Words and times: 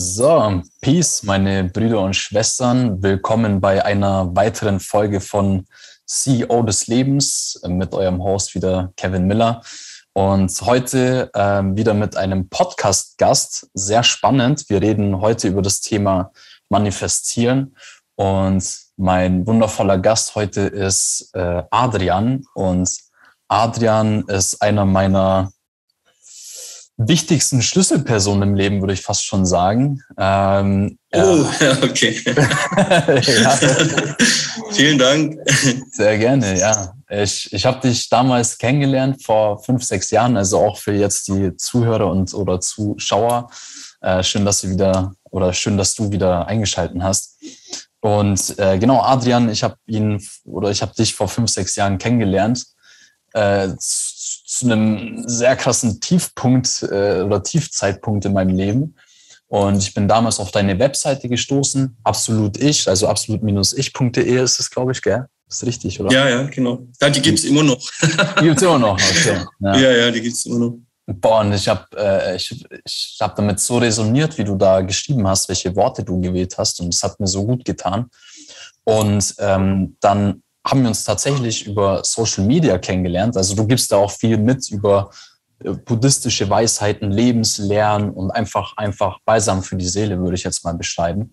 So, 0.00 0.62
Peace, 0.80 1.24
meine 1.24 1.64
Brüder 1.64 1.98
und 2.02 2.14
Schwestern. 2.14 3.02
Willkommen 3.02 3.60
bei 3.60 3.84
einer 3.84 4.32
weiteren 4.36 4.78
Folge 4.78 5.20
von 5.20 5.66
CEO 6.06 6.62
des 6.62 6.86
Lebens 6.86 7.60
mit 7.66 7.92
eurem 7.92 8.22
Host 8.22 8.54
wieder 8.54 8.92
Kevin 8.96 9.26
Miller. 9.26 9.60
Und 10.12 10.52
heute 10.62 11.32
äh, 11.34 11.62
wieder 11.74 11.94
mit 11.94 12.16
einem 12.16 12.48
Podcast-Gast. 12.48 13.70
Sehr 13.74 14.04
spannend. 14.04 14.66
Wir 14.68 14.80
reden 14.80 15.20
heute 15.20 15.48
über 15.48 15.62
das 15.62 15.80
Thema 15.80 16.30
Manifestieren. 16.68 17.74
Und 18.14 18.78
mein 18.96 19.48
wundervoller 19.48 19.98
Gast 19.98 20.36
heute 20.36 20.60
ist 20.60 21.30
äh, 21.34 21.64
Adrian. 21.72 22.44
Und 22.54 22.88
Adrian 23.48 24.22
ist 24.28 24.62
einer 24.62 24.84
meiner 24.84 25.50
wichtigsten 26.98 27.62
Schlüsselpersonen 27.62 28.50
im 28.50 28.54
Leben, 28.54 28.80
würde 28.80 28.92
ich 28.92 29.02
fast 29.02 29.24
schon 29.24 29.46
sagen. 29.46 30.02
Ähm, 30.18 30.98
oh, 31.14 31.46
ja, 31.60 31.78
okay. 31.82 32.20
ja. 32.26 33.58
Vielen 34.72 34.98
Dank. 34.98 35.38
Sehr 35.92 36.18
gerne, 36.18 36.58
ja. 36.58 36.92
Ich, 37.08 37.50
ich 37.52 37.64
habe 37.64 37.88
dich 37.88 38.08
damals 38.08 38.58
kennengelernt 38.58 39.24
vor 39.24 39.62
fünf, 39.62 39.82
sechs 39.84 40.10
Jahren, 40.10 40.36
also 40.36 40.58
auch 40.58 40.76
für 40.76 40.92
jetzt 40.92 41.28
die 41.28 41.56
Zuhörer 41.56 42.10
und 42.10 42.34
oder 42.34 42.60
Zuschauer. 42.60 43.48
Äh, 44.00 44.22
schön, 44.22 44.44
dass 44.44 44.60
du 44.60 44.70
wieder 44.70 45.12
oder 45.30 45.52
schön, 45.52 45.78
dass 45.78 45.94
du 45.94 46.10
wieder 46.10 46.46
eingeschalten 46.46 47.02
hast. 47.02 47.38
Und 48.00 48.58
äh, 48.58 48.78
genau, 48.78 49.00
Adrian, 49.02 49.48
ich 49.48 49.62
habe 49.62 49.76
ihn 49.86 50.22
oder 50.44 50.70
ich 50.70 50.82
habe 50.82 50.94
dich 50.94 51.14
vor 51.14 51.28
fünf, 51.28 51.50
sechs 51.50 51.76
Jahren 51.76 51.98
kennengelernt. 51.98 52.64
Äh, 53.32 53.70
zu 54.48 54.64
einem 54.64 55.28
sehr 55.28 55.54
krassen 55.56 56.00
Tiefpunkt 56.00 56.82
äh, 56.90 57.20
oder 57.20 57.42
Tiefzeitpunkt 57.42 58.24
in 58.24 58.32
meinem 58.32 58.56
Leben. 58.56 58.96
Und 59.46 59.76
ich 59.76 59.92
bin 59.92 60.08
damals 60.08 60.40
auf 60.40 60.50
deine 60.50 60.78
Webseite 60.78 61.28
gestoßen, 61.28 61.96
absolut 62.02 62.56
ich, 62.56 62.88
also 62.88 63.08
absolut-ich.de 63.08 64.42
ist 64.42 64.58
es, 64.58 64.70
glaube 64.70 64.92
ich, 64.92 65.02
gell? 65.02 65.26
Ist 65.48 65.66
richtig, 65.66 66.00
oder? 66.00 66.10
Ja, 66.10 66.28
ja, 66.28 66.42
genau. 66.44 66.86
Ja, 67.00 67.10
die 67.10 67.20
gibt's 67.20 67.44
immer 67.44 67.62
noch. 67.62 67.78
die 68.40 68.44
gibt's 68.44 68.62
immer 68.62 68.78
noch, 68.78 68.94
okay. 68.94 69.44
Ja, 69.60 69.76
ja, 69.76 69.90
ja 69.90 70.10
die 70.10 70.22
gibt's 70.22 70.46
immer 70.46 70.58
noch. 70.58 70.78
Boah, 71.06 71.40
und 71.40 71.52
ich 71.52 71.68
habe 71.68 71.86
äh, 71.96 72.36
ich, 72.36 72.64
ich 72.84 73.16
hab 73.20 73.36
damit 73.36 73.60
so 73.60 73.78
resoniert, 73.78 74.36
wie 74.36 74.44
du 74.44 74.56
da 74.56 74.80
geschrieben 74.80 75.26
hast, 75.26 75.48
welche 75.48 75.74
Worte 75.74 76.04
du 76.04 76.20
gewählt 76.20 76.56
hast. 76.58 76.80
Und 76.80 76.94
es 76.94 77.02
hat 77.02 77.18
mir 77.18 77.26
so 77.26 77.46
gut 77.46 77.64
getan. 77.64 78.10
Und 78.84 79.34
ähm, 79.38 79.96
dann 80.00 80.42
haben 80.68 80.82
wir 80.82 80.88
uns 80.88 81.02
tatsächlich 81.02 81.66
über 81.66 82.04
Social 82.04 82.44
Media 82.44 82.78
kennengelernt. 82.78 83.36
Also 83.36 83.54
du 83.54 83.66
gibst 83.66 83.90
da 83.90 83.96
auch 83.96 84.10
viel 84.10 84.36
mit 84.36 84.70
über 84.70 85.10
äh, 85.64 85.72
buddhistische 85.72 86.48
Weisheiten, 86.48 87.10
Lebenslernen 87.10 88.10
und 88.10 88.30
einfach, 88.30 88.76
einfach 88.76 89.18
Balsam 89.24 89.62
für 89.62 89.76
die 89.76 89.88
Seele, 89.88 90.18
würde 90.18 90.36
ich 90.36 90.44
jetzt 90.44 90.64
mal 90.64 90.74
beschreiben. 90.74 91.32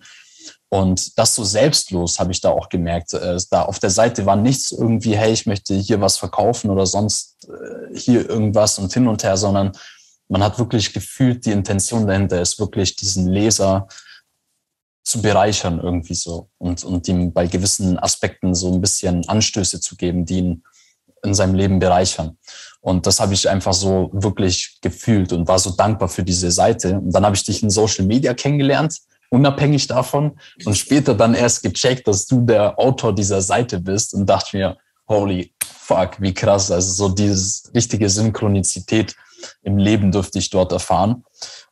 Und 0.70 1.18
das 1.18 1.36
so 1.36 1.44
selbstlos 1.44 2.18
habe 2.20 2.32
ich 2.32 2.40
da 2.40 2.50
auch 2.50 2.70
gemerkt. 2.70 3.14
Äh, 3.14 3.38
da 3.52 3.64
auf 3.64 3.80
der 3.80 3.90
Seite 3.90 4.26
war 4.26 4.38
nichts 4.38 4.72
irgendwie, 4.72 5.18
hey, 5.18 5.34
ich 5.34 5.46
möchte 5.46 5.76
hier 5.76 6.00
was 6.00 6.18
verkaufen 6.18 6.70
oder 6.70 6.86
sonst 6.86 7.48
äh, 7.50 7.98
hier 7.98 8.30
irgendwas 8.30 8.80
und 8.80 8.94
hin 8.94 9.08
und 9.08 9.24
her, 9.24 9.36
sondern 9.36 9.74
man 10.30 10.44
hat 10.44 10.58
wirklich 10.58 10.94
gefühlt, 10.94 11.46
die 11.46 11.52
Intention 11.52 12.08
dahinter 12.08 12.42
ist 12.42 12.58
wirklich 12.58 12.96
diesen 12.96 13.28
Leser 13.28 13.88
zu 15.06 15.22
bereichern 15.22 15.80
irgendwie 15.80 16.16
so 16.16 16.50
und, 16.58 16.84
und 16.84 17.08
ihm 17.08 17.32
bei 17.32 17.46
gewissen 17.46 17.98
Aspekten 18.00 18.56
so 18.56 18.74
ein 18.74 18.82
bisschen 18.82 19.28
Anstöße 19.30 19.80
zu 19.80 19.96
geben, 19.96 20.26
die 20.26 20.40
ihn 20.40 20.64
in 21.24 21.36
seinem 21.36 21.54
Leben 21.54 21.80
bereichern. 21.80 22.38
Und 22.82 23.06
das 23.06 23.20
habe 23.20 23.34
ich 23.34 23.48
einfach 23.48 23.74
so 23.74 24.10
wirklich 24.14 24.80
gefühlt 24.82 25.32
und 25.32 25.48
war 25.48 25.60
so 25.60 25.72
dankbar 25.72 26.10
für 26.10 26.24
diese 26.24 26.52
Seite. 26.52 27.00
Und 27.00 27.12
dann 27.12 27.24
habe 27.24 27.36
ich 27.36 27.44
dich 27.44 27.62
in 27.62 27.70
Social 27.70 28.06
Media 28.06 28.34
kennengelernt, 28.34 29.00
unabhängig 29.30 29.88
davon. 29.88 30.40
Und 30.66 30.76
später 30.76 31.14
dann 31.14 31.36
erst 31.36 31.64
gecheckt, 31.64 32.08
dass 32.08 32.26
du 32.26 32.42
der 32.42 32.78
Autor 32.80 33.14
dieser 33.14 33.42
Seite 33.42 33.80
bist 33.80 34.14
und 34.14 34.28
dachte 34.28 34.58
mir, 34.58 34.78
holy 35.08 35.54
fuck, 35.64 36.20
wie 36.20 36.34
krass. 36.34 36.72
Also 36.72 36.92
so 36.92 37.14
diese 37.14 37.74
richtige 37.74 38.10
Synchronizität 38.10 39.16
im 39.62 39.78
Leben 39.78 40.12
durfte 40.12 40.40
ich 40.40 40.50
dort 40.50 40.72
erfahren. 40.72 41.24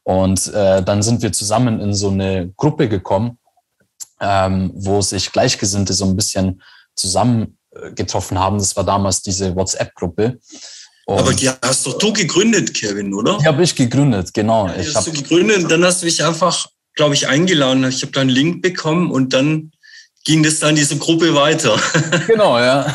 Und 0.04 0.54
äh, 0.54 0.84
dann 0.84 1.02
sind 1.02 1.22
wir 1.22 1.32
zusammen 1.32 1.80
in 1.80 1.94
so 1.94 2.10
eine 2.10 2.52
Gruppe 2.58 2.90
gekommen, 2.90 3.38
ähm, 4.20 4.72
wo 4.76 5.02
sich 5.02 5.32
Gleichgesinnte 5.32 5.94
so 5.94 6.06
ein 6.06 6.16
bisschen 6.16 6.62
zusammengetroffen 6.96 8.38
haben. 8.38 8.58
Das 8.58 8.76
war 8.76 8.84
damals 8.84 9.22
diese 9.22 9.56
WhatsApp-Gruppe. 9.56 10.40
Aber 11.08 11.34
die 11.34 11.50
hast 11.50 11.86
doch 11.86 11.98
du 11.98 12.14
gegründet, 12.14 12.74
Kevin, 12.74 13.14
oder? 13.14 13.38
Die 13.38 13.46
habe 13.46 13.64
ich 13.64 13.76
gegründet, 13.76 14.34
genau. 14.34 14.68
Ja, 14.68 14.76
ich 14.78 14.96
hast 14.96 15.08
du 15.08 15.12
gegründet, 15.12 15.70
dann 15.70 15.84
hast 15.84 16.02
du 16.02 16.06
mich 16.06 16.24
einfach, 16.24 16.68
glaube 16.96 17.14
ich, 17.14 17.28
eingeladen. 17.28 17.84
Ich 17.90 18.02
habe 18.02 18.14
da 18.14 18.22
einen 18.22 18.30
Link 18.30 18.62
bekommen 18.62 19.12
und 19.12 19.34
dann 19.34 19.72
ging 20.24 20.42
das 20.42 20.60
dann 20.60 20.76
diese 20.76 20.98
Gruppe 20.98 21.34
weiter. 21.36 21.78
Genau, 22.28 22.58
ja. 22.58 22.86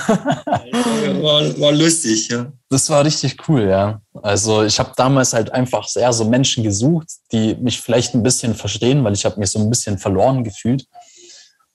war, 1.22 1.60
war 1.60 1.72
lustig, 1.72 2.28
ja. 2.28 2.50
Das 2.70 2.88
war 2.88 3.04
richtig 3.04 3.36
cool, 3.48 3.68
ja. 3.68 4.00
Also 4.22 4.64
ich 4.64 4.78
habe 4.78 4.92
damals 4.96 5.32
halt 5.32 5.52
einfach 5.52 5.86
sehr 5.86 6.12
so 6.12 6.24
Menschen 6.24 6.64
gesucht, 6.64 7.08
die 7.32 7.54
mich 7.56 7.80
vielleicht 7.80 8.14
ein 8.14 8.22
bisschen 8.22 8.54
verstehen, 8.54 9.04
weil 9.04 9.12
ich 9.12 9.24
habe 9.24 9.38
mich 9.38 9.50
so 9.50 9.58
ein 9.58 9.68
bisschen 9.68 9.98
verloren 9.98 10.44
gefühlt 10.44 10.86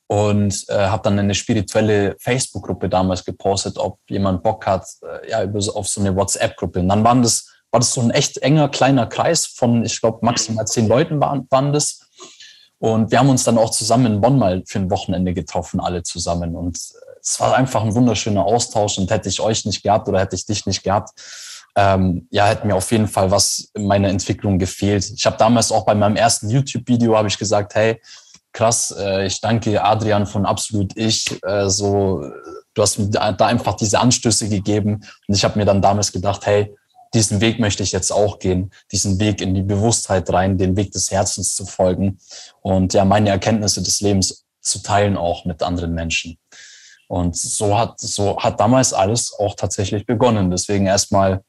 und 0.08 0.66
äh, 0.70 0.74
habe 0.88 1.04
dann 1.04 1.20
eine 1.20 1.36
spirituelle 1.36 2.16
Facebook-Gruppe 2.20 2.90
damals 2.90 3.24
gepostet, 3.24 3.78
ob 3.78 4.00
jemand 4.10 4.44
Bock 4.44 4.66
hat, 4.66 4.86
äh, 5.02 5.32
ja, 5.32 5.44
auf 5.74 5.88
so 5.88 6.02
eine 6.02 6.16
WhatsApp-Gruppe. 6.16 6.80
Und 6.80 6.90
dann 6.90 7.04
waren 7.04 7.22
das, 7.22 7.48
war 7.72 7.80
das 7.80 7.94
so 7.94 8.02
ein 8.02 8.12
echt 8.12 8.38
enger, 8.40 8.70
kleiner 8.70 9.08
Kreis 9.08 9.46
von, 9.46 9.86
ich 9.86 10.00
glaube, 10.02 10.20
maximal 10.22 10.66
zehn 10.66 10.88
Leuten 10.88 11.20
waren, 11.20 11.48
waren 11.50 11.74
das. 11.74 12.00
Und 12.84 13.12
wir 13.12 13.20
haben 13.20 13.30
uns 13.30 13.46
dann 13.46 13.58
auch 13.58 13.70
zusammen 13.70 14.08
in 14.08 14.20
Bonn 14.20 14.38
mal 14.38 14.62
für 14.68 14.78
ein 14.78 14.92
Wochenende 14.92 15.34
getroffen, 15.34 15.80
alle 15.80 16.04
zusammen. 16.04 16.54
Und 16.54 16.78
es 17.22 17.40
war 17.40 17.56
einfach 17.56 17.82
ein 17.82 17.96
wunderschöner 17.96 18.44
Austausch. 18.44 18.98
Und 18.98 19.10
hätte 19.10 19.30
ich 19.30 19.40
euch 19.40 19.64
nicht 19.64 19.84
gehabt 19.84 20.10
oder 20.10 20.20
hätte 20.20 20.36
ich 20.36 20.46
dich 20.46 20.66
nicht 20.66 20.84
gehabt, 20.84 21.12
ähm, 21.78 22.28
ja, 22.30 22.46
hätte 22.46 22.68
mir 22.68 22.76
auf 22.76 22.92
jeden 22.92 23.08
Fall 23.08 23.32
was 23.32 23.70
in 23.74 23.88
meiner 23.88 24.10
Entwicklung 24.10 24.60
gefehlt. 24.60 25.10
Ich 25.16 25.26
habe 25.26 25.38
damals 25.38 25.72
auch 25.72 25.86
bei 25.86 25.96
meinem 25.96 26.18
ersten 26.18 26.50
YouTube-Video 26.50 27.16
habe 27.16 27.30
ich 27.30 27.38
gesagt, 27.38 27.74
hey, 27.74 28.02
krass, 28.52 28.94
äh, 29.00 29.28
ich 29.28 29.40
danke 29.40 29.82
Adrian 29.82 30.26
von 30.26 30.46
Absolut 30.46 30.92
Ich. 30.98 31.40
Äh, 31.46 31.70
so, 31.70 32.30
du 32.74 32.82
hast 32.82 33.00
mir 33.00 33.08
da 33.08 33.46
einfach 33.46 33.76
diese 33.76 33.98
Anstöße 33.98 34.50
gegeben. 34.50 34.96
Und 35.30 35.36
ich 35.36 35.46
habe 35.46 35.58
mir 35.58 35.64
dann 35.64 35.82
damals 35.82 36.12
gedacht, 36.12 36.46
hey, 36.46 36.76
diesen 37.14 37.42
Weg 37.42 37.60
möchte 37.60 37.84
ich 37.84 37.92
jetzt 37.92 38.12
auch 38.12 38.40
gehen, 38.40 38.72
diesen 38.92 39.20
Weg 39.20 39.42
in 39.42 39.54
die 39.54 39.62
Bewusstheit 39.62 40.32
rein, 40.32 40.58
den 40.58 40.76
Weg 40.76 40.92
des 40.92 41.12
Herzens 41.12 41.56
zu 41.56 41.66
folgen 41.66 42.20
und 42.62 42.94
ja, 42.94 43.06
meine 43.06 43.30
Erkenntnisse 43.30 43.82
des 43.84 44.02
Lebens 44.02 44.46
zu 44.62 44.80
teilen 44.80 45.18
auch 45.18 45.46
mit 45.46 45.62
anderen 45.62 45.94
Menschen. 45.94 46.38
Und 47.08 47.36
so 47.36 47.78
hat, 47.78 48.00
so 48.00 48.38
hat 48.40 48.60
damals 48.60 48.94
alles 48.94 49.34
auch 49.38 49.56
tatsächlich 49.56 50.06
begonnen. 50.06 50.50
Deswegen 50.50 50.88
erstmal 50.88 51.44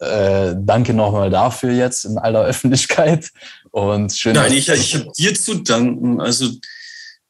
äh, 0.00 0.54
danke 0.58 0.92
nochmal 0.92 1.30
dafür 1.30 1.72
jetzt 1.72 2.04
in 2.04 2.18
aller 2.18 2.42
Öffentlichkeit. 2.44 3.30
Und 3.70 4.12
schön. 4.12 4.34
Nein, 4.34 4.52
ich, 4.52 4.68
ich 4.68 4.94
habe 4.94 5.10
dir 5.16 5.34
zu 5.34 5.54
danken. 5.62 6.20
Also 6.20 6.50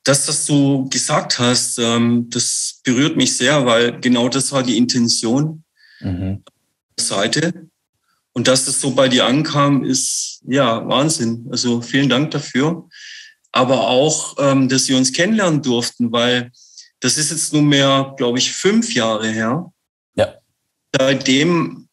das, 0.02 0.26
was 0.28 0.46
du 0.46 0.88
gesagt 0.88 1.38
hast, 1.38 1.78
ähm, 1.78 2.28
das 2.30 2.80
berührt 2.82 3.16
mich 3.16 3.36
sehr, 3.36 3.66
weil 3.66 4.00
genau 4.00 4.28
das 4.28 4.52
war 4.52 4.62
die 4.62 4.78
Intention 4.78 5.62
mhm. 6.00 6.42
der 6.98 7.04
Seite. 7.04 7.68
Und 8.36 8.48
dass 8.48 8.66
das 8.66 8.82
so 8.82 8.90
bei 8.90 9.08
dir 9.08 9.24
ankam, 9.24 9.82
ist 9.82 10.42
ja 10.46 10.86
Wahnsinn. 10.86 11.46
Also 11.50 11.80
vielen 11.80 12.10
Dank 12.10 12.32
dafür. 12.32 12.86
Aber 13.50 13.88
auch, 13.88 14.36
ähm, 14.38 14.68
dass 14.68 14.88
wir 14.88 14.98
uns 14.98 15.14
kennenlernen 15.14 15.62
durften, 15.62 16.12
weil 16.12 16.52
das 17.00 17.16
ist 17.16 17.30
jetzt 17.30 17.54
nunmehr, 17.54 18.12
glaube 18.18 18.36
ich, 18.36 18.52
fünf 18.52 18.92
Jahre 18.92 19.30
her. 19.30 19.72
Ja. 20.16 20.34
Seitdem 20.94 21.88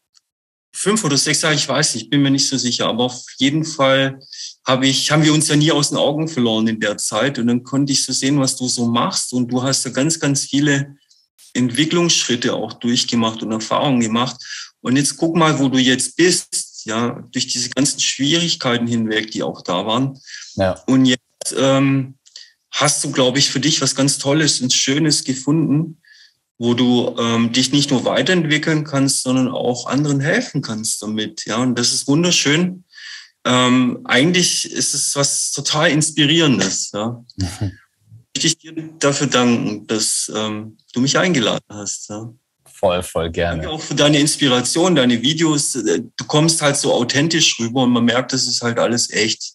fünf 0.75 1.05
oder 1.05 1.17
sechs 1.17 1.43
Jahre, 1.43 1.55
ich 1.55 1.69
weiß 1.69 1.95
nicht, 1.95 2.09
bin 2.09 2.21
mir 2.21 2.31
nicht 2.31 2.49
so 2.49 2.57
sicher, 2.57 2.87
aber 2.87 3.05
auf 3.05 3.23
jeden 3.37 3.63
Fall 3.63 4.19
habe 4.67 4.85
ich, 4.85 5.11
haben 5.11 5.23
wir 5.23 5.33
uns 5.33 5.47
ja 5.47 5.55
nie 5.55 5.71
aus 5.71 5.91
den 5.91 5.97
Augen 5.97 6.27
verloren 6.27 6.67
in 6.67 6.81
der 6.81 6.97
Zeit. 6.97 7.39
Und 7.39 7.47
dann 7.47 7.63
konnte 7.63 7.93
ich 7.93 8.03
so 8.03 8.11
sehen, 8.11 8.37
was 8.41 8.57
du 8.57 8.67
so 8.67 8.85
machst. 8.85 9.31
Und 9.31 9.47
du 9.47 9.63
hast 9.63 9.85
ja 9.85 9.91
ganz, 9.91 10.19
ganz 10.19 10.43
viele 10.43 10.97
Entwicklungsschritte 11.53 12.53
auch 12.53 12.73
durchgemacht 12.73 13.41
und 13.43 13.53
Erfahrungen 13.53 14.01
gemacht. 14.01 14.35
Und 14.83 14.97
jetzt 14.97 15.17
guck 15.17 15.35
mal, 15.35 15.57
wo 15.59 15.69
du 15.69 15.79
jetzt 15.79 16.17
bist, 16.17 16.85
ja, 16.85 17.23
durch 17.31 17.47
diese 17.47 17.69
ganzen 17.69 18.01
Schwierigkeiten 18.01 18.85
hinweg, 18.85 19.31
die 19.31 19.41
auch 19.41 19.61
da 19.61 19.85
waren. 19.85 20.19
Ja. 20.55 20.73
Und 20.87 21.05
jetzt 21.05 21.55
ähm, 21.57 22.15
hast 22.69 23.01
du, 23.03 23.11
glaube 23.11 23.39
ich, 23.39 23.49
für 23.49 23.61
dich 23.61 23.81
was 23.81 23.95
ganz 23.95 24.17
Tolles 24.17 24.59
und 24.59 24.73
Schönes 24.73 25.23
gefunden, 25.23 26.01
wo 26.57 26.73
du 26.73 27.15
ähm, 27.17 27.53
dich 27.53 27.71
nicht 27.71 27.91
nur 27.91 28.03
weiterentwickeln 28.03 28.83
kannst, 28.83 29.23
sondern 29.23 29.47
auch 29.47 29.87
anderen 29.87 30.19
helfen 30.19 30.61
kannst 30.61 31.01
damit. 31.01 31.45
Ja, 31.45 31.57
und 31.57 31.79
das 31.79 31.93
ist 31.93 32.07
wunderschön. 32.07 32.83
Ähm, 33.45 34.01
eigentlich 34.03 34.69
ist 34.69 34.93
es 34.93 35.15
was 35.15 35.51
total 35.51 35.91
Inspirierendes. 35.91 36.91
Ja. 36.93 37.23
Mhm. 38.35 38.45
Ich 38.45 38.57
dir 38.57 38.73
dafür 38.97 39.27
danken, 39.27 39.85
dass 39.85 40.29
ähm, 40.35 40.75
du 40.91 41.01
mich 41.01 41.19
eingeladen 41.19 41.63
hast. 41.69 42.09
Ja 42.09 42.33
voll, 42.83 43.03
voll 43.03 43.29
gerne. 43.29 43.61
Danke 43.61 43.75
auch 43.75 43.81
für 43.81 43.95
deine 43.95 44.19
Inspiration, 44.19 44.95
deine 44.95 45.21
Videos. 45.21 45.71
Du 45.71 46.25
kommst 46.27 46.61
halt 46.61 46.75
so 46.75 46.93
authentisch 46.93 47.57
rüber 47.59 47.83
und 47.83 47.91
man 47.91 48.03
merkt, 48.03 48.33
das 48.33 48.45
ist 48.45 48.61
halt 48.61 48.77
alles 48.77 49.09
echt. 49.11 49.53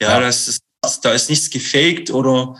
Ja, 0.00 0.12
ja. 0.12 0.20
das 0.20 0.48
ist 0.48 0.60
Da 1.02 1.12
ist 1.12 1.28
nichts 1.28 1.50
gefaked 1.50 2.10
oder 2.10 2.56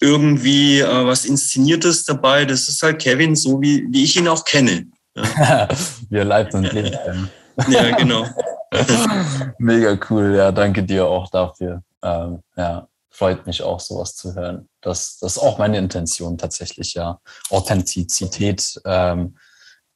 irgendwie 0.00 0.80
äh, 0.80 1.06
was 1.06 1.24
Inszeniertes 1.24 2.04
dabei. 2.04 2.44
Das 2.44 2.68
ist 2.68 2.82
halt 2.82 3.00
Kevin, 3.00 3.34
so 3.34 3.60
wie, 3.62 3.86
wie 3.90 4.04
ich 4.04 4.16
ihn 4.16 4.28
auch 4.28 4.44
kenne. 4.44 4.86
Ja. 5.16 5.68
Wir 6.10 6.24
leid 6.24 6.52
und 6.54 6.68
kennen. 6.68 7.30
Ja, 7.68 7.96
genau. 7.96 8.26
Mega 9.58 9.98
cool, 10.10 10.34
ja, 10.34 10.50
danke 10.50 10.82
dir 10.82 11.06
auch 11.06 11.30
dafür. 11.30 11.82
Ähm, 12.02 12.42
ja, 12.56 12.88
freut 13.10 13.46
mich 13.46 13.62
auch, 13.62 13.78
sowas 13.78 14.16
zu 14.16 14.34
hören. 14.34 14.68
Das, 14.82 15.18
das 15.18 15.36
ist 15.36 15.38
auch 15.38 15.58
meine 15.58 15.78
Intention 15.78 16.36
tatsächlich, 16.36 16.94
ja. 16.94 17.20
Authentizität 17.50 18.80
ähm, 18.84 19.38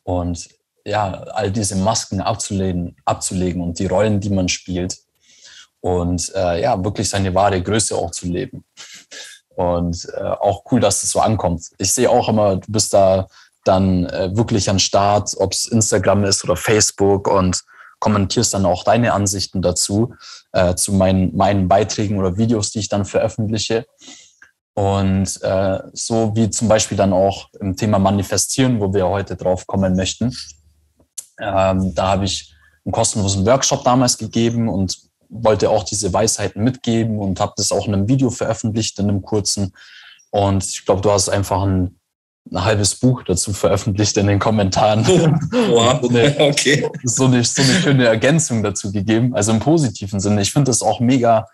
und 0.05 0.49
ja, 0.85 1.13
all 1.13 1.51
diese 1.51 1.75
Masken 1.75 2.21
abzulegen, 2.21 2.97
abzulegen 3.05 3.61
und 3.61 3.79
die 3.79 3.87
Rollen, 3.87 4.21
die 4.21 4.31
man 4.31 4.49
spielt. 4.49 4.97
Und 5.81 6.33
äh, 6.35 6.63
ja, 6.63 6.83
wirklich 6.83 7.09
seine 7.09 7.35
wahre 7.35 7.61
Größe 7.61 7.95
auch 7.97 8.13
zu 8.13 8.27
leben. 8.27 8.65
Und 9.57 10.09
äh, 10.15 10.23
auch 10.23 10.65
cool, 10.71 10.81
dass 10.81 11.03
es 11.03 11.11
so 11.11 11.21
ankommt. 11.21 11.63
Ich 11.79 11.93
sehe 11.93 12.09
auch 12.09 12.29
immer, 12.29 12.57
du 12.57 12.71
bist 12.71 12.95
da 12.95 13.27
dann 13.65 14.07
äh, 14.07 14.37
wirklich 14.37 14.71
an 14.71 14.79
Start, 14.79 15.35
ob 15.39 15.53
es 15.53 15.67
Instagram 15.67 16.25
ist 16.25 16.45
oder 16.45 16.57
Facebook 16.57 17.27
und 17.27 17.63
kommentierst 17.99 18.55
dann 18.55 18.67
auch 18.67 18.85
deine 18.85 19.13
Ansichten 19.13 19.63
dazu, 19.63 20.15
äh, 20.53 20.75
zu 20.75 20.93
meinen, 20.93 21.35
meinen 21.37 21.67
Beiträgen 21.67 22.19
oder 22.19 22.37
Videos, 22.37 22.71
die 22.71 22.81
ich 22.81 22.89
dann 22.89 23.05
veröffentliche. 23.05 23.87
Und 24.77 25.43
äh, 25.43 25.79
so 25.95 26.37
wie 26.37 26.51
zum 26.51 26.69
Beispiel 26.69 26.99
dann 26.99 27.15
auch 27.15 27.49
im 27.61 27.77
Thema 27.77 27.99
Manifestieren, 27.99 28.79
wo 28.79 28.93
wir 28.93 29.09
heute 29.09 29.35
drauf 29.35 29.67
kommen 29.67 29.97
möchten. 29.97 30.37
Ähm, 31.41 31.95
da 31.95 32.09
habe 32.09 32.27
ich 32.27 32.55
einen 32.85 32.93
kostenlosen 32.93 33.47
Workshop 33.47 33.85
damals 33.85 34.19
gegeben 34.19 34.69
und 34.69 34.99
wollte 35.31 35.71
auch 35.71 35.83
diese 35.83 36.13
Weisheiten 36.13 36.63
mitgeben 36.63 37.19
und 37.19 37.41
habe 37.41 37.55
das 37.57 37.73
auch 37.73 37.87
in 37.89 37.95
einem 37.95 38.09
Video 38.09 38.29
veröffentlicht, 38.29 38.99
in 38.99 39.09
einem 39.09 39.23
kurzen. 39.23 39.73
Und 40.31 40.63
ich 40.65 40.85
glaube, 40.85 41.01
du 41.01 41.11
hast 41.11 41.31
einfach 41.31 41.63
ein, 41.63 41.99
ein, 42.53 42.63
halbes 42.63 42.97
Buch 42.97 43.23
dazu 43.23 43.55
veröffentlicht 43.55 44.19
in 44.19 44.27
den 44.27 44.39
Kommentaren. 44.39 45.07
Wow, 45.71 46.03
okay. 46.39 46.89
So 47.03 47.25
eine, 47.25 47.43
so 47.43 47.63
eine 47.63 47.73
schöne 47.81 48.07
Ergänzung 48.07 48.63
dazu 48.63 48.93
gegeben, 48.93 49.35
also 49.35 49.53
im 49.53 49.61
positiven 49.61 50.21
Sinne. 50.21 50.43
Ich 50.43 50.53
finde 50.53 50.71
das 50.71 50.83
auch 50.83 51.01
mega, 51.01 51.47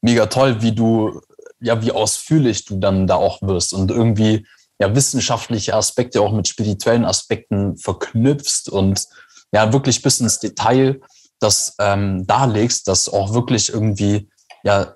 mega 0.00 0.26
toll, 0.26 0.62
wie 0.62 0.72
du, 0.72 1.20
ja, 1.60 1.82
wie 1.82 1.92
ausführlich 1.92 2.64
du 2.64 2.78
dann 2.78 3.06
da 3.06 3.16
auch 3.16 3.42
wirst 3.42 3.72
und 3.72 3.90
irgendwie 3.90 4.46
ja 4.78 4.94
wissenschaftliche 4.94 5.74
Aspekte 5.74 6.20
auch 6.22 6.32
mit 6.32 6.48
spirituellen 6.48 7.04
Aspekten 7.04 7.76
verknüpfst 7.76 8.68
und 8.70 9.06
ja 9.52 9.72
wirklich 9.72 10.02
bis 10.02 10.20
ins 10.20 10.38
Detail 10.38 11.00
das 11.38 11.74
ähm, 11.78 12.26
darlegst, 12.26 12.88
dass 12.88 13.08
auch 13.08 13.34
wirklich 13.34 13.70
irgendwie 13.70 14.28
ja 14.62 14.94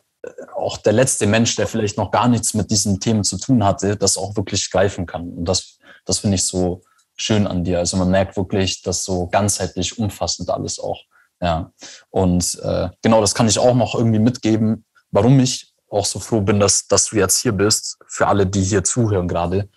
auch 0.57 0.79
der 0.79 0.93
letzte 0.93 1.27
Mensch, 1.27 1.57
der 1.57 1.67
vielleicht 1.67 1.99
noch 1.99 2.11
gar 2.11 2.29
nichts 2.29 2.55
mit 2.55 2.71
diesen 2.71 3.01
Themen 3.01 3.25
zu 3.25 3.37
tun 3.39 3.65
hatte, 3.65 3.97
das 3.97 4.17
auch 4.17 4.37
wirklich 4.37 4.71
greifen 4.71 5.07
kann. 5.07 5.31
Und 5.31 5.45
das, 5.47 5.79
das 6.05 6.21
finde 6.21 6.37
ich 6.37 6.45
so 6.45 6.83
schön 7.17 7.47
an 7.47 7.65
dir. 7.65 7.79
Also 7.79 7.97
man 7.97 8.11
merkt 8.11 8.37
wirklich, 8.37 8.83
dass 8.83 9.05
so 9.05 9.27
ganzheitlich 9.27 9.99
umfassend 9.99 10.51
alles 10.51 10.79
auch. 10.79 11.03
Ja. 11.41 11.73
Und 12.11 12.59
äh, 12.63 12.89
genau, 13.03 13.21
das 13.21 13.35
kann 13.35 13.49
ich 13.49 13.59
auch 13.59 13.75
noch 13.75 13.95
irgendwie 13.95 14.19
mitgeben, 14.19 14.85
warum 15.11 15.39
ich 15.41 15.74
auch 15.95 16.05
so 16.07 16.19
froh 16.19 16.41
bin, 16.41 16.61
dass, 16.61 16.87
dass 16.87 17.07
du 17.07 17.17
jetzt 17.17 17.39
hier 17.39 17.53
bist, 17.53 17.97
für 18.07 18.27
alle, 18.27 18.47
die 18.47 18.63
hier 18.63 18.85
zuhören 18.85 19.29
gerade. 19.29 19.69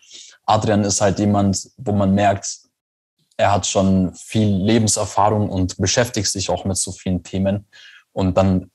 Adrian 0.45 0.83
ist 0.83 1.01
halt 1.01 1.19
jemand, 1.19 1.69
wo 1.77 1.91
man 1.91 2.13
merkt, 2.13 2.59
er 3.37 3.51
hat 3.51 3.67
schon 3.67 4.13
viel 4.15 4.47
Lebenserfahrung 4.47 5.49
und 5.49 5.77
beschäftigt 5.77 6.27
sich 6.27 6.49
auch 6.49 6.65
mit 6.65 6.77
so 6.77 6.91
vielen 6.91 7.21
Themen. 7.21 7.67
Und 8.13 8.35
dann 8.35 8.71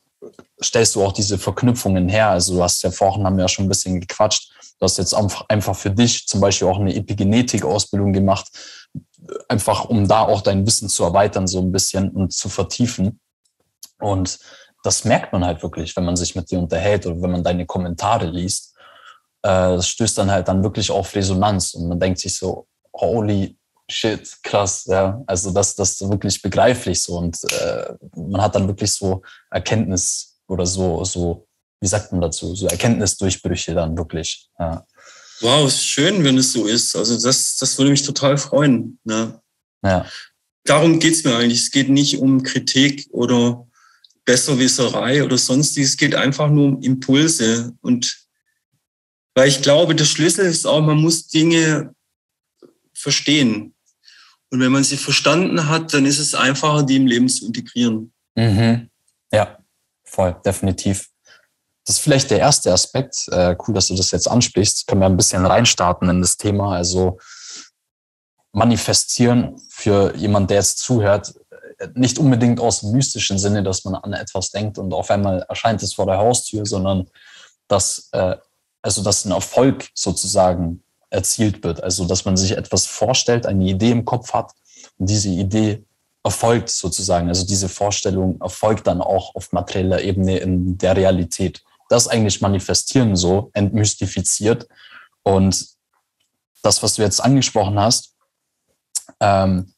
stellst 0.63 0.95
du 0.95 1.03
auch 1.03 1.13
diese 1.13 1.37
Verknüpfungen 1.37 2.09
her. 2.09 2.29
Also 2.29 2.55
du 2.55 2.63
hast 2.63 2.83
ja 2.83 2.93
vorhin, 2.93 3.25
haben 3.25 3.37
wir 3.37 3.45
ja 3.45 3.49
schon 3.49 3.65
ein 3.65 3.69
bisschen 3.69 4.01
gequatscht. 4.01 4.53
Du 4.79 4.85
hast 4.85 4.99
jetzt 4.99 5.15
einfach 5.15 5.77
für 5.77 5.91
dich 5.91 6.27
zum 6.29 6.41
Beispiel 6.41 6.69
auch 6.69 6.79
eine 6.79 6.95
Epigenetik-Ausbildung 6.95 8.13
gemacht, 8.13 8.47
einfach 9.49 9.87
um 9.87 10.07
da 10.07 10.23
auch 10.23 10.43
dein 10.43 10.65
Wissen 10.67 10.89
zu 10.89 11.03
erweitern, 11.03 11.49
so 11.49 11.61
ein 11.61 11.73
bisschen 11.73 12.11
und 12.11 12.33
zu 12.33 12.49
vertiefen. 12.49 13.19
Und 13.99 14.39
das 14.83 15.05
merkt 15.05 15.33
man 15.33 15.45
halt 15.45 15.63
wirklich, 15.63 15.97
wenn 15.97 16.05
man 16.05 16.17
sich 16.17 16.35
mit 16.35 16.51
dir 16.51 16.59
unterhält 16.59 17.07
oder 17.07 17.23
wenn 17.23 17.31
man 17.31 17.45
deine 17.45 17.67
Kommentare 17.67 18.27
liest. 18.27 18.75
Äh, 19.43 19.77
das 19.77 19.89
stößt 19.89 20.19
dann 20.19 20.31
halt 20.31 20.49
dann 20.49 20.63
wirklich 20.63 20.91
auf 20.91 21.15
Resonanz 21.15 21.75
und 21.75 21.89
man 21.89 22.01
denkt 22.01 22.19
sich 22.19 22.37
so, 22.37 22.67
holy 22.95 23.57
shit, 23.89 24.39
krass, 24.43 24.85
ja. 24.87 25.23
Also 25.27 25.51
das, 25.53 25.75
das 25.77 25.93
ist 25.93 26.11
wirklich 26.11 26.41
begreiflich 26.43 27.01
so 27.03 27.19
und 27.19 27.39
äh, 27.45 27.95
man 28.17 28.43
hat 28.43 28.55
dann 28.55 28.69
wirklich 28.69 28.93
so 28.93 29.23
Erkenntnis 29.51 30.41
oder 30.49 30.67
so, 30.67 31.05
so, 31.05 31.47
wie 31.81 31.89
sagt 31.89 32.13
man 32.13 32.21
dazu, 32.21 32.55
so 32.55 32.67
Erkenntnisdurchbrüche 32.67 33.75
dann 33.75 33.97
wirklich. 33.97 34.49
Ja. 34.59 34.87
Wow, 35.41 35.67
ist 35.67 35.85
schön, 35.85 36.23
wenn 36.23 36.39
es 36.39 36.53
so 36.53 36.67
ist. 36.67 36.95
Also 36.95 37.21
das, 37.21 37.57
das 37.57 37.77
würde 37.77 37.91
mich 37.91 38.05
total 38.05 38.39
freuen. 38.39 38.99
Ne? 39.05 39.41
Ja. 39.85 40.07
Darum 40.65 41.01
geht's 41.01 41.25
mir 41.25 41.37
eigentlich. 41.37 41.61
Es 41.61 41.71
geht 41.73 41.89
nicht 41.89 42.19
um 42.19 42.45
Kritik 42.45 43.09
oder 43.11 43.67
Besserwisserei 44.25 45.25
oder 45.25 45.39
sonstiges. 45.39 45.91
Es 45.91 45.97
geht 45.97 46.15
einfach 46.15 46.49
nur 46.49 46.67
um 46.67 46.83
Impulse. 46.83 47.73
Und 47.81 48.27
weil 49.35 49.49
ich 49.49 49.63
glaube, 49.63 49.95
der 49.95 50.05
Schlüssel 50.05 50.47
ist 50.47 50.67
auch, 50.67 50.81
man 50.81 50.99
muss 50.99 51.29
Dinge 51.29 51.95
verstehen. 52.95 53.75
Und 54.51 54.61
wenn 54.61 54.73
man 54.73 54.85
sie 54.85 54.99
verstanden 54.99 55.69
hat, 55.69 55.95
dann 55.95 56.05
ist 56.05 56.19
es 56.19 56.35
einfacher, 56.35 56.83
die 56.83 56.97
im 56.97 57.07
Leben 57.07 57.29
zu 57.29 57.47
integrieren. 57.47 58.13
Mhm. 58.35 58.91
Ja, 59.33 59.59
voll, 60.05 60.37
definitiv. 60.45 61.09
Das 61.85 61.97
ist 61.97 62.03
vielleicht 62.03 62.31
der 62.31 62.39
erste 62.39 62.73
Aspekt. 62.73 63.27
Äh, 63.29 63.57
cool, 63.67 63.75
dass 63.75 63.89
du 63.89 63.97
das 63.97 64.11
jetzt 64.11 64.29
ansprichst. 64.29 64.87
Können 64.87 65.01
wir 65.01 65.07
ein 65.07 65.17
bisschen 65.17 65.45
reinstarten 65.45 66.09
in 66.09 66.21
das 66.21 66.37
Thema. 66.37 66.77
Also 66.77 67.19
manifestieren 68.53 69.57
für 69.71 70.15
jemand, 70.17 70.51
der 70.51 70.59
jetzt 70.59 70.79
zuhört, 70.79 71.35
nicht 71.95 72.19
unbedingt 72.19 72.61
aus 72.61 72.81
dem 72.81 72.93
mystischen 72.93 73.39
Sinne, 73.39 73.63
dass 73.63 73.85
man 73.85 73.95
an 73.95 74.13
etwas 74.13 74.51
denkt 74.51 74.79
und 74.79 74.93
auf 74.93 75.11
einmal 75.11 75.45
erscheint 75.49 75.83
es 75.83 75.95
vor 75.95 76.07
der 76.07 76.19
Haustür, 76.19 76.67
sondern 76.67 77.09
dass, 77.69 78.09
äh, 78.13 78.37
also 78.83 79.03
dass 79.03 79.25
ein 79.25 79.33
Erfolg 79.33 79.89
sozusagen 79.95 80.83
erzielt 81.11 81.63
wird. 81.63 81.83
Also, 81.83 82.05
dass 82.05 82.25
man 82.25 82.37
sich 82.37 82.57
etwas 82.57 82.87
vorstellt, 82.87 83.47
eine 83.47 83.65
Idee 83.65 83.91
im 83.91 84.05
Kopf 84.05 84.33
hat 84.33 84.53
und 84.99 85.09
diese 85.09 85.29
Idee 85.29 85.85
erfolgt 86.25 86.69
sozusagen. 86.71 87.29
Also 87.29 87.45
diese 87.45 87.69
Vorstellung 87.69 88.41
erfolgt 88.41 88.87
dann 88.87 89.01
auch 89.01 89.35
auf 89.35 89.53
materieller 89.53 90.03
Ebene 90.03 90.39
in 90.39 90.79
der 90.79 90.97
Realität. 90.97 91.63
Das 91.89 92.09
eigentlich 92.09 92.41
manifestieren 92.41 93.17
so, 93.17 93.51
entmystifiziert. 93.55 94.69
Und 95.23 95.67
das, 96.63 96.83
was 96.83 96.95
du 96.95 97.03
jetzt 97.03 97.21
angesprochen 97.21 97.79
hast, 97.79 98.15
ähm, 99.21 99.75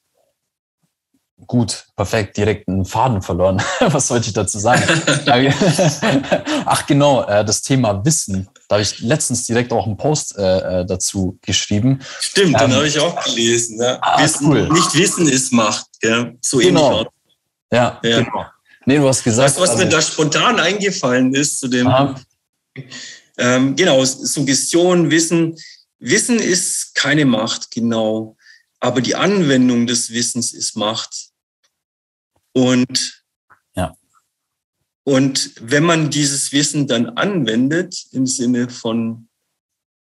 gut, 1.46 1.86
perfekt, 1.96 2.36
direkt 2.36 2.68
einen 2.68 2.84
Faden 2.84 3.22
verloren. 3.22 3.62
Was 3.80 4.08
sollte 4.08 4.28
ich 4.28 4.32
dazu 4.34 4.58
sagen? 4.58 4.82
Ach 6.64 6.86
genau, 6.86 7.22
äh, 7.24 7.44
das 7.44 7.62
Thema 7.62 8.04
Wissen. 8.04 8.48
Da 8.68 8.76
habe 8.76 8.82
ich 8.82 9.00
letztens 9.00 9.46
direkt 9.46 9.72
auch 9.72 9.86
einen 9.86 9.96
Post 9.96 10.36
äh, 10.38 10.80
äh 10.80 10.86
dazu 10.86 11.38
geschrieben. 11.42 12.00
Stimmt, 12.20 12.54
ähm, 12.54 12.68
den 12.68 12.74
habe 12.74 12.88
ich 12.88 12.98
auch 12.98 13.22
gelesen. 13.24 13.80
Ja. 13.80 13.98
Ah, 14.00 14.22
Wissen, 14.22 14.48
cool. 14.48 14.68
Nicht 14.68 14.94
Wissen 14.94 15.28
ist 15.28 15.52
Macht, 15.52 15.86
ja. 16.02 16.32
so 16.40 16.58
genau. 16.58 16.92
ähnlich. 16.92 17.08
Ja, 17.72 18.00
ja, 18.02 18.22
genau. 18.22 18.46
Nee, 18.86 18.98
du 18.98 19.08
hast 19.08 19.24
gesagt. 19.24 19.48
Weißt 19.48 19.58
du, 19.58 19.62
was 19.62 19.70
also, 19.70 19.84
mir 19.84 19.90
da 19.90 20.02
spontan 20.02 20.60
eingefallen 20.60 21.34
ist 21.34 21.58
zu 21.58 21.68
dem? 21.68 21.90
Ähm, 23.36 23.74
genau, 23.76 24.04
Suggestion, 24.04 25.10
Wissen. 25.10 25.56
Wissen 25.98 26.38
ist 26.38 26.94
keine 26.94 27.24
Macht, 27.24 27.70
genau. 27.70 28.36
Aber 28.80 29.00
die 29.00 29.14
Anwendung 29.14 29.86
des 29.86 30.10
Wissens 30.10 30.52
ist 30.52 30.76
Macht. 30.76 31.30
Und, 32.54 33.24
ja. 33.74 33.94
und 35.04 35.50
wenn 35.60 35.84
man 35.84 36.10
dieses 36.10 36.52
Wissen 36.52 36.86
dann 36.86 37.10
anwendet, 37.10 38.06
im 38.12 38.26
Sinne 38.26 38.70
von, 38.70 39.28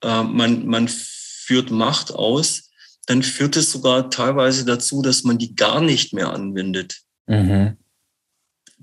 äh, 0.01 0.23
man, 0.23 0.65
man 0.65 0.87
führt 0.87 1.69
Macht 1.69 2.11
aus, 2.11 2.71
dann 3.05 3.21
führt 3.23 3.57
es 3.57 3.71
sogar 3.71 4.09
teilweise 4.09 4.65
dazu, 4.65 5.01
dass 5.01 5.23
man 5.23 5.37
die 5.37 5.55
gar 5.55 5.81
nicht 5.81 6.13
mehr 6.13 6.31
anwendet. 6.31 7.01
Mhm. 7.27 7.77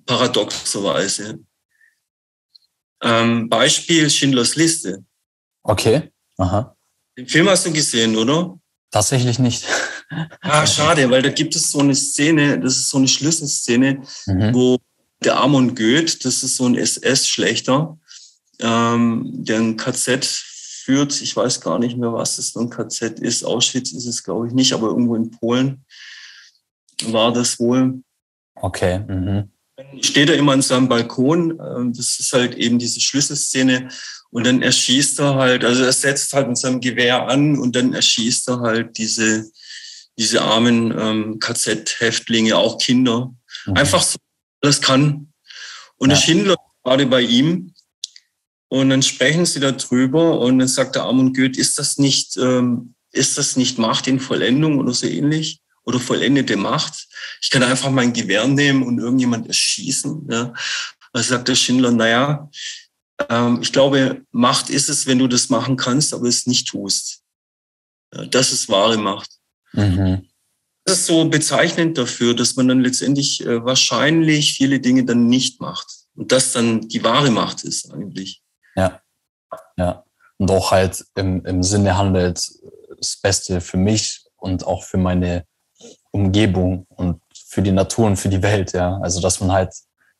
Paradoxerweise. 0.04 1.40
Ähm, 3.02 3.48
Beispiel 3.48 4.10
Schindlers 4.10 4.56
Liste. 4.56 5.04
Okay. 5.62 6.12
Aha. 6.38 6.76
Den 7.16 7.28
Film 7.28 7.48
hast 7.48 7.66
du 7.66 7.72
gesehen, 7.72 8.16
oder? 8.16 8.58
Tatsächlich 8.90 9.38
nicht. 9.38 9.64
Ah, 10.40 10.66
schade, 10.66 11.10
weil 11.10 11.22
da 11.22 11.30
gibt 11.30 11.56
es 11.56 11.70
so 11.70 11.80
eine 11.80 11.94
Szene, 11.94 12.60
das 12.60 12.76
ist 12.76 12.90
so 12.90 12.98
eine 12.98 13.08
Schlüsselszene, 13.08 14.02
mhm. 14.26 14.54
wo 14.54 14.78
der 15.24 15.38
Amon 15.40 15.74
Goeth, 15.74 16.24
das 16.24 16.42
ist 16.42 16.56
so 16.56 16.66
ein 16.66 16.76
SS-Schlechter, 16.76 17.98
ähm, 18.60 19.30
der 19.32 19.58
ein 19.58 19.76
KZ 19.76 20.24
führt. 20.24 21.20
Ich 21.20 21.34
weiß 21.34 21.60
gar 21.60 21.78
nicht 21.78 21.96
mehr, 21.96 22.12
was 22.12 22.38
es 22.38 22.50
für 22.50 22.60
ein 22.60 22.70
KZ 22.70 23.18
ist. 23.20 23.44
Auschwitz 23.44 23.92
ist 23.92 24.06
es, 24.06 24.22
glaube 24.22 24.46
ich, 24.46 24.52
nicht, 24.52 24.72
aber 24.72 24.88
irgendwo 24.88 25.16
in 25.16 25.30
Polen 25.30 25.84
war 27.06 27.32
das 27.32 27.58
wohl. 27.58 28.02
Okay. 28.54 29.00
Mhm. 29.00 29.50
Dann 29.76 30.02
steht 30.02 30.30
er 30.30 30.36
immer 30.36 30.52
an 30.52 30.62
seinem 30.62 30.88
Balkon. 30.88 31.58
ähm, 31.60 31.92
Das 31.92 32.18
ist 32.18 32.32
halt 32.32 32.54
eben 32.54 32.78
diese 32.78 33.00
Schlüsselszene. 33.00 33.88
Und 34.30 34.46
dann 34.46 34.62
erschießt 34.62 35.20
er 35.20 35.34
halt, 35.34 35.64
also 35.64 35.84
er 35.84 35.92
setzt 35.92 36.32
halt 36.32 36.48
mit 36.48 36.56
seinem 36.56 36.80
Gewehr 36.80 37.28
an 37.28 37.58
und 37.58 37.76
dann 37.76 37.92
erschießt 37.92 38.48
er 38.48 38.60
halt 38.60 38.96
diese, 38.98 39.50
diese 40.18 40.42
armen 40.42 40.94
ähm, 40.98 41.38
KZ-Häftlinge, 41.40 42.56
auch 42.56 42.78
Kinder. 42.78 43.34
Mhm. 43.66 43.74
Einfach 43.74 44.02
so, 44.02 44.18
das 44.60 44.80
kann. 44.80 45.32
Und 45.96 46.08
der 46.10 46.18
Ja. 46.18 46.24
Schindler 46.24 46.52
ist 46.54 46.84
gerade 46.84 47.06
bei 47.06 47.20
ihm. 47.22 47.72
Und 48.68 48.90
dann 48.90 49.02
sprechen 49.02 49.46
sie 49.46 49.60
darüber 49.60 50.40
und 50.40 50.58
dann 50.58 50.68
sagt 50.68 50.96
der 50.96 51.04
Amon 51.04 51.32
Goeth, 51.32 51.56
ist 51.56 51.78
das 51.78 51.98
nicht, 51.98 52.36
ähm, 52.36 52.94
ist 53.12 53.38
das 53.38 53.56
nicht 53.56 53.78
Macht 53.78 54.06
in 54.08 54.18
Vollendung 54.18 54.78
oder 54.78 54.92
so 54.92 55.06
ähnlich? 55.06 55.60
Oder 55.84 56.00
vollendete 56.00 56.56
Macht? 56.56 57.06
Ich 57.40 57.50
kann 57.50 57.62
einfach 57.62 57.90
mein 57.90 58.12
Gewehr 58.12 58.46
nehmen 58.48 58.82
und 58.82 58.98
irgendjemand 58.98 59.46
erschießen. 59.46 60.26
Ja? 60.28 60.52
Also 61.12 61.30
sagt 61.30 61.46
der 61.46 61.54
Schindler, 61.54 61.92
naja, 61.92 62.50
ähm, 63.28 63.60
ich 63.62 63.72
glaube, 63.72 64.22
Macht 64.32 64.68
ist 64.68 64.88
es, 64.88 65.06
wenn 65.06 65.20
du 65.20 65.28
das 65.28 65.48
machen 65.48 65.76
kannst, 65.76 66.12
aber 66.12 66.26
es 66.26 66.46
nicht 66.46 66.66
tust. 66.68 67.22
Ja, 68.12 68.26
das 68.26 68.52
ist 68.52 68.68
wahre 68.68 68.98
Macht. 68.98 69.30
Mhm. 69.76 70.26
Das 70.84 70.98
ist 70.98 71.06
so 71.06 71.28
bezeichnend 71.28 71.98
dafür, 71.98 72.34
dass 72.34 72.56
man 72.56 72.68
dann 72.68 72.80
letztendlich 72.80 73.44
äh, 73.44 73.64
wahrscheinlich 73.64 74.54
viele 74.54 74.80
Dinge 74.80 75.04
dann 75.04 75.26
nicht 75.26 75.60
macht. 75.60 75.86
Und 76.14 76.32
das 76.32 76.52
dann 76.52 76.88
die 76.88 77.02
wahre 77.04 77.30
Macht 77.30 77.64
ist 77.64 77.92
eigentlich. 77.92 78.42
Ja. 78.74 79.00
Ja. 79.76 80.04
Und 80.38 80.50
auch 80.50 80.70
halt 80.70 81.04
im, 81.14 81.44
im 81.44 81.62
Sinne 81.62 81.96
handelt 81.96 82.40
das 82.98 83.16
Beste 83.20 83.60
für 83.60 83.76
mich 83.76 84.24
und 84.36 84.66
auch 84.66 84.84
für 84.84 84.98
meine 84.98 85.44
Umgebung 86.10 86.86
und 86.88 87.20
für 87.34 87.62
die 87.62 87.72
Natur 87.72 88.06
und 88.06 88.16
für 88.16 88.28
die 88.28 88.42
Welt, 88.42 88.72
ja. 88.72 88.98
Also, 89.02 89.20
dass 89.20 89.40
man 89.40 89.52
halt 89.52 89.74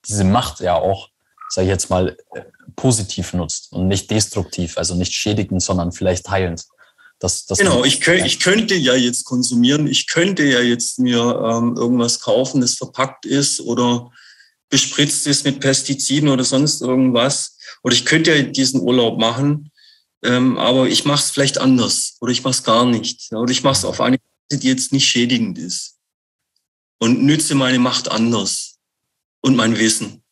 diese 0.07 0.25
Macht 0.25 0.61
ja 0.61 0.75
auch, 0.75 1.11
sag 1.49 1.63
ich 1.63 1.69
jetzt 1.69 1.91
mal, 1.91 2.17
äh, 2.35 2.43
positiv 2.75 3.33
nutzt 3.33 3.73
und 3.73 3.89
nicht 3.89 4.11
destruktiv, 4.11 4.77
also 4.79 4.95
nicht 4.95 5.13
schädigend, 5.13 5.63
sondern 5.63 5.93
vielleicht 5.93 6.29
heilend. 6.29 6.65
Das, 7.19 7.47
das 7.47 7.59
Genau, 7.59 7.85
ich, 7.85 8.01
könnt, 8.01 8.27
ich 8.27 8.41
könnte 8.41 8.75
ja 8.75 8.95
jetzt 8.95 9.25
konsumieren, 9.25 9.87
ich 9.87 10.07
könnte 10.07 10.45
ja 10.45 10.61
jetzt 10.61 10.99
mir 10.99 11.19
ähm, 11.19 11.75
irgendwas 11.77 12.21
kaufen, 12.21 12.61
das 12.61 12.75
verpackt 12.75 13.25
ist 13.25 13.61
oder 13.61 14.11
bespritzt 14.69 15.27
ist 15.27 15.45
mit 15.45 15.61
Pestiziden 15.61 16.29
oder 16.29 16.45
sonst 16.45 16.83
irgendwas. 16.83 17.57
Oder 17.83 17.95
ich 17.95 18.05
könnte 18.05 18.35
ja 18.35 18.43
diesen 18.43 18.81
Urlaub 18.81 19.19
machen, 19.19 19.71
ähm, 20.23 20.59
aber 20.59 20.89
ich 20.89 21.05
mache 21.05 21.23
es 21.23 21.31
vielleicht 21.31 21.59
anders 21.59 22.17
oder 22.21 22.33
ich 22.33 22.43
mache 22.43 22.53
es 22.53 22.65
gar 22.65 22.85
nicht. 22.85 23.33
Oder 23.33 23.51
ich 23.51 23.63
mache 23.63 23.75
es 23.75 23.85
auf 23.85 24.01
eine 24.01 24.19
Weise, 24.19 24.61
die 24.61 24.69
jetzt 24.69 24.93
nicht 24.93 25.09
schädigend 25.09 25.59
ist. 25.59 25.99
Und 26.99 27.23
nütze 27.23 27.55
meine 27.55 27.79
Macht 27.79 28.11
anders 28.11 28.79
und 29.43 29.57
mein 29.57 29.79
Wissen. 29.79 30.23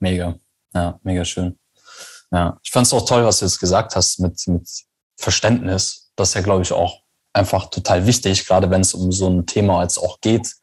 Mega. 0.00 0.38
Ja, 0.74 1.00
mega 1.02 1.24
schön. 1.24 1.58
Ja, 2.30 2.58
ich 2.62 2.70
fand 2.70 2.86
es 2.86 2.92
auch 2.92 3.06
toll, 3.06 3.24
was 3.24 3.40
du 3.40 3.46
jetzt 3.46 3.58
gesagt 3.58 3.96
hast 3.96 4.20
mit, 4.20 4.46
mit 4.46 4.68
Verständnis. 5.18 6.10
Das 6.16 6.30
ist 6.30 6.34
ja, 6.34 6.40
glaube 6.40 6.62
ich, 6.62 6.72
auch 6.72 7.02
einfach 7.32 7.68
total 7.70 8.06
wichtig, 8.06 8.46
gerade 8.46 8.70
wenn 8.70 8.80
es 8.80 8.94
um 8.94 9.12
so 9.12 9.28
ein 9.28 9.46
Thema 9.46 9.80
als 9.80 9.98
auch 9.98 10.20
geht. 10.20 10.54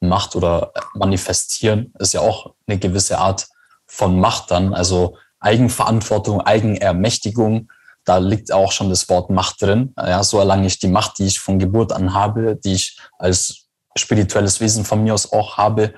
Macht 0.00 0.34
oder 0.34 0.72
manifestieren 0.94 1.92
ist 1.98 2.14
ja 2.14 2.20
auch 2.20 2.54
eine 2.66 2.78
gewisse 2.78 3.18
Art 3.18 3.48
von 3.86 4.18
Macht 4.18 4.50
dann. 4.50 4.72
Also 4.72 5.18
Eigenverantwortung, 5.40 6.40
Eigenermächtigung. 6.40 7.70
Da 8.04 8.16
liegt 8.16 8.50
auch 8.50 8.72
schon 8.72 8.88
das 8.88 9.08
Wort 9.10 9.28
Macht 9.28 9.60
drin. 9.60 9.92
Ja, 9.98 10.22
so 10.24 10.38
erlange 10.38 10.66
ich 10.66 10.78
die 10.78 10.88
Macht, 10.88 11.18
die 11.18 11.26
ich 11.26 11.38
von 11.38 11.58
Geburt 11.58 11.92
an 11.92 12.14
habe, 12.14 12.56
die 12.56 12.72
ich 12.72 12.98
als 13.18 13.66
spirituelles 13.94 14.60
Wesen 14.60 14.86
von 14.86 15.02
mir 15.02 15.12
aus 15.12 15.30
auch 15.32 15.58
habe, 15.58 15.92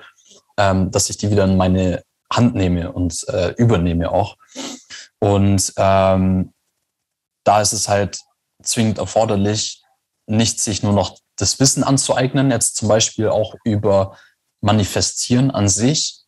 ähm, 0.57 0.91
dass 0.91 1.09
ich 1.09 1.17
die 1.17 1.31
wieder 1.31 1.45
in 1.45 1.55
meine 1.55 2.03
Hand 2.31 2.55
nehme 2.55 2.91
und 2.91 3.25
äh, 3.29 3.51
übernehme 3.51 4.11
auch. 4.11 4.35
Und 5.19 5.71
ähm, 5.77 6.52
da 7.43 7.61
ist 7.61 7.73
es 7.73 7.87
halt 7.87 8.19
zwingend 8.61 8.97
erforderlich, 8.97 9.83
nicht 10.25 10.59
sich 10.59 10.83
nur 10.83 10.93
noch 10.93 11.17
das 11.35 11.59
Wissen 11.59 11.83
anzueignen, 11.83 12.51
jetzt 12.51 12.75
zum 12.75 12.87
Beispiel 12.87 13.29
auch 13.29 13.55
über 13.63 14.17
Manifestieren 14.61 15.51
an 15.51 15.67
sich 15.67 16.21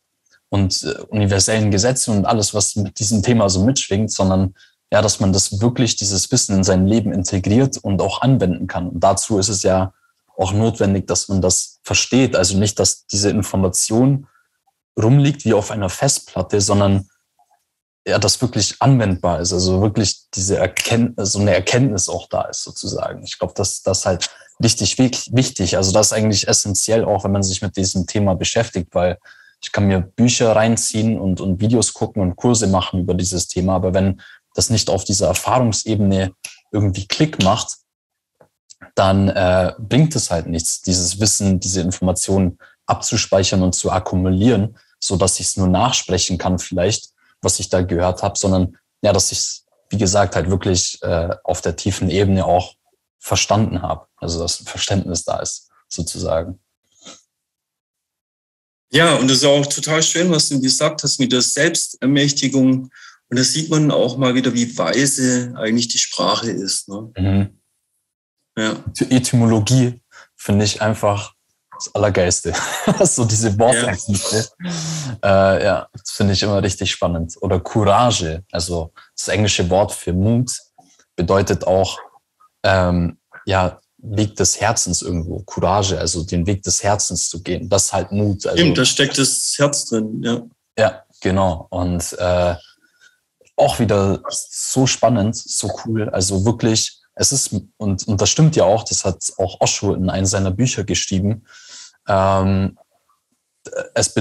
und 0.48 0.82
äh, 0.82 1.00
universellen 1.08 1.70
Gesetze 1.70 2.10
und 2.10 2.26
alles, 2.26 2.54
was 2.54 2.76
mit 2.76 2.98
diesem 2.98 3.22
Thema 3.22 3.48
so 3.48 3.64
mitschwingt, 3.64 4.10
sondern 4.10 4.54
ja, 4.92 5.02
dass 5.02 5.20
man 5.20 5.32
das 5.32 5.60
wirklich, 5.60 5.96
dieses 5.96 6.30
Wissen 6.30 6.56
in 6.56 6.64
sein 6.64 6.86
Leben 6.86 7.12
integriert 7.12 7.76
und 7.78 8.00
auch 8.00 8.20
anwenden 8.20 8.66
kann. 8.66 8.88
Und 8.88 9.00
dazu 9.00 9.38
ist 9.38 9.48
es 9.48 9.62
ja 9.62 9.92
auch 10.36 10.52
notwendig, 10.52 11.06
dass 11.06 11.28
man 11.28 11.40
das 11.40 11.80
versteht. 11.82 12.36
Also 12.36 12.56
nicht, 12.56 12.78
dass 12.78 13.06
diese 13.06 13.30
Information 13.30 14.28
rumliegt 15.00 15.44
wie 15.44 15.54
auf 15.54 15.70
einer 15.70 15.88
Festplatte, 15.88 16.60
sondern 16.60 17.08
ja, 18.06 18.18
das 18.18 18.40
wirklich 18.40 18.76
anwendbar 18.80 19.40
ist. 19.40 19.52
Also 19.52 19.82
wirklich 19.82 20.30
diese 20.34 20.58
Erkenntnis, 20.58 21.32
so 21.32 21.40
eine 21.40 21.54
Erkenntnis 21.54 22.08
auch 22.08 22.28
da 22.28 22.42
ist 22.42 22.62
sozusagen. 22.62 23.24
Ich 23.24 23.38
glaube, 23.38 23.54
dass 23.56 23.82
das 23.82 24.06
halt 24.06 24.30
richtig 24.62 24.98
wichtig. 24.98 25.76
Also 25.76 25.92
das 25.92 26.06
ist 26.06 26.12
eigentlich 26.12 26.46
essentiell 26.46 27.04
auch, 27.04 27.24
wenn 27.24 27.32
man 27.32 27.42
sich 27.42 27.62
mit 27.62 27.76
diesem 27.76 28.06
Thema 28.06 28.34
beschäftigt, 28.34 28.94
weil 28.94 29.18
ich 29.60 29.72
kann 29.72 29.86
mir 29.86 30.00
Bücher 30.00 30.54
reinziehen 30.54 31.18
und, 31.18 31.40
und 31.40 31.60
Videos 31.60 31.92
gucken 31.92 32.22
und 32.22 32.36
Kurse 32.36 32.68
machen 32.68 33.00
über 33.00 33.14
dieses 33.14 33.48
Thema. 33.48 33.74
Aber 33.74 33.92
wenn 33.92 34.20
das 34.54 34.70
nicht 34.70 34.88
auf 34.88 35.04
dieser 35.04 35.26
Erfahrungsebene 35.26 36.32
irgendwie 36.70 37.08
Klick 37.08 37.42
macht, 37.42 37.78
dann 38.94 39.28
äh, 39.28 39.72
bringt 39.78 40.14
es 40.14 40.30
halt 40.30 40.46
nichts, 40.46 40.82
dieses 40.82 41.18
Wissen, 41.18 41.58
diese 41.58 41.80
Informationen 41.80 42.58
abzuspeichern 42.86 43.62
und 43.62 43.74
zu 43.74 43.90
akkumulieren, 43.90 44.78
so 45.00 45.16
dass 45.16 45.40
ich 45.40 45.46
es 45.48 45.56
nur 45.56 45.68
nachsprechen 45.68 46.38
kann 46.38 46.58
vielleicht, 46.58 47.15
was 47.46 47.60
ich 47.60 47.70
da 47.70 47.80
gehört 47.80 48.22
habe, 48.22 48.36
sondern 48.36 48.76
ja, 49.00 49.12
dass 49.12 49.32
ich 49.32 49.38
es, 49.38 49.64
wie 49.88 49.96
gesagt, 49.96 50.36
halt 50.36 50.50
wirklich 50.50 50.98
äh, 51.02 51.30
auf 51.44 51.62
der 51.62 51.76
tiefen 51.76 52.10
Ebene 52.10 52.44
auch 52.44 52.74
verstanden 53.18 53.80
habe. 53.80 54.06
Also 54.16 54.40
dass 54.40 54.60
ein 54.60 54.66
Verständnis 54.66 55.24
da 55.24 55.38
ist, 55.40 55.70
sozusagen. 55.88 56.60
Ja, 58.90 59.16
und 59.16 59.28
das 59.28 59.38
ist 59.38 59.44
auch 59.44 59.66
total 59.66 60.02
schön, 60.02 60.30
was 60.30 60.48
du 60.48 60.60
gesagt 60.60 61.02
hast 61.02 61.18
mit 61.18 61.32
der 61.32 61.42
Selbstermächtigung. 61.42 62.90
Und 63.28 63.38
da 63.38 63.42
sieht 63.42 63.70
man 63.70 63.90
auch 63.90 64.16
mal 64.16 64.34
wieder, 64.34 64.54
wie 64.54 64.76
weise 64.76 65.54
eigentlich 65.56 65.88
die 65.88 65.98
Sprache 65.98 66.50
ist. 66.50 66.88
Ne? 66.88 67.12
Mhm. 67.16 67.60
Ja. 68.56 68.84
Die 68.98 69.10
Etymologie 69.10 70.00
finde 70.36 70.64
ich 70.64 70.82
einfach 70.82 71.35
das 71.76 71.94
Allergeiste. 71.94 72.52
so 73.02 73.24
diese 73.24 73.58
Wortexemple. 73.58 74.46
Ja, 75.22 75.54
äh, 75.54 75.64
ja 75.64 75.88
das 75.92 76.10
finde 76.10 76.32
ich 76.32 76.42
immer 76.42 76.62
richtig 76.62 76.90
spannend. 76.90 77.34
Oder 77.40 77.60
Courage, 77.60 78.42
also 78.50 78.92
das 79.16 79.28
englische 79.28 79.68
Wort 79.70 79.92
für 79.92 80.12
Mut, 80.12 80.50
bedeutet 81.14 81.66
auch 81.66 81.98
ähm, 82.62 83.18
ja 83.46 83.80
Weg 83.98 84.36
des 84.36 84.60
Herzens 84.60 85.02
irgendwo. 85.02 85.40
Courage, 85.40 85.98
also 85.98 86.22
den 86.24 86.46
Weg 86.46 86.62
des 86.62 86.82
Herzens 86.82 87.28
zu 87.28 87.42
gehen. 87.42 87.68
Das 87.68 87.86
ist 87.86 87.92
halt 87.92 88.12
Mut. 88.12 88.46
Also, 88.46 88.58
Stimmt, 88.58 88.78
da 88.78 88.84
steckt 88.84 89.18
das 89.18 89.54
Herz 89.58 89.86
drin, 89.86 90.22
ja. 90.22 90.42
Ja, 90.78 91.02
genau. 91.20 91.66
Und 91.70 92.12
äh, 92.18 92.54
auch 93.56 93.78
wieder 93.78 94.22
so 94.28 94.86
spannend, 94.86 95.36
so 95.36 95.70
cool. 95.84 96.08
Also 96.10 96.44
wirklich, 96.44 97.00
es 97.14 97.32
ist, 97.32 97.54
und, 97.78 98.06
und 98.06 98.20
das 98.20 98.28
stimmt 98.28 98.54
ja 98.56 98.64
auch, 98.64 98.84
das 98.84 99.04
hat 99.04 99.32
auch 99.38 99.60
Osho 99.60 99.94
in 99.94 100.10
einem 100.10 100.26
seiner 100.26 100.50
Bücher 100.50 100.84
geschrieben. 100.84 101.46
Ähm, 102.08 102.78
es 103.94 104.14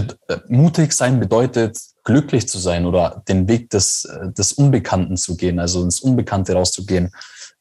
mutig 0.48 0.94
sein 0.94 1.20
bedeutet, 1.20 1.78
glücklich 2.04 2.48
zu 2.48 2.58
sein 2.60 2.86
oder 2.86 3.24
den 3.28 3.48
Weg 3.48 3.70
des, 3.70 4.08
des 4.38 4.54
Unbekannten 4.54 5.18
zu 5.18 5.36
gehen, 5.38 5.60
also 5.60 5.84
ins 5.84 6.00
Unbekannte 6.00 6.54
rauszugehen. 6.54 7.12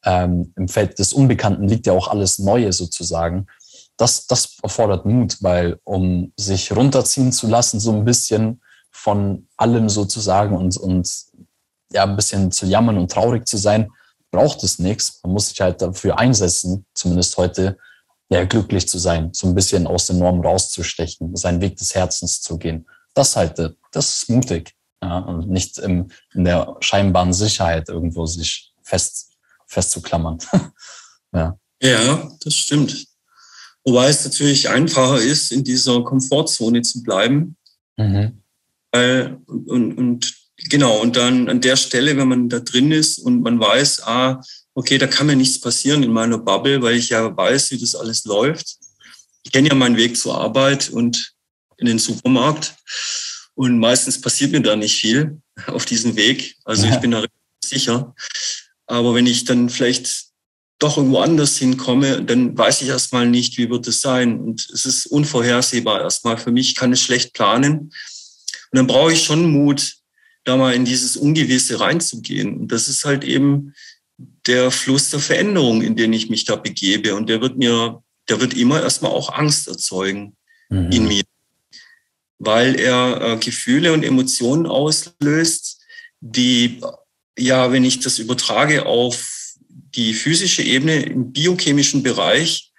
Ähm, 0.03 0.53
Im 0.55 0.67
Feld 0.67 0.99
des 0.99 1.13
Unbekannten 1.13 1.67
liegt 1.67 1.87
ja 1.87 1.93
auch 1.93 2.07
alles 2.07 2.39
Neue 2.39 2.71
sozusagen. 2.73 3.47
Das, 3.97 4.27
das 4.27 4.57
erfordert 4.61 5.05
Mut, 5.05 5.37
weil 5.41 5.79
um 5.83 6.33
sich 6.37 6.75
runterziehen 6.75 7.31
zu 7.31 7.47
lassen, 7.47 7.79
so 7.79 7.91
ein 7.91 8.05
bisschen 8.05 8.61
von 8.91 9.47
allem 9.57 9.89
sozusagen 9.89 10.55
und, 10.55 10.77
und 10.77 11.09
ja, 11.91 12.03
ein 12.03 12.15
bisschen 12.15 12.51
zu 12.51 12.65
jammern 12.65 12.97
und 12.97 13.11
traurig 13.11 13.47
zu 13.47 13.57
sein, 13.57 13.89
braucht 14.31 14.63
es 14.63 14.79
nichts. 14.79 15.19
Man 15.23 15.33
muss 15.33 15.49
sich 15.49 15.61
halt 15.61 15.81
dafür 15.81 16.19
einsetzen, 16.19 16.85
zumindest 16.93 17.37
heute, 17.37 17.77
ja, 18.29 18.43
glücklich 18.45 18.87
zu 18.87 18.97
sein, 18.97 19.29
so 19.33 19.47
ein 19.47 19.55
bisschen 19.55 19.87
aus 19.87 20.07
der 20.07 20.15
Norm 20.15 20.41
rauszustechen, 20.41 21.35
seinen 21.35 21.61
Weg 21.61 21.77
des 21.77 21.93
Herzens 21.93 22.41
zu 22.41 22.57
gehen. 22.57 22.87
Das 23.13 23.35
halt, 23.35 23.59
das 23.91 24.17
ist 24.17 24.29
mutig. 24.29 24.73
Ja, 25.01 25.19
und 25.19 25.49
nicht 25.49 25.77
im, 25.77 26.09
in 26.33 26.45
der 26.45 26.77
scheinbaren 26.79 27.33
Sicherheit 27.33 27.89
irgendwo 27.89 28.25
sich 28.25 28.73
fest, 28.81 29.33
festzuklammern. 29.67 30.39
ja. 31.33 31.57
ja, 31.81 32.31
das 32.43 32.55
stimmt. 32.55 33.05
Wobei 33.83 34.09
es 34.09 34.25
natürlich 34.25 34.69
einfacher 34.69 35.21
ist, 35.21 35.51
in 35.51 35.63
dieser 35.63 36.03
Komfortzone 36.03 36.81
zu 36.81 37.03
bleiben. 37.03 37.55
Mhm. 37.97 38.41
Weil, 38.91 39.37
und, 39.45 39.93
und 39.93 40.33
genau, 40.69 41.01
und 41.01 41.15
dann 41.15 41.49
an 41.49 41.61
der 41.61 41.75
Stelle, 41.75 42.17
wenn 42.17 42.27
man 42.27 42.49
da 42.49 42.59
drin 42.59 42.91
ist 42.91 43.19
und 43.19 43.41
man 43.41 43.59
weiß, 43.59 44.03
ah, 44.03 44.41
okay, 44.75 44.97
da 44.97 45.07
kann 45.07 45.27
mir 45.27 45.35
nichts 45.35 45.59
passieren 45.59 46.03
in 46.03 46.13
meiner 46.13 46.37
Bubble, 46.37 46.81
weil 46.81 46.97
ich 46.97 47.09
ja 47.09 47.35
weiß, 47.35 47.71
wie 47.71 47.79
das 47.79 47.95
alles 47.95 48.25
läuft. 48.25 48.77
Ich 49.43 49.51
kenne 49.51 49.69
ja 49.69 49.75
meinen 49.75 49.97
Weg 49.97 50.17
zur 50.17 50.37
Arbeit 50.37 50.89
und 50.89 51.33
in 51.77 51.87
den 51.87 51.99
Supermarkt 51.99 52.75
und 53.55 53.79
meistens 53.79 54.19
passiert 54.19 54.51
mir 54.51 54.61
da 54.61 54.75
nicht 54.75 54.99
viel 54.99 55.41
auf 55.67 55.85
diesem 55.85 56.15
Weg. 56.15 56.57
Also 56.65 56.87
ich 56.87 56.97
bin 56.97 57.11
da 57.11 57.25
sicher. 57.63 58.13
Aber 58.85 59.15
wenn 59.15 59.25
ich 59.25 59.45
dann 59.45 59.69
vielleicht 59.69 60.25
doch 60.77 60.97
irgendwo 60.97 61.19
anders 61.19 61.57
hinkomme, 61.57 62.23
dann 62.23 62.57
weiß 62.57 62.81
ich 62.81 62.89
erstmal 62.89 63.27
nicht, 63.27 63.57
wie 63.57 63.69
wird 63.69 63.87
es 63.87 64.01
sein. 64.01 64.39
Und 64.39 64.69
es 64.73 64.85
ist 64.85 65.05
unvorhersehbar 65.05 66.01
erstmal. 66.01 66.37
Für 66.37 66.51
mich 66.51 66.75
kann 66.75 66.91
es 66.91 67.01
schlecht 67.01 67.33
planen. 67.33 67.79
Und 67.79 67.91
dann 68.73 68.87
brauche 68.87 69.13
ich 69.13 69.23
schon 69.23 69.49
Mut, 69.49 69.95
da 70.43 70.57
mal 70.57 70.73
in 70.73 70.85
dieses 70.85 71.15
Ungewisse 71.15 71.79
reinzugehen. 71.79 72.57
Und 72.57 72.71
das 72.71 72.89
ist 72.89 73.05
halt 73.05 73.23
eben 73.23 73.73
der 74.17 74.71
Fluss 74.71 75.09
der 75.09 75.19
Veränderung, 75.19 75.81
in 75.81 75.95
den 75.95 76.13
ich 76.13 76.29
mich 76.29 76.45
da 76.45 76.55
begebe. 76.55 77.15
Und 77.15 77.29
der 77.29 77.41
wird 77.41 77.57
mir, 77.57 78.01
der 78.29 78.41
wird 78.41 78.53
immer 78.53 78.81
erstmal 78.81 79.11
auch 79.11 79.33
Angst 79.33 79.67
erzeugen 79.67 80.35
mhm. 80.69 80.91
in 80.91 81.07
mir, 81.07 81.23
weil 82.39 82.79
er 82.79 83.21
äh, 83.21 83.37
Gefühle 83.37 83.93
und 83.93 84.03
Emotionen 84.03 84.65
auslöst, 84.65 85.81
die, 86.21 86.81
ja, 87.37 87.71
wenn 87.71 87.83
ich 87.83 87.99
das 87.99 88.19
übertrage 88.19 88.85
auf 88.85 89.55
die 89.67 90.13
physische 90.13 90.63
Ebene 90.63 91.03
im 91.03 91.31
biochemischen 91.31 92.03
Bereich, 92.03 92.71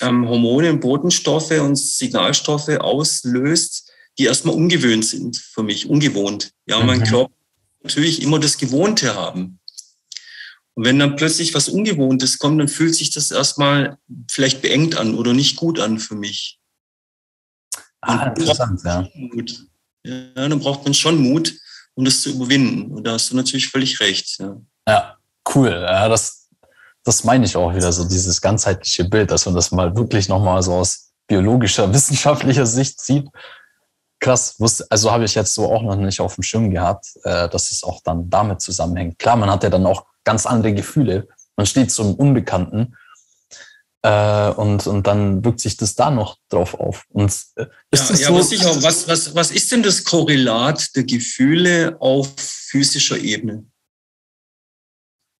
ähm, 0.00 0.28
Hormone, 0.28 0.74
Botenstoffe 0.74 1.52
und 1.52 1.76
Signalstoffe 1.76 2.68
auslöst, 2.68 3.90
die 4.18 4.24
erstmal 4.24 4.54
ungewöhnt 4.54 5.04
sind 5.04 5.36
für 5.36 5.62
mich, 5.62 5.88
ungewohnt. 5.88 6.52
Ja, 6.66 6.80
mhm. 6.80 6.86
mein 6.86 7.04
Körper 7.04 7.32
natürlich 7.82 8.22
immer 8.22 8.38
das 8.38 8.58
Gewohnte 8.58 9.14
haben. 9.14 9.55
Und 10.76 10.84
wenn 10.84 10.98
dann 10.98 11.16
plötzlich 11.16 11.54
was 11.54 11.70
Ungewohntes 11.70 12.38
kommt, 12.38 12.60
dann 12.60 12.68
fühlt 12.68 12.94
sich 12.94 13.10
das 13.10 13.30
erstmal 13.30 13.96
vielleicht 14.30 14.60
beengt 14.60 14.96
an 14.96 15.14
oder 15.14 15.32
nicht 15.32 15.56
gut 15.56 15.80
an 15.80 15.98
für 15.98 16.14
mich. 16.14 16.60
Ah, 18.02 18.26
interessant, 18.26 18.82
ja. 18.84 19.08
Mut. 19.14 19.66
ja. 20.04 20.34
Dann 20.34 20.60
braucht 20.60 20.84
man 20.84 20.92
schon 20.92 21.18
Mut, 21.18 21.54
um 21.94 22.04
das 22.04 22.20
zu 22.20 22.30
überwinden. 22.30 22.92
Und 22.92 23.04
da 23.04 23.12
hast 23.12 23.30
du 23.30 23.36
natürlich 23.36 23.68
völlig 23.68 23.98
recht. 24.00 24.38
Ja, 24.38 24.60
ja 24.86 25.16
cool. 25.54 25.70
Ja, 25.70 26.10
das, 26.10 26.50
das 27.02 27.24
meine 27.24 27.46
ich 27.46 27.56
auch 27.56 27.74
wieder, 27.74 27.90
so 27.90 28.06
dieses 28.06 28.38
ganzheitliche 28.42 29.04
Bild, 29.04 29.30
dass 29.30 29.46
man 29.46 29.54
das 29.54 29.72
mal 29.72 29.96
wirklich 29.96 30.28
nochmal 30.28 30.62
so 30.62 30.74
aus 30.74 31.10
biologischer, 31.26 31.90
wissenschaftlicher 31.94 32.66
Sicht 32.66 33.00
sieht. 33.00 33.26
Krass, 34.18 34.60
wusste, 34.60 34.86
also 34.90 35.10
habe 35.10 35.24
ich 35.24 35.34
jetzt 35.34 35.54
so 35.54 35.72
auch 35.72 35.82
noch 35.82 35.96
nicht 35.96 36.20
auf 36.20 36.34
dem 36.34 36.42
Schirm 36.42 36.70
gehabt, 36.70 37.06
äh, 37.24 37.48
dass 37.48 37.70
es 37.70 37.82
auch 37.82 38.02
dann 38.02 38.28
damit 38.28 38.60
zusammenhängt. 38.60 39.18
Klar, 39.18 39.36
man 39.36 39.50
hat 39.50 39.62
ja 39.62 39.70
dann 39.70 39.86
auch 39.86 40.04
ganz 40.26 40.44
andere 40.44 40.74
Gefühle. 40.74 41.28
Man 41.56 41.64
steht 41.64 41.90
zum 41.90 42.14
Unbekannten 42.14 42.96
äh, 44.02 44.50
und, 44.50 44.86
und 44.86 45.06
dann 45.06 45.42
wirkt 45.42 45.60
sich 45.60 45.78
das 45.78 45.94
da 45.94 46.10
noch 46.10 46.36
drauf 46.50 46.74
auf. 46.74 47.04
Und 47.08 47.32
äh, 47.54 47.66
ist 47.90 48.10
ja, 48.10 48.16
ja, 48.16 48.28
so? 48.28 48.42
sicher. 48.42 48.82
Was, 48.82 49.08
was, 49.08 49.34
was 49.34 49.50
ist 49.50 49.72
denn 49.72 49.82
das 49.82 50.04
Korrelat 50.04 50.94
der 50.94 51.04
Gefühle 51.04 51.96
auf 52.00 52.34
physischer 52.36 53.18
Ebene? 53.18 53.64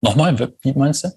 Nochmal, 0.00 0.54
wie 0.62 0.72
meinst 0.72 1.04
du? 1.04 1.12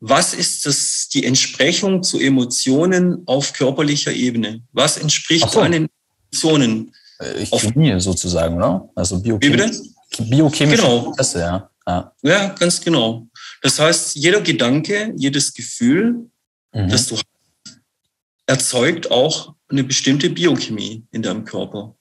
Was 0.00 0.32
ist 0.32 0.64
das, 0.64 1.08
die 1.12 1.24
Entsprechung 1.24 2.02
zu 2.02 2.18
Emotionen 2.18 3.22
auf 3.26 3.52
körperlicher 3.52 4.12
Ebene? 4.12 4.62
Was 4.72 4.96
entspricht 4.96 5.50
so. 5.50 5.60
deinen 5.60 5.88
Emotionen? 6.30 6.94
Äh, 7.18 7.44
Chemie 7.46 8.00
sozusagen, 8.00 8.56
oder? 8.56 8.88
Also 8.94 9.20
biochemische, 9.20 9.82
biochemische 10.18 10.82
genau. 10.82 11.00
Prozesse, 11.00 11.40
ja. 11.40 11.70
Ja. 11.88 12.14
ja, 12.20 12.48
ganz 12.50 12.82
genau. 12.82 13.28
Das 13.62 13.78
heißt, 13.78 14.14
jeder 14.14 14.42
Gedanke, 14.42 15.14
jedes 15.16 15.54
Gefühl, 15.54 16.30
mhm. 16.74 16.88
das 16.90 17.06
du 17.06 17.16
hast, 17.16 17.24
erzeugt 18.44 19.10
auch 19.10 19.54
eine 19.68 19.84
bestimmte 19.84 20.28
Biochemie 20.28 21.06
in 21.12 21.22
deinem 21.22 21.46
Körper. 21.46 21.96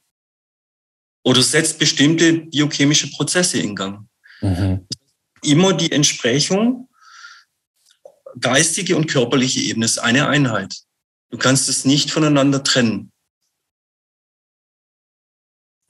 Oder 1.24 1.42
setzt 1.42 1.80
bestimmte 1.80 2.34
biochemische 2.34 3.10
Prozesse 3.12 3.60
in 3.60 3.76
Gang. 3.78 4.10
Mhm. 4.42 4.86
Immer 5.42 5.72
die 5.72 5.92
Entsprechung, 5.94 6.90
geistige 8.42 8.98
und 8.98 9.08
körperliche 9.08 9.62
Ebene 9.62 9.86
ist 9.86 10.00
eine 10.00 10.28
Einheit. 10.28 10.84
Du 11.30 11.38
kannst 11.38 11.70
es 11.70 11.86
nicht 11.86 12.12
voneinander 12.12 12.62
trennen. 12.62 13.14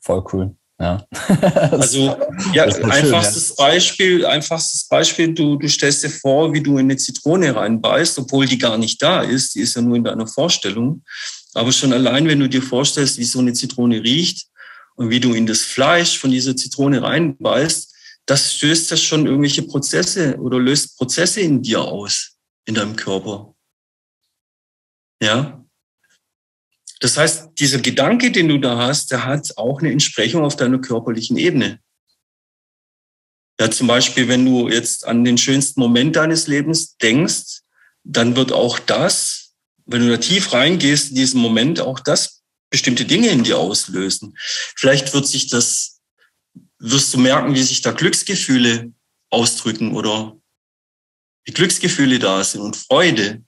Voll 0.02 0.24
cool. 0.32 0.56
Ja. 0.80 1.08
also 1.72 2.16
ja, 2.54 2.66
einfachstes 2.66 3.48
schön, 3.48 3.56
ja. 3.58 3.66
Beispiel, 3.66 4.26
einfachstes 4.26 4.88
Beispiel, 4.88 5.34
du, 5.34 5.56
du 5.58 5.68
stellst 5.68 6.04
dir 6.04 6.10
vor, 6.10 6.54
wie 6.54 6.62
du 6.62 6.74
in 6.74 6.86
eine 6.86 6.98
Zitrone 6.98 7.56
reinbeißt, 7.56 8.20
obwohl 8.20 8.46
die 8.46 8.60
gar 8.60 8.78
nicht 8.78 9.02
da 9.02 9.22
ist, 9.22 9.56
die 9.56 9.62
ist 9.62 9.76
ja 9.76 9.82
nur 9.82 9.96
in 9.96 10.04
deiner 10.04 10.28
Vorstellung. 10.28 11.04
Aber 11.56 11.72
schon 11.72 11.94
allein, 11.94 12.28
wenn 12.28 12.40
du 12.40 12.48
dir 12.48 12.62
vorstellst, 12.62 13.18
wie 13.18 13.24
so 13.24 13.40
eine 13.40 13.54
Zitrone 13.54 14.04
riecht 14.04 14.48
und 14.96 15.10
wie 15.10 15.20
du 15.20 15.34
in 15.34 15.48
das 15.48 15.62
Fleisch 15.62 16.20
von 16.20 16.30
dieser 16.30 16.56
Zitrone 16.56 17.02
reinbeißt, 17.02 17.96
das 18.28 18.54
stößt 18.54 18.92
ja 18.92 18.98
schon 18.98 19.26
irgendwelche 19.26 19.64
Prozesse 19.64 20.38
oder 20.38 20.60
löst 20.60 20.98
Prozesse 20.98 21.42
in 21.42 21.64
dir 21.64 21.82
aus, 21.82 22.36
in 22.66 22.76
deinem 22.76 22.96
Körper. 22.96 23.56
Ja, 25.20 25.66
das 27.00 27.18
heißt, 27.18 27.50
dieser 27.60 27.80
Gedanke, 27.80 28.32
den 28.32 28.48
du 28.48 28.58
da 28.58 28.78
hast, 28.78 29.12
der 29.12 29.26
hat 29.26 29.58
auch 29.58 29.80
eine 29.80 29.92
Entsprechung 29.92 30.44
auf 30.44 30.56
deiner 30.56 30.80
körperlichen 30.80 31.38
Ebene. 31.38 31.80
Ja, 33.60 33.72
zum 33.72 33.88
Beispiel, 33.88 34.28
wenn 34.28 34.46
du 34.46 34.70
jetzt 34.70 35.06
an 35.06 35.24
den 35.24 35.38
schönsten 35.38 35.80
Moment 35.80 36.16
deines 36.16 36.48
Lebens 36.48 36.98
denkst, 36.98 37.62
dann 38.04 38.36
wird 38.36 38.52
auch 38.52 38.80
das, 38.80 39.56
wenn 39.86 40.02
du 40.02 40.10
da 40.10 40.18
tief 40.18 40.54
reingehst 40.54 41.10
in 41.10 41.16
diesen 41.16 41.42
Moment, 41.42 41.80
auch 41.80 42.00
das 42.00 42.44
bestimmte 42.70 43.06
Dinge 43.06 43.30
in 43.30 43.44
dir 43.44 43.58
auslösen. 43.58 44.36
Vielleicht 44.38 45.14
wird 45.14 45.28
sich 45.28 45.48
das, 45.48 46.00
wirst 46.80 47.14
du 47.14 47.18
merken, 47.18 47.56
wie 47.56 47.64
sich 47.64 47.82
da 47.82 47.92
Glücksgefühle 47.92 48.92
ausdrücken 49.30 49.96
oder 49.96 50.38
wie 51.46 51.54
Glücksgefühle 51.54 52.20
da 52.20 52.44
sind 52.44 52.62
und 52.62 52.76
Freude. 52.76 53.44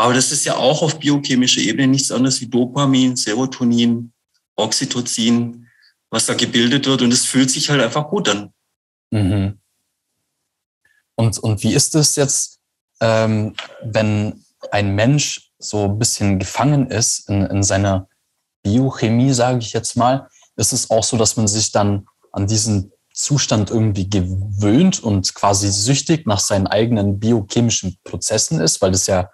Aber 0.00 0.14
das 0.14 0.32
ist 0.32 0.46
ja 0.46 0.56
auch 0.56 0.80
auf 0.80 0.98
biochemischer 0.98 1.60
Ebene 1.60 1.88
nichts 1.88 2.10
anderes 2.10 2.40
wie 2.40 2.46
Dopamin, 2.46 3.16
Serotonin, 3.16 4.10
Oxytocin, 4.56 5.66
was 6.08 6.24
da 6.24 6.32
gebildet 6.32 6.86
wird. 6.86 7.02
Und 7.02 7.12
es 7.12 7.26
fühlt 7.26 7.50
sich 7.50 7.68
halt 7.68 7.82
einfach 7.82 8.08
gut 8.08 8.26
an. 8.30 8.50
Mhm. 9.10 9.58
Und, 11.16 11.38
und 11.40 11.62
wie 11.62 11.74
ist 11.74 11.94
es 11.94 12.16
jetzt, 12.16 12.60
ähm, 13.02 13.54
wenn 13.82 14.42
ein 14.70 14.94
Mensch 14.94 15.52
so 15.58 15.84
ein 15.84 15.98
bisschen 15.98 16.38
gefangen 16.38 16.86
ist 16.90 17.28
in, 17.28 17.44
in 17.44 17.62
seiner 17.62 18.08
Biochemie, 18.62 19.34
sage 19.34 19.58
ich 19.58 19.74
jetzt 19.74 19.98
mal? 19.98 20.30
Ist 20.56 20.72
es 20.72 20.88
auch 20.88 21.04
so, 21.04 21.18
dass 21.18 21.36
man 21.36 21.46
sich 21.46 21.72
dann 21.72 22.06
an 22.32 22.46
diesen 22.46 22.90
Zustand 23.12 23.68
irgendwie 23.68 24.08
gewöhnt 24.08 25.04
und 25.04 25.34
quasi 25.34 25.70
süchtig 25.70 26.26
nach 26.26 26.40
seinen 26.40 26.68
eigenen 26.68 27.20
biochemischen 27.20 27.98
Prozessen 28.02 28.62
ist, 28.62 28.80
weil 28.80 28.92
das 28.92 29.06
ja 29.06 29.28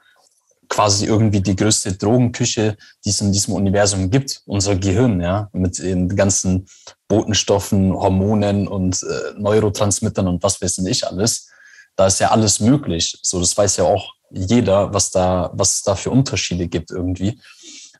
quasi 0.68 1.06
irgendwie 1.06 1.40
die 1.40 1.56
größte 1.56 1.92
Drogenküche, 1.92 2.76
die 3.04 3.10
es 3.10 3.20
in 3.20 3.32
diesem 3.32 3.54
Universum 3.54 4.10
gibt, 4.10 4.42
unser 4.46 4.76
Gehirn, 4.76 5.20
ja, 5.20 5.48
mit 5.52 5.78
den 5.78 6.08
ganzen 6.14 6.66
Botenstoffen, 7.08 7.92
Hormonen 7.92 8.68
und 8.68 9.02
äh, 9.02 9.38
Neurotransmittern 9.38 10.28
und 10.28 10.42
was 10.42 10.60
weiß 10.60 10.78
ich 10.78 11.06
alles. 11.06 11.48
Da 11.96 12.06
ist 12.06 12.20
ja 12.20 12.30
alles 12.30 12.60
möglich. 12.60 13.18
So, 13.22 13.40
das 13.40 13.56
weiß 13.56 13.78
ja 13.78 13.84
auch 13.84 14.14
jeder, 14.30 14.92
was 14.92 15.10
da, 15.10 15.50
was 15.54 15.76
es 15.76 15.82
da 15.82 15.94
für 15.94 16.10
Unterschiede 16.10 16.66
gibt 16.68 16.90
irgendwie. 16.90 17.40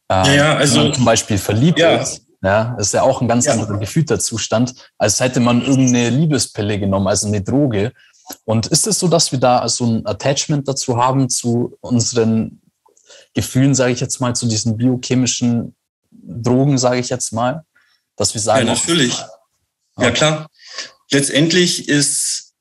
Ähm, 0.08 0.34
ja, 0.34 0.56
also 0.56 0.76
wenn 0.76 0.84
man 0.84 0.94
zum 0.94 1.04
Beispiel 1.04 1.38
verliebt 1.38 1.78
ja. 1.78 1.96
ist, 1.96 2.22
ja, 2.42 2.76
ist 2.78 2.94
ja 2.94 3.02
auch 3.02 3.20
ein 3.20 3.28
ganz 3.28 3.46
ja. 3.46 3.52
anderer 3.52 3.78
gefühlter 3.78 4.18
Zustand, 4.18 4.74
als 4.98 5.20
hätte 5.20 5.40
man 5.40 5.62
irgendeine 5.62 6.10
Liebespille 6.10 6.78
genommen, 6.78 7.08
also 7.08 7.26
eine 7.26 7.42
Droge, 7.42 7.92
und 8.44 8.66
ist 8.66 8.86
es 8.86 8.98
so, 8.98 9.08
dass 9.08 9.32
wir 9.32 9.38
da 9.38 9.68
so 9.68 9.86
ein 9.86 10.06
Attachment 10.06 10.66
dazu 10.66 10.96
haben, 10.96 11.28
zu 11.28 11.76
unseren 11.80 12.60
Gefühlen, 13.34 13.74
sage 13.74 13.92
ich 13.92 14.00
jetzt 14.00 14.20
mal, 14.20 14.34
zu 14.34 14.46
diesen 14.46 14.76
biochemischen 14.76 15.76
Drogen, 16.10 16.78
sage 16.78 17.00
ich 17.00 17.08
jetzt 17.08 17.32
mal, 17.32 17.64
dass 18.16 18.34
wir 18.34 18.40
sagen. 18.40 18.66
Ja, 18.66 18.74
natürlich. 18.74 19.14
Ja, 19.98 20.10
klar. 20.10 20.50
Letztendlich 21.10 21.88
ist, 21.88 22.54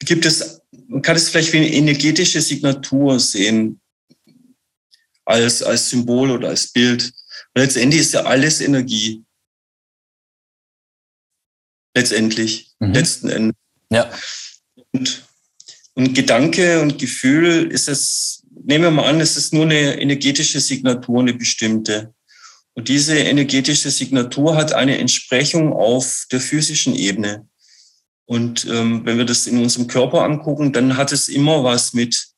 gibt 0.00 0.26
es, 0.26 0.60
man 0.88 1.02
kann 1.02 1.16
es 1.16 1.28
vielleicht 1.28 1.52
wie 1.52 1.58
eine 1.58 1.72
energetische 1.72 2.40
Signatur 2.40 3.20
sehen, 3.20 3.80
als, 5.24 5.62
als 5.62 5.90
Symbol 5.90 6.30
oder 6.30 6.48
als 6.48 6.68
Bild. 6.68 7.12
letztendlich 7.54 8.02
ist 8.02 8.14
ja 8.14 8.22
alles 8.22 8.60
Energie. 8.60 9.24
Letztendlich, 11.94 12.74
mhm. 12.78 12.92
letzten 12.92 13.28
Endes. 13.28 13.56
Ja. 13.90 14.10
Und, 14.96 15.24
und 15.94 16.14
Gedanke 16.14 16.80
und 16.80 16.98
Gefühl 16.98 17.70
ist 17.70 17.88
es, 17.88 18.42
nehmen 18.64 18.84
wir 18.84 18.90
mal 18.90 19.08
an, 19.08 19.20
es 19.20 19.36
ist 19.36 19.52
nur 19.52 19.64
eine 19.64 20.00
energetische 20.00 20.60
Signatur, 20.60 21.20
eine 21.20 21.34
bestimmte. 21.34 22.14
Und 22.74 22.88
diese 22.88 23.16
energetische 23.16 23.90
Signatur 23.90 24.56
hat 24.56 24.72
eine 24.72 24.98
Entsprechung 24.98 25.72
auf 25.72 26.24
der 26.32 26.40
physischen 26.40 26.94
Ebene. 26.94 27.46
Und 28.24 28.64
ähm, 28.66 29.02
wenn 29.04 29.18
wir 29.18 29.26
das 29.26 29.46
in 29.46 29.58
unserem 29.58 29.86
Körper 29.86 30.22
angucken, 30.22 30.72
dann 30.72 30.96
hat 30.96 31.12
es 31.12 31.28
immer 31.28 31.62
was 31.62 31.92
mit 31.92 32.28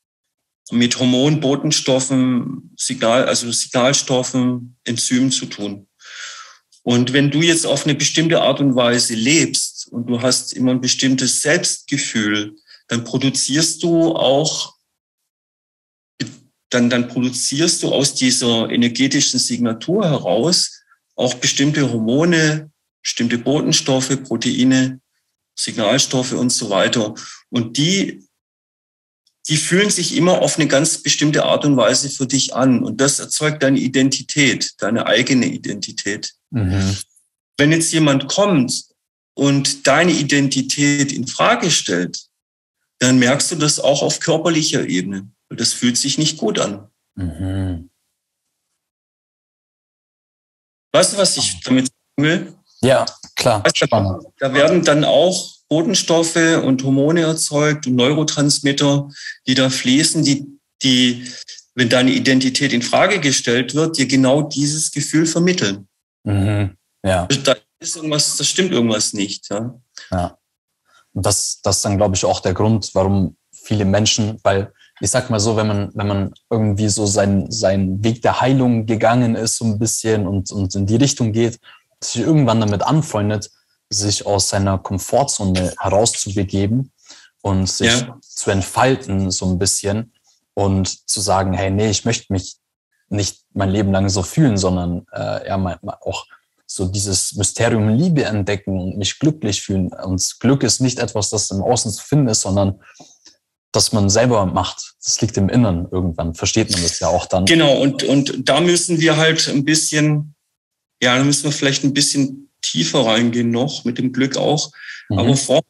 mit 0.71 0.99
Hormonen, 0.99 1.39
Botenstoffen, 1.39 2.75
Signal, 2.77 3.25
also 3.25 3.51
Signalstoffen, 3.51 4.77
Enzymen 4.83 5.31
zu 5.31 5.47
tun. 5.47 5.87
Und 6.83 7.11
wenn 7.11 7.31
du 7.31 7.41
jetzt 7.41 7.65
auf 7.65 7.85
eine 7.85 7.95
bestimmte 7.95 8.41
Art 8.41 8.59
und 8.59 8.75
Weise 8.75 9.15
lebst 9.15 9.78
und 9.91 10.07
du 10.07 10.21
hast 10.21 10.53
immer 10.53 10.71
ein 10.71 10.81
bestimmtes 10.81 11.41
Selbstgefühl, 11.41 12.55
dann 12.87 13.03
produzierst 13.03 13.83
du 13.83 14.15
auch, 14.15 14.75
dann, 16.69 16.89
dann 16.89 17.07
produzierst 17.07 17.83
du 17.83 17.91
aus 17.91 18.13
dieser 18.13 18.69
energetischen 18.69 19.39
Signatur 19.39 20.05
heraus 20.05 20.83
auch 21.15 21.33
bestimmte 21.35 21.91
Hormone, 21.91 22.71
bestimmte 23.01 23.37
Botenstoffe, 23.37 24.23
Proteine, 24.23 25.01
Signalstoffe 25.55 26.31
und 26.31 26.51
so 26.51 26.69
weiter. 26.69 27.13
Und 27.49 27.77
die, 27.77 28.23
die 29.47 29.57
fühlen 29.57 29.89
sich 29.89 30.15
immer 30.15 30.41
auf 30.41 30.57
eine 30.57 30.67
ganz 30.67 30.99
bestimmte 30.99 31.43
Art 31.43 31.65
und 31.65 31.75
Weise 31.75 32.09
für 32.09 32.27
dich 32.27 32.55
an. 32.55 32.83
Und 32.83 33.01
das 33.01 33.19
erzeugt 33.19 33.63
deine 33.63 33.79
Identität, 33.79 34.73
deine 34.77 35.05
eigene 35.05 35.47
Identität. 35.47 36.33
Mhm. 36.51 36.97
Wenn 37.57 37.71
jetzt 37.71 37.91
jemand 37.91 38.27
kommt 38.27 38.88
und 39.39 39.87
deine 39.87 40.11
Identität 40.11 41.13
in 41.13 41.25
Frage 41.25 41.71
stellt, 41.71 42.27
dann 42.99 43.19
merkst 43.19 43.51
du 43.51 43.55
das 43.55 43.79
auch 43.79 44.01
auf 44.01 44.19
körperlicher 44.19 44.85
Ebene. 44.85 45.29
Das 45.47 45.71
fühlt 45.71 45.97
sich 45.97 46.17
nicht 46.17 46.37
gut 46.37 46.59
an. 46.59 46.89
Mhm. 47.15 47.89
Weißt 50.91 51.13
du, 51.13 51.17
was 51.17 51.37
ich 51.37 51.61
damit 51.61 51.87
sagen 51.87 52.27
will? 52.27 52.53
Ja, 52.81 53.05
klar. 53.37 53.63
Weißt, 53.63 53.87
da, 53.89 54.19
da 54.39 54.53
werden 54.53 54.83
dann 54.83 55.05
auch 55.05 55.53
Botenstoffe 55.69 56.61
und 56.61 56.83
Hormone 56.83 57.21
erzeugt 57.21 57.87
und 57.87 57.95
Neurotransmitter, 57.95 59.09
die 59.47 59.53
da 59.53 59.69
fließen, 59.69 60.21
die, 60.25 60.47
die, 60.83 61.31
wenn 61.75 61.87
deine 61.87 62.11
Identität 62.11 62.73
in 62.73 62.81
Frage 62.81 63.21
gestellt 63.21 63.73
wird, 63.73 63.97
dir 63.97 64.07
genau 64.07 64.41
dieses 64.41 64.91
Gefühl 64.91 65.25
vermitteln. 65.25 65.87
Mhm. 66.25 66.75
Ja. 67.05 67.25
Da 67.45 67.53
ist 67.53 67.68
irgendwas, 67.95 68.37
da 68.37 68.43
stimmt 68.43 68.71
irgendwas 68.71 69.13
nicht. 69.13 69.49
Ja. 69.49 69.79
ja. 70.11 70.37
Und 71.13 71.25
das, 71.25 71.61
das 71.61 71.77
ist 71.77 71.85
dann, 71.85 71.97
glaube 71.97 72.15
ich, 72.15 72.25
auch 72.25 72.39
der 72.39 72.53
Grund, 72.53 72.91
warum 72.93 73.37
viele 73.51 73.85
Menschen, 73.85 74.39
weil 74.43 74.71
ich 75.01 75.09
sag 75.09 75.29
mal 75.29 75.39
so, 75.39 75.55
wenn 75.55 75.67
man, 75.67 75.91
wenn 75.93 76.07
man 76.07 76.33
irgendwie 76.49 76.89
so 76.89 77.05
seinen, 77.05 77.49
seinen 77.51 78.03
Weg 78.03 78.21
der 78.21 78.41
Heilung 78.41 78.85
gegangen 78.85 79.35
ist, 79.35 79.57
so 79.57 79.65
ein 79.65 79.79
bisschen 79.79 80.27
und, 80.27 80.51
und 80.51 80.75
in 80.75 80.85
die 80.85 80.97
Richtung 80.97 81.31
geht, 81.31 81.59
sich 82.03 82.21
irgendwann 82.21 82.59
damit 82.59 82.83
anfreundet, 82.83 83.49
sich 83.89 84.25
aus 84.25 84.49
seiner 84.49 84.77
Komfortzone 84.77 85.73
herauszubegeben 85.79 86.91
und 87.41 87.67
sich 87.67 88.01
ja. 88.01 88.17
zu 88.21 88.51
entfalten, 88.51 89.31
so 89.31 89.45
ein 89.45 89.57
bisschen 89.57 90.13
und 90.53 91.09
zu 91.09 91.21
sagen, 91.21 91.53
hey, 91.53 91.71
nee, 91.71 91.89
ich 91.89 92.05
möchte 92.05 92.31
mich 92.31 92.57
nicht 93.07 93.45
mein 93.53 93.69
Leben 93.69 93.91
lang 93.91 94.09
so 94.09 94.21
fühlen, 94.21 94.57
sondern 94.57 95.05
äh, 95.13 95.47
ja, 95.47 95.57
mal 95.57 95.79
auch 96.01 96.25
so 96.71 96.85
dieses 96.85 97.33
Mysterium 97.33 97.89
Liebe 97.89 98.25
entdecken 98.25 98.79
und 98.79 98.97
mich 98.97 99.17
glücklich 99.17 99.63
fühlen. 99.63 99.91
Und 99.91 100.39
Glück 100.39 100.61
ist 100.61 100.81
nicht 100.81 100.99
etwas, 100.99 101.31
das 101.31 101.49
im 101.49 101.63
Außen 101.63 101.91
zu 101.91 102.03
finden 102.03 102.27
ist, 102.27 102.41
sondern 102.41 102.79
das 103.71 103.91
man 103.91 104.07
selber 104.07 104.45
macht. 104.45 104.93
Das 105.03 105.19
liegt 105.19 105.35
im 105.37 105.49
Inneren 105.49 105.87
irgendwann. 105.91 106.35
Versteht 106.35 106.71
man 106.71 106.83
das 106.83 106.99
ja 106.99 107.07
auch 107.07 107.25
dann. 107.25 107.45
Genau. 107.45 107.81
Und, 107.81 108.03
und 108.03 108.47
da 108.47 108.61
müssen 108.61 108.99
wir 108.99 109.17
halt 109.17 109.49
ein 109.49 109.65
bisschen, 109.65 110.35
ja, 111.01 111.17
da 111.17 111.23
müssen 111.23 111.45
wir 111.45 111.51
vielleicht 111.51 111.83
ein 111.83 111.93
bisschen 111.93 112.51
tiefer 112.61 113.03
reingehen 113.03 113.49
noch, 113.49 113.83
mit 113.83 113.97
dem 113.97 114.13
Glück 114.13 114.37
auch. 114.37 114.71
Mhm. 115.09 115.19
Aber 115.19 115.35
vor, 115.37 115.61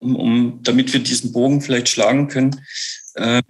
um, 0.00 0.16
um, 0.16 0.60
damit 0.64 0.92
wir 0.92 1.00
diesen 1.00 1.30
Bogen 1.30 1.60
vielleicht 1.60 1.88
schlagen 1.88 2.26
können, 2.26 2.60
äh, 3.14 3.42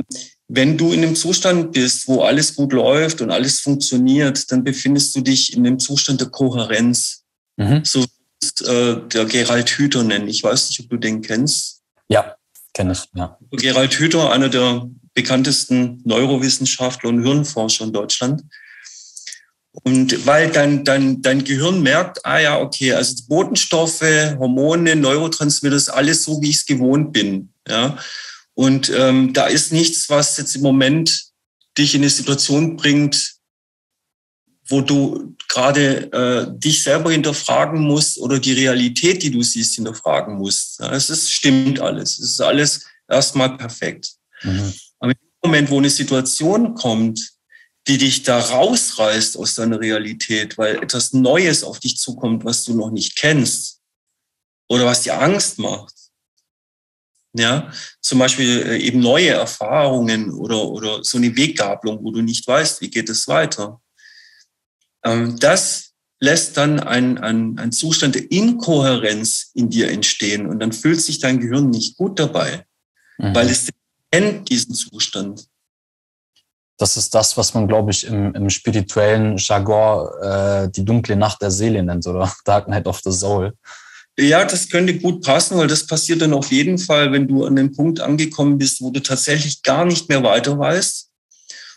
wenn 0.52 0.76
du 0.76 0.92
in 0.92 1.04
einem 1.04 1.14
Zustand 1.14 1.72
bist, 1.72 2.08
wo 2.08 2.22
alles 2.22 2.56
gut 2.56 2.72
läuft 2.72 3.20
und 3.20 3.30
alles 3.30 3.60
funktioniert, 3.60 4.50
dann 4.50 4.64
befindest 4.64 5.14
du 5.14 5.20
dich 5.20 5.52
in 5.52 5.64
einem 5.64 5.78
Zustand 5.78 6.20
der 6.20 6.28
Kohärenz. 6.28 7.22
Mhm. 7.56 7.84
So 7.84 8.04
ist 8.42 8.66
äh, 8.66 8.96
der 9.08 9.26
Gerald 9.26 9.70
Hüther 9.70 10.02
nennen. 10.02 10.26
Ich 10.26 10.42
weiß 10.42 10.70
nicht, 10.70 10.80
ob 10.80 10.90
du 10.90 10.96
den 10.96 11.22
kennst. 11.22 11.82
Ja, 12.08 12.34
kenne 12.74 12.92
ich, 12.92 13.04
ja. 13.14 13.38
Gerald 13.52 13.94
Hüther, 13.94 14.32
einer 14.32 14.48
der 14.48 14.88
bekanntesten 15.14 16.02
Neurowissenschaftler 16.04 17.10
und 17.10 17.22
Hirnforscher 17.22 17.84
in 17.84 17.92
Deutschland. 17.92 18.42
Und 19.84 20.26
weil 20.26 20.50
dein, 20.50 20.84
dein, 20.84 21.22
dein 21.22 21.44
Gehirn 21.44 21.80
merkt, 21.80 22.26
ah 22.26 22.40
ja, 22.40 22.58
okay, 22.58 22.92
also 22.92 23.14
Botenstoffe, 23.28 24.02
Hormone, 24.36 24.96
Neurotransmitter, 24.96 25.76
ist 25.76 25.90
alles 25.90 26.24
so, 26.24 26.42
wie 26.42 26.50
ich 26.50 26.56
es 26.56 26.66
gewohnt 26.66 27.12
bin. 27.12 27.52
Ja. 27.68 27.96
Und 28.60 28.92
ähm, 28.94 29.32
da 29.32 29.46
ist 29.46 29.72
nichts, 29.72 30.10
was 30.10 30.36
jetzt 30.36 30.54
im 30.54 30.60
Moment 30.60 31.30
dich 31.78 31.94
in 31.94 32.02
eine 32.02 32.10
Situation 32.10 32.76
bringt, 32.76 33.36
wo 34.68 34.82
du 34.82 35.34
gerade 35.48 36.12
äh, 36.12 36.58
dich 36.58 36.82
selber 36.82 37.10
hinterfragen 37.10 37.80
musst 37.80 38.18
oder 38.18 38.38
die 38.38 38.52
Realität, 38.52 39.22
die 39.22 39.30
du 39.30 39.42
siehst, 39.42 39.76
hinterfragen 39.76 40.36
musst. 40.36 40.78
Ja, 40.78 40.92
es 40.92 41.08
ist, 41.08 41.32
stimmt 41.32 41.80
alles. 41.80 42.18
Es 42.18 42.32
ist 42.32 42.40
alles 42.42 42.84
erstmal 43.08 43.56
perfekt. 43.56 44.10
Mhm. 44.42 44.74
Aber 44.98 45.12
im 45.12 45.18
Moment, 45.42 45.70
wo 45.70 45.78
eine 45.78 45.88
Situation 45.88 46.74
kommt, 46.74 47.30
die 47.88 47.96
dich 47.96 48.24
da 48.24 48.40
rausreißt 48.40 49.38
aus 49.38 49.54
deiner 49.54 49.80
Realität, 49.80 50.58
weil 50.58 50.82
etwas 50.82 51.14
Neues 51.14 51.64
auf 51.64 51.80
dich 51.80 51.96
zukommt, 51.96 52.44
was 52.44 52.64
du 52.64 52.74
noch 52.74 52.90
nicht 52.90 53.16
kennst 53.16 53.80
oder 54.68 54.84
was 54.84 55.00
dir 55.00 55.18
Angst 55.18 55.58
macht, 55.58 55.94
ja, 57.32 57.70
zum 58.00 58.18
Beispiel 58.18 58.62
äh, 58.62 58.78
eben 58.78 59.00
neue 59.00 59.30
Erfahrungen 59.30 60.32
oder, 60.32 60.68
oder 60.68 61.04
so 61.04 61.18
eine 61.18 61.36
Weggabelung, 61.36 62.02
wo 62.02 62.10
du 62.10 62.22
nicht 62.22 62.46
weißt, 62.46 62.80
wie 62.80 62.90
geht 62.90 63.08
es 63.08 63.28
weiter. 63.28 63.80
Ähm, 65.04 65.38
das 65.38 65.92
lässt 66.20 66.56
dann 66.56 66.80
ein, 66.80 67.18
ein, 67.18 67.58
ein 67.58 67.72
Zustand 67.72 68.14
der 68.14 68.30
Inkohärenz 68.30 69.50
in 69.54 69.70
dir 69.70 69.90
entstehen 69.90 70.46
und 70.46 70.60
dann 70.60 70.72
fühlt 70.72 71.00
sich 71.00 71.18
dein 71.18 71.40
Gehirn 71.40 71.70
nicht 71.70 71.96
gut 71.96 72.18
dabei, 72.18 72.64
mhm. 73.18 73.34
weil 73.34 73.48
es 73.48 73.70
kennt 74.10 74.48
diesen 74.50 74.74
Zustand. 74.74 75.46
Das 76.78 76.96
ist 76.96 77.14
das, 77.14 77.36
was 77.36 77.54
man, 77.54 77.68
glaube 77.68 77.90
ich, 77.90 78.06
im, 78.06 78.34
im 78.34 78.48
spirituellen 78.50 79.36
Jargon 79.36 80.08
äh, 80.22 80.70
die 80.70 80.84
dunkle 80.84 81.14
Nacht 81.14 81.42
der 81.42 81.50
Seele 81.50 81.82
nennt 81.82 82.06
oder 82.06 82.32
Dark 82.44 82.68
Night 82.68 82.86
of 82.86 83.00
the 83.04 83.12
Soul. 83.12 83.54
Ja, 84.20 84.44
das 84.44 84.68
könnte 84.68 84.98
gut 84.98 85.24
passen, 85.24 85.56
weil 85.56 85.66
das 85.66 85.86
passiert 85.86 86.20
dann 86.20 86.34
auf 86.34 86.52
jeden 86.52 86.78
Fall, 86.78 87.10
wenn 87.10 87.26
du 87.26 87.44
an 87.44 87.56
dem 87.56 87.72
Punkt 87.72 88.00
angekommen 88.00 88.58
bist, 88.58 88.82
wo 88.82 88.90
du 88.90 89.00
tatsächlich 89.00 89.62
gar 89.62 89.84
nicht 89.86 90.08
mehr 90.08 90.22
weiter 90.22 90.58
weißt 90.58 91.08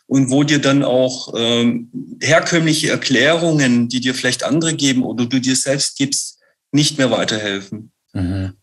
und 0.07 0.29
wo 0.29 0.43
dir 0.43 0.59
dann 0.59 0.83
auch 0.83 1.33
ähm, 1.37 1.89
herkömmliche 2.21 2.89
Erklärungen, 2.89 3.87
die 3.87 4.01
dir 4.01 4.13
vielleicht 4.13 4.43
andere 4.43 4.73
geben 4.73 5.03
oder 5.03 5.25
du 5.25 5.39
dir 5.39 5.55
selbst 5.55 5.97
gibst, 5.97 6.39
nicht 6.71 6.97
mehr 6.97 7.11
weiterhelfen. 7.11 7.91
Mhm. 8.11 8.53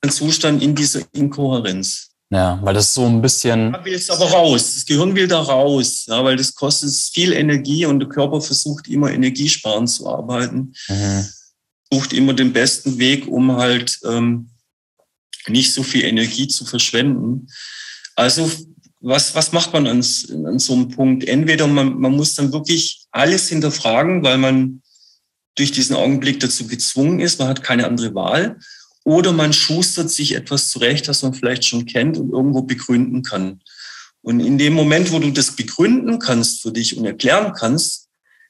Ein 0.00 0.10
Zustand 0.10 0.62
in 0.62 0.76
dieser 0.76 1.00
Inkohärenz. 1.12 2.10
Ja, 2.30 2.60
weil 2.62 2.74
das 2.74 2.94
so 2.94 3.04
ein 3.06 3.20
bisschen. 3.20 3.72
Da 3.72 3.84
will 3.84 3.94
es 3.94 4.10
aber 4.10 4.26
raus. 4.26 4.74
Das 4.74 4.86
Gehirn 4.86 5.14
will 5.14 5.28
da 5.28 5.40
raus, 5.40 6.04
ja, 6.06 6.22
weil 6.24 6.36
das 6.36 6.54
kostet 6.54 6.92
viel 6.92 7.32
Energie 7.32 7.84
und 7.84 8.00
der 8.00 8.08
Körper 8.08 8.40
versucht 8.40 8.88
immer 8.88 9.10
energiesparend 9.10 9.90
zu 9.90 10.08
arbeiten. 10.08 10.72
Mhm 10.88 11.26
sucht 11.92 12.12
immer 12.12 12.34
den 12.34 12.52
besten 12.52 12.98
Weg, 12.98 13.26
um 13.28 13.52
halt 13.56 13.98
ähm, 14.04 14.50
nicht 15.48 15.72
so 15.72 15.82
viel 15.82 16.04
Energie 16.04 16.48
zu 16.48 16.64
verschwenden. 16.64 17.48
Also 18.16 18.50
was, 19.00 19.34
was 19.34 19.52
macht 19.52 19.72
man 19.72 19.86
an, 19.86 19.98
an 19.98 20.58
so 20.58 20.72
einem 20.72 20.88
Punkt? 20.88 21.24
Entweder 21.24 21.66
man, 21.66 21.98
man 22.00 22.12
muss 22.12 22.34
dann 22.34 22.52
wirklich 22.52 23.06
alles 23.10 23.48
hinterfragen, 23.48 24.22
weil 24.22 24.38
man 24.38 24.82
durch 25.56 25.72
diesen 25.72 25.94
Augenblick 25.94 26.40
dazu 26.40 26.66
gezwungen 26.66 27.20
ist, 27.20 27.38
man 27.38 27.48
hat 27.48 27.62
keine 27.62 27.86
andere 27.86 28.14
Wahl. 28.14 28.58
Oder 29.04 29.32
man 29.32 29.52
schustert 29.52 30.10
sich 30.10 30.34
etwas 30.34 30.70
zurecht, 30.70 31.06
das 31.06 31.22
man 31.22 31.34
vielleicht 31.34 31.64
schon 31.64 31.84
kennt 31.84 32.16
und 32.16 32.30
irgendwo 32.30 32.62
begründen 32.62 33.22
kann. 33.22 33.60
Und 34.22 34.40
in 34.40 34.56
dem 34.56 34.72
Moment, 34.72 35.12
wo 35.12 35.18
du 35.18 35.30
das 35.30 35.54
begründen 35.54 36.18
kannst 36.18 36.62
für 36.62 36.72
dich 36.72 36.96
und 36.96 37.04
erklären 37.04 37.52
kannst, 37.52 38.03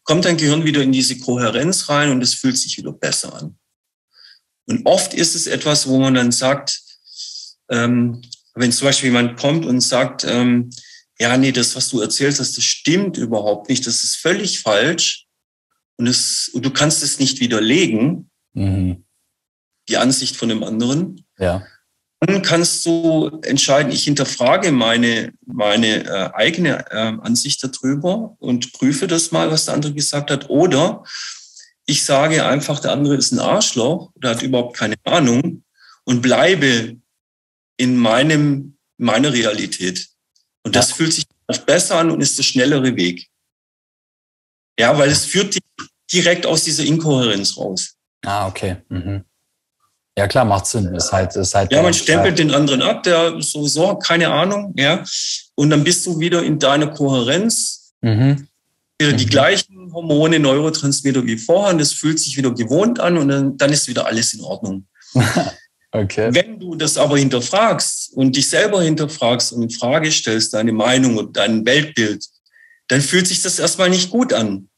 kommt 0.04 0.24
dein 0.24 0.36
Gehirn 0.36 0.64
wieder 0.64 0.82
in 0.82 0.92
diese 0.92 1.18
Kohärenz 1.18 1.88
rein 1.88 2.10
und 2.10 2.22
es 2.22 2.34
fühlt 2.34 2.56
sich 2.56 2.76
wieder 2.78 2.92
besser 2.92 3.34
an. 3.34 3.58
Und 4.66 4.86
oft 4.86 5.14
ist 5.14 5.34
es 5.34 5.46
etwas, 5.46 5.88
wo 5.88 5.98
man 5.98 6.14
dann 6.14 6.32
sagt, 6.32 6.80
ähm, 7.70 8.22
wenn 8.54 8.72
zum 8.72 8.86
Beispiel 8.86 9.08
jemand 9.08 9.38
kommt 9.38 9.66
und 9.66 9.80
sagt, 9.80 10.24
ähm, 10.24 10.70
ja, 11.18 11.36
nee, 11.36 11.52
das, 11.52 11.76
was 11.76 11.88
du 11.88 12.00
erzählst 12.00 12.40
hast, 12.40 12.56
das 12.56 12.64
stimmt 12.64 13.16
überhaupt 13.16 13.68
nicht, 13.68 13.86
das 13.86 14.04
ist 14.04 14.16
völlig 14.16 14.60
falsch 14.60 15.26
und, 15.96 16.06
es, 16.06 16.48
und 16.52 16.64
du 16.64 16.70
kannst 16.70 17.02
es 17.02 17.18
nicht 17.18 17.40
widerlegen, 17.40 18.30
mhm. 18.52 19.04
die 19.88 19.96
Ansicht 19.96 20.36
von 20.36 20.48
dem 20.48 20.62
anderen. 20.62 21.24
Ja. 21.38 21.66
Dann 22.20 22.42
kannst 22.42 22.86
du 22.86 23.40
entscheiden, 23.42 23.92
ich 23.92 24.04
hinterfrage 24.04 24.72
meine, 24.72 25.32
meine 25.46 26.04
äh, 26.04 26.30
eigene 26.32 26.90
äh, 26.90 27.12
Ansicht 27.20 27.62
darüber 27.62 28.36
und 28.38 28.72
prüfe 28.72 29.06
das 29.06 29.30
mal, 29.30 29.50
was 29.50 29.66
der 29.66 29.74
andere 29.74 29.92
gesagt 29.92 30.30
hat. 30.30 30.48
Oder 30.48 31.04
ich 31.86 32.04
sage 32.04 32.46
einfach, 32.46 32.80
der 32.80 32.92
andere 32.92 33.16
ist 33.16 33.32
ein 33.32 33.40
Arschloch, 33.40 34.10
der 34.16 34.30
hat 34.30 34.42
überhaupt 34.42 34.76
keine 34.76 34.94
Ahnung 35.04 35.64
und 36.04 36.22
bleibe 36.22 36.96
in 37.76 37.96
meinem, 37.96 38.78
meiner 38.96 39.32
Realität. 39.32 40.08
Und 40.62 40.76
das 40.76 40.90
ja. 40.90 40.96
fühlt 40.96 41.12
sich 41.12 41.26
besser 41.66 41.96
an 41.96 42.10
und 42.10 42.20
ist 42.20 42.38
der 42.38 42.42
schnellere 42.42 42.96
Weg. 42.96 43.28
Ja, 44.78 44.96
weil 44.98 45.10
es 45.10 45.26
führt 45.26 45.54
dich 45.54 45.62
direkt 46.12 46.46
aus 46.46 46.64
dieser 46.64 46.84
Inkohärenz 46.84 47.56
raus. 47.56 47.96
Ah, 48.24 48.48
okay. 48.48 48.76
Mhm. 48.88 49.24
Ja, 50.16 50.28
klar, 50.28 50.44
macht 50.44 50.66
Sinn. 50.66 50.94
Ist 50.94 51.12
halt, 51.12 51.34
ist 51.34 51.54
halt 51.54 51.72
ja, 51.72 51.82
man 51.82 51.92
stempelt 51.92 52.38
den 52.38 52.52
anderen 52.52 52.82
ab, 52.82 53.02
der 53.02 53.40
sowieso, 53.40 53.96
keine 53.96 54.32
Ahnung, 54.32 54.72
ja. 54.76 55.02
Und 55.56 55.70
dann 55.70 55.82
bist 55.82 56.06
du 56.06 56.18
wieder 56.20 56.42
in 56.42 56.58
deiner 56.58 56.86
Kohärenz. 56.86 57.94
Mhm. 58.00 58.46
Wieder 59.00 59.12
die 59.12 59.26
mhm. 59.26 59.30
gleichen 59.30 59.92
Hormone, 59.92 60.38
Neurotransmitter 60.38 61.24
wie 61.26 61.36
vorher. 61.36 61.72
Und 61.72 61.80
das 61.80 61.92
fühlt 61.92 62.20
sich 62.20 62.36
wieder 62.36 62.52
gewohnt 62.52 63.00
an 63.00 63.18
und 63.18 63.28
dann, 63.28 63.56
dann 63.56 63.72
ist 63.72 63.88
wieder 63.88 64.06
alles 64.06 64.34
in 64.34 64.40
Ordnung. 64.40 64.86
okay. 65.90 66.30
Wenn 66.32 66.60
du 66.60 66.76
das 66.76 66.96
aber 66.96 67.18
hinterfragst 67.18 68.12
und 68.14 68.36
dich 68.36 68.48
selber 68.48 68.82
hinterfragst 68.82 69.52
und 69.52 69.62
in 69.62 69.70
Frage 69.70 70.12
stellst, 70.12 70.54
deine 70.54 70.72
Meinung 70.72 71.16
und 71.16 71.36
dein 71.36 71.66
Weltbild, 71.66 72.24
dann 72.86 73.00
fühlt 73.00 73.26
sich 73.26 73.42
das 73.42 73.58
erstmal 73.58 73.90
nicht 73.90 74.10
gut 74.10 74.32
an. 74.32 74.68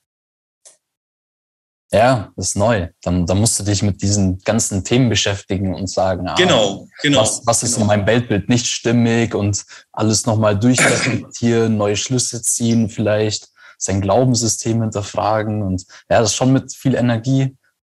Ja, 1.93 2.33
das 2.37 2.49
ist 2.49 2.57
neu. 2.57 2.89
Dann, 3.03 3.27
dann 3.27 3.39
musst 3.39 3.59
du 3.61 3.63
dich 3.63 3.83
mit 3.83 4.03
diesen 4.03 4.39
ganzen 4.41 4.83
Themen 4.83 5.09
beschäftigen 5.09 5.75
und 5.75 5.89
sagen, 5.89 6.27
ah, 6.29 6.35
genau, 6.35 6.89
genau, 7.01 7.21
was, 7.21 7.43
was 7.45 7.63
ist 7.63 7.75
genau. 7.75 7.83
in 7.83 7.87
meinem 7.87 8.07
Weltbild 8.07 8.49
nicht 8.49 8.67
stimmig 8.67 9.35
und 9.35 9.65
alles 9.93 10.27
nochmal 10.27 10.59
durchreflektieren, 10.59 11.77
neue 11.77 11.97
Schlüsse 11.97 12.43
ziehen, 12.43 12.89
vielleicht 12.89 13.49
sein 13.79 14.01
Glaubenssystem 14.01 14.81
hinterfragen 14.83 15.63
und 15.63 15.83
ja, 16.11 16.21
das 16.21 16.31
ist 16.31 16.37
schon 16.37 16.53
mit 16.53 16.75
viel 16.75 16.95
Energie. 16.95 17.57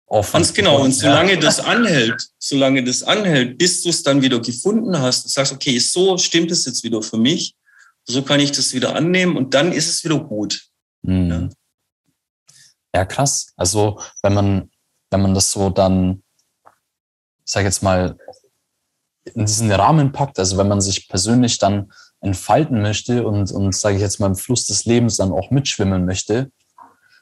Aufwand. 0.10 0.46
Ganz 0.46 0.54
genau. 0.56 0.82
Und 0.82 0.92
solange 0.92 1.34
ja. 1.34 1.40
das 1.40 1.60
anhält, 1.60 2.30
solange 2.40 2.84
das 2.84 3.04
anhält, 3.04 3.60
bis 3.60 3.84
du 3.84 3.90
es 3.90 4.02
dann 4.02 4.24
wieder 4.24 4.40
gefunden 4.40 5.00
hast 5.00 5.26
und 5.26 5.30
sagst, 5.30 5.54
okay, 5.54 5.78
so 5.78 6.18
stimmt 6.18 6.50
es 6.50 6.66
jetzt 6.66 6.84
wieder 6.84 7.04
für 7.04 7.18
mich, 7.18 7.54
so 8.06 8.24
kann 8.24 8.40
ich 8.40 8.52
das 8.52 8.74
wieder 8.74 8.96
annehmen 8.96 9.38
und 9.38 9.54
dann 9.54 9.72
ist 9.72 9.88
es 9.88 10.04
wieder 10.04 10.20
gut. 10.20 10.64
Mhm. 11.04 11.30
Ja. 11.30 11.50
Ja, 12.94 13.06
krass. 13.06 13.54
Also 13.56 14.00
wenn 14.22 14.34
man, 14.34 14.72
wenn 15.12 15.22
man 15.22 15.34
das 15.34 15.52
so 15.52 15.70
dann, 15.70 16.24
ich 17.46 17.52
sage 17.52 17.66
jetzt 17.66 17.84
mal, 17.84 18.18
in 19.36 19.46
diesen 19.46 19.72
Rahmen 19.72 20.12
packt, 20.12 20.40
also 20.40 20.58
wenn 20.58 20.68
man 20.68 20.82
sich 20.82 21.08
persönlich 21.08 21.60
dann 21.60 21.92
entfalten 22.22 22.82
möchte 22.82 23.26
und, 23.26 23.52
und 23.52 23.76
sage 23.76 23.96
ich 23.96 24.02
jetzt 24.02 24.20
mal 24.20 24.28
im 24.28 24.36
Fluss 24.36 24.66
des 24.66 24.86
Lebens 24.86 25.18
dann 25.18 25.32
auch 25.32 25.52
mitschwimmen 25.52 26.06
möchte, 26.06 26.52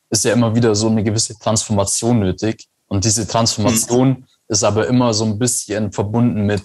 ist 0.10 0.24
ja 0.26 0.34
immer 0.34 0.56
wieder 0.56 0.74
so 0.76 0.88
eine 0.88 1.04
gewisse 1.04 1.38
Transformation 1.38 2.20
nötig. 2.20 2.68
Und 2.88 3.04
diese 3.04 3.28
Transformation 3.28 4.10
mhm. 4.10 4.26
ist 4.48 4.64
aber 4.64 4.88
immer 4.88 5.14
so 5.14 5.26
ein 5.26 5.38
bisschen 5.38 5.92
verbunden 5.92 6.46
mit 6.46 6.64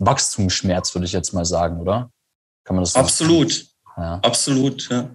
Wachstumsschmerz, 0.00 0.94
würde 0.94 1.06
ich 1.06 1.12
jetzt 1.12 1.32
mal 1.32 1.44
sagen, 1.44 1.80
oder? 1.80 2.10
Kann 2.64 2.76
man 2.76 2.84
das 2.84 2.92
so 2.92 3.00
Absolut. 3.00 3.66
Ja. 3.96 4.20
Absolut, 4.22 4.88
ja. 4.90 5.10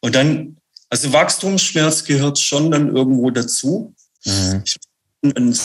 Und 0.00 0.14
dann 0.14 0.56
also 0.94 1.12
Wachstumsschmerz 1.12 2.04
gehört 2.04 2.38
schon 2.38 2.70
dann 2.70 2.94
irgendwo 2.94 3.28
dazu. 3.32 3.96
Mhm. 4.24 4.62
Ein 5.22 5.58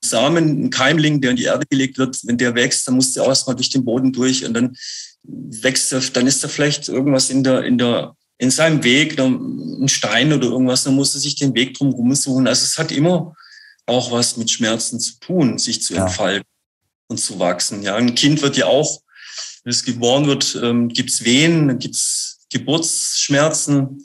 Samen, 0.00 0.62
ein 0.62 0.70
Keimling, 0.70 1.20
der 1.20 1.32
in 1.32 1.36
die 1.36 1.44
Erde 1.44 1.66
gelegt 1.68 1.98
wird, 1.98 2.16
wenn 2.22 2.38
der 2.38 2.54
wächst, 2.54 2.86
dann 2.86 2.94
muss 2.94 3.14
der 3.14 3.24
auch 3.24 3.28
erstmal 3.28 3.56
durch 3.56 3.68
den 3.68 3.84
Boden 3.84 4.12
durch 4.12 4.44
und 4.44 4.54
dann 4.54 4.76
wächst 5.24 5.92
er, 5.92 5.98
dann 6.12 6.28
ist 6.28 6.44
da 6.44 6.46
vielleicht 6.46 6.88
irgendwas 6.88 7.30
in 7.30 7.42
der, 7.42 7.64
in 7.64 7.78
der, 7.78 8.14
in 8.38 8.52
seinem 8.52 8.84
Weg, 8.84 9.18
ein 9.18 9.88
Stein 9.88 10.32
oder 10.32 10.46
irgendwas, 10.46 10.84
dann 10.84 10.94
muss 10.94 11.14
er 11.14 11.20
sich 11.20 11.34
den 11.34 11.52
Weg 11.56 11.74
drum 11.74 11.90
rumsuchen. 11.90 12.46
Also 12.46 12.62
es 12.62 12.78
hat 12.78 12.92
immer 12.92 13.34
auch 13.86 14.12
was 14.12 14.36
mit 14.36 14.52
Schmerzen 14.52 15.00
zu 15.00 15.18
tun, 15.18 15.58
sich 15.58 15.82
zu 15.82 15.94
ja. 15.94 16.06
entfalten 16.06 16.46
und 17.08 17.18
zu 17.18 17.40
wachsen. 17.40 17.82
Ja, 17.82 17.96
ein 17.96 18.14
Kind 18.14 18.40
wird 18.40 18.56
ja 18.56 18.66
auch, 18.66 19.02
wenn 19.64 19.72
es 19.72 19.82
geboren 19.82 20.26
wird, 20.28 20.56
ähm, 20.62 20.88
gibt's 20.88 21.24
Wehen, 21.24 21.66
dann 21.66 21.80
gibt's 21.80 22.29
Geburtsschmerzen, 22.50 24.04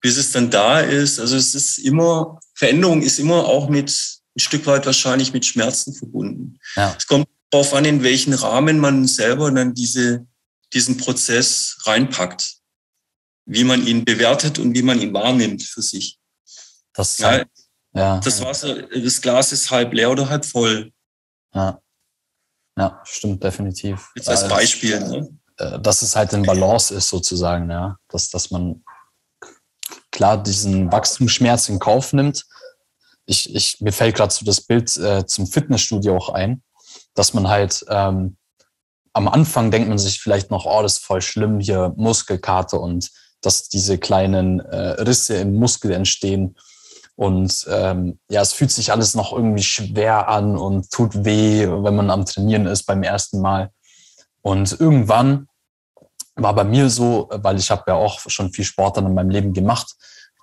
bis 0.00 0.16
es 0.16 0.32
dann 0.32 0.50
da 0.50 0.80
ist. 0.80 1.18
Also 1.18 1.36
es 1.36 1.54
ist 1.54 1.78
immer, 1.78 2.40
Veränderung 2.54 3.02
ist 3.02 3.18
immer 3.18 3.44
auch 3.44 3.68
mit 3.68 3.90
ein 4.34 4.40
Stück 4.40 4.66
weit 4.66 4.86
wahrscheinlich 4.86 5.32
mit 5.32 5.44
Schmerzen 5.44 5.94
verbunden. 5.94 6.58
Ja. 6.76 6.94
Es 6.96 7.06
kommt 7.06 7.26
darauf 7.50 7.74
an, 7.74 7.84
in 7.84 8.02
welchen 8.02 8.32
Rahmen 8.32 8.78
man 8.78 9.06
selber 9.06 9.50
dann 9.50 9.74
diese, 9.74 10.26
diesen 10.72 10.96
Prozess 10.96 11.78
reinpackt, 11.84 12.56
wie 13.44 13.64
man 13.64 13.86
ihn 13.86 14.04
bewertet 14.04 14.58
und 14.58 14.74
wie 14.74 14.82
man 14.82 15.00
ihn 15.00 15.12
wahrnimmt 15.12 15.62
für 15.62 15.82
sich. 15.82 16.18
Das, 16.94 17.18
ja, 17.18 17.44
ja. 17.94 18.20
das 18.20 18.42
Wasser, 18.42 18.82
das 18.82 19.20
Glas 19.20 19.52
ist 19.52 19.70
halb 19.70 19.92
leer 19.92 20.10
oder 20.10 20.28
halb 20.28 20.44
voll. 20.44 20.92
Ja, 21.54 21.80
ja 22.76 23.00
stimmt 23.04 23.42
definitiv. 23.44 24.10
Jetzt 24.14 24.28
als 24.28 24.48
Beispiel. 24.48 24.98
Ne? 25.00 25.38
Äh, 25.62 25.80
dass 25.80 26.02
es 26.02 26.16
halt 26.16 26.32
in 26.32 26.42
Balance 26.42 26.94
ist 26.94 27.08
sozusagen, 27.08 27.70
ja, 27.70 27.96
dass, 28.08 28.30
dass 28.30 28.50
man 28.50 28.82
klar 30.10 30.42
diesen 30.42 30.90
Wachstumsschmerz 30.90 31.68
in 31.68 31.78
Kauf 31.78 32.12
nimmt. 32.12 32.44
Ich, 33.24 33.54
ich, 33.54 33.80
mir 33.80 33.92
fällt 33.92 34.16
gerade 34.16 34.32
so 34.32 34.44
das 34.44 34.60
Bild 34.60 34.96
äh, 34.96 35.24
zum 35.26 35.46
Fitnessstudio 35.46 36.16
auch 36.16 36.30
ein, 36.30 36.62
dass 37.14 37.34
man 37.34 37.48
halt 37.48 37.84
ähm, 37.88 38.36
am 39.14 39.28
Anfang 39.28 39.70
denkt 39.70 39.88
man 39.88 39.98
sich 39.98 40.20
vielleicht 40.20 40.50
noch, 40.50 40.64
oh, 40.64 40.82
das 40.82 40.94
ist 40.94 41.04
voll 41.04 41.22
schlimm 41.22 41.60
hier 41.60 41.92
Muskelkarte 41.96 42.78
und 42.78 43.10
dass 43.42 43.68
diese 43.68 43.98
kleinen 43.98 44.60
äh, 44.60 45.02
Risse 45.02 45.36
im 45.36 45.54
Muskel 45.54 45.92
entstehen. 45.92 46.56
Und 47.14 47.66
ähm, 47.68 48.18
ja, 48.30 48.40
es 48.40 48.54
fühlt 48.54 48.70
sich 48.70 48.90
alles 48.90 49.14
noch 49.14 49.32
irgendwie 49.32 49.62
schwer 49.62 50.28
an 50.28 50.56
und 50.56 50.90
tut 50.90 51.24
weh, 51.24 51.68
wenn 51.68 51.94
man 51.94 52.10
am 52.10 52.24
Trainieren 52.24 52.66
ist 52.66 52.84
beim 52.84 53.02
ersten 53.02 53.40
Mal. 53.40 53.70
Und 54.40 54.80
irgendwann 54.80 55.46
war 56.42 56.54
bei 56.54 56.64
mir 56.64 56.90
so, 56.90 57.28
weil 57.32 57.58
ich 57.58 57.70
habe 57.70 57.84
ja 57.88 57.94
auch 57.94 58.20
schon 58.26 58.52
viel 58.52 58.64
Sport 58.64 58.96
dann 58.96 59.06
in 59.06 59.14
meinem 59.14 59.30
Leben 59.30 59.52
gemacht, 59.52 59.94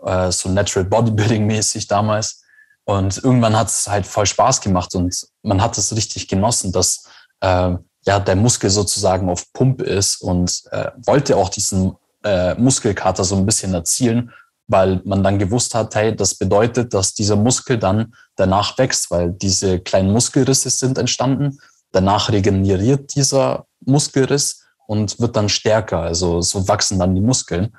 äh, 0.04 0.32
so 0.32 0.50
Natural 0.50 0.86
Bodybuilding 0.86 1.46
mäßig 1.46 1.88
damals. 1.88 2.44
Und 2.86 3.18
irgendwann 3.24 3.56
hat 3.56 3.68
es 3.68 3.88
halt 3.88 4.08
voll 4.08 4.26
Spaß 4.26 4.62
gemacht 4.62 4.96
und 4.96 5.16
man 5.44 5.62
hat 5.62 5.78
es 5.78 5.96
richtig 5.96 6.28
genossen, 6.28 6.72
dass 6.72 7.04
äh, 7.42 7.76
ja 8.06 8.20
der 8.20 8.36
Muskel 8.36 8.70
sozusagen 8.70 9.30
auf 9.30 9.52
Pump 9.54 9.82
ist 9.82 10.22
und 10.22 10.64
äh, 10.72 10.92
wollte 11.06 11.38
auch 11.38 11.50
diesen 11.50 11.96
äh, 12.24 12.56
Muskelkater 12.56 13.24
so 13.24 13.36
ein 13.36 13.46
bisschen 13.46 13.74
erzielen, 13.74 14.32
weil 14.68 15.02
man 15.06 15.24
dann 15.24 15.40
gewusst 15.40 15.76
hat, 15.76 15.96
hey, 15.96 16.16
das 16.16 16.36
bedeutet, 16.36 16.94
dass 16.94 17.14
dieser 17.14 17.36
Muskel 17.36 17.78
dann 17.78 18.14
danach 18.36 18.78
wächst, 18.78 19.12
weil 19.12 19.32
diese 19.32 19.80
kleinen 19.80 20.12
Muskelrisse 20.12 20.70
sind 20.70 20.98
entstanden. 20.98 21.60
Danach 21.92 22.30
regeneriert 22.30 23.16
dieser 23.16 23.66
Muskelriss 23.86 24.59
und 24.90 25.20
wird 25.20 25.36
dann 25.36 25.50
stärker. 25.50 26.00
Also 26.00 26.42
so 26.42 26.68
wachsen 26.68 26.98
dann 26.98 27.14
die 27.14 27.22
Muskeln. 27.22 27.78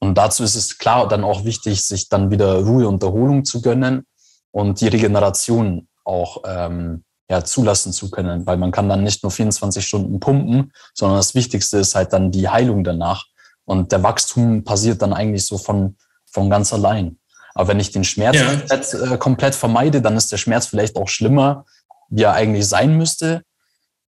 Und 0.00 0.18
dazu 0.18 0.42
ist 0.42 0.54
es 0.54 0.76
klar 0.76 1.08
dann 1.08 1.24
auch 1.24 1.46
wichtig, 1.46 1.82
sich 1.82 2.10
dann 2.10 2.30
wieder 2.30 2.62
Ruhe 2.62 2.86
und 2.86 3.02
Erholung 3.02 3.46
zu 3.46 3.62
gönnen 3.62 4.04
und 4.50 4.82
die 4.82 4.88
Regeneration 4.88 5.88
auch 6.04 6.42
ähm, 6.46 7.04
ja, 7.30 7.42
zulassen 7.42 7.94
zu 7.94 8.10
können, 8.10 8.46
weil 8.46 8.58
man 8.58 8.70
kann 8.70 8.86
dann 8.90 9.02
nicht 9.02 9.22
nur 9.22 9.32
24 9.32 9.86
Stunden 9.86 10.20
pumpen, 10.20 10.72
sondern 10.92 11.16
das 11.16 11.34
Wichtigste 11.34 11.78
ist 11.78 11.94
halt 11.94 12.12
dann 12.12 12.30
die 12.30 12.50
Heilung 12.50 12.84
danach. 12.84 13.24
Und 13.64 13.90
der 13.90 14.02
Wachstum 14.02 14.62
passiert 14.62 15.00
dann 15.00 15.14
eigentlich 15.14 15.46
so 15.46 15.56
von, 15.56 15.96
von 16.30 16.50
ganz 16.50 16.70
allein. 16.74 17.18
Aber 17.54 17.68
wenn 17.68 17.80
ich 17.80 17.92
den 17.92 18.04
Schmerz 18.04 18.36
ja. 18.36 18.44
komplett, 18.44 18.92
äh, 18.92 19.16
komplett 19.16 19.54
vermeide, 19.54 20.02
dann 20.02 20.18
ist 20.18 20.30
der 20.30 20.36
Schmerz 20.36 20.66
vielleicht 20.66 20.96
auch 20.98 21.08
schlimmer, 21.08 21.64
wie 22.10 22.24
er 22.24 22.34
eigentlich 22.34 22.68
sein 22.68 22.98
müsste 22.98 23.42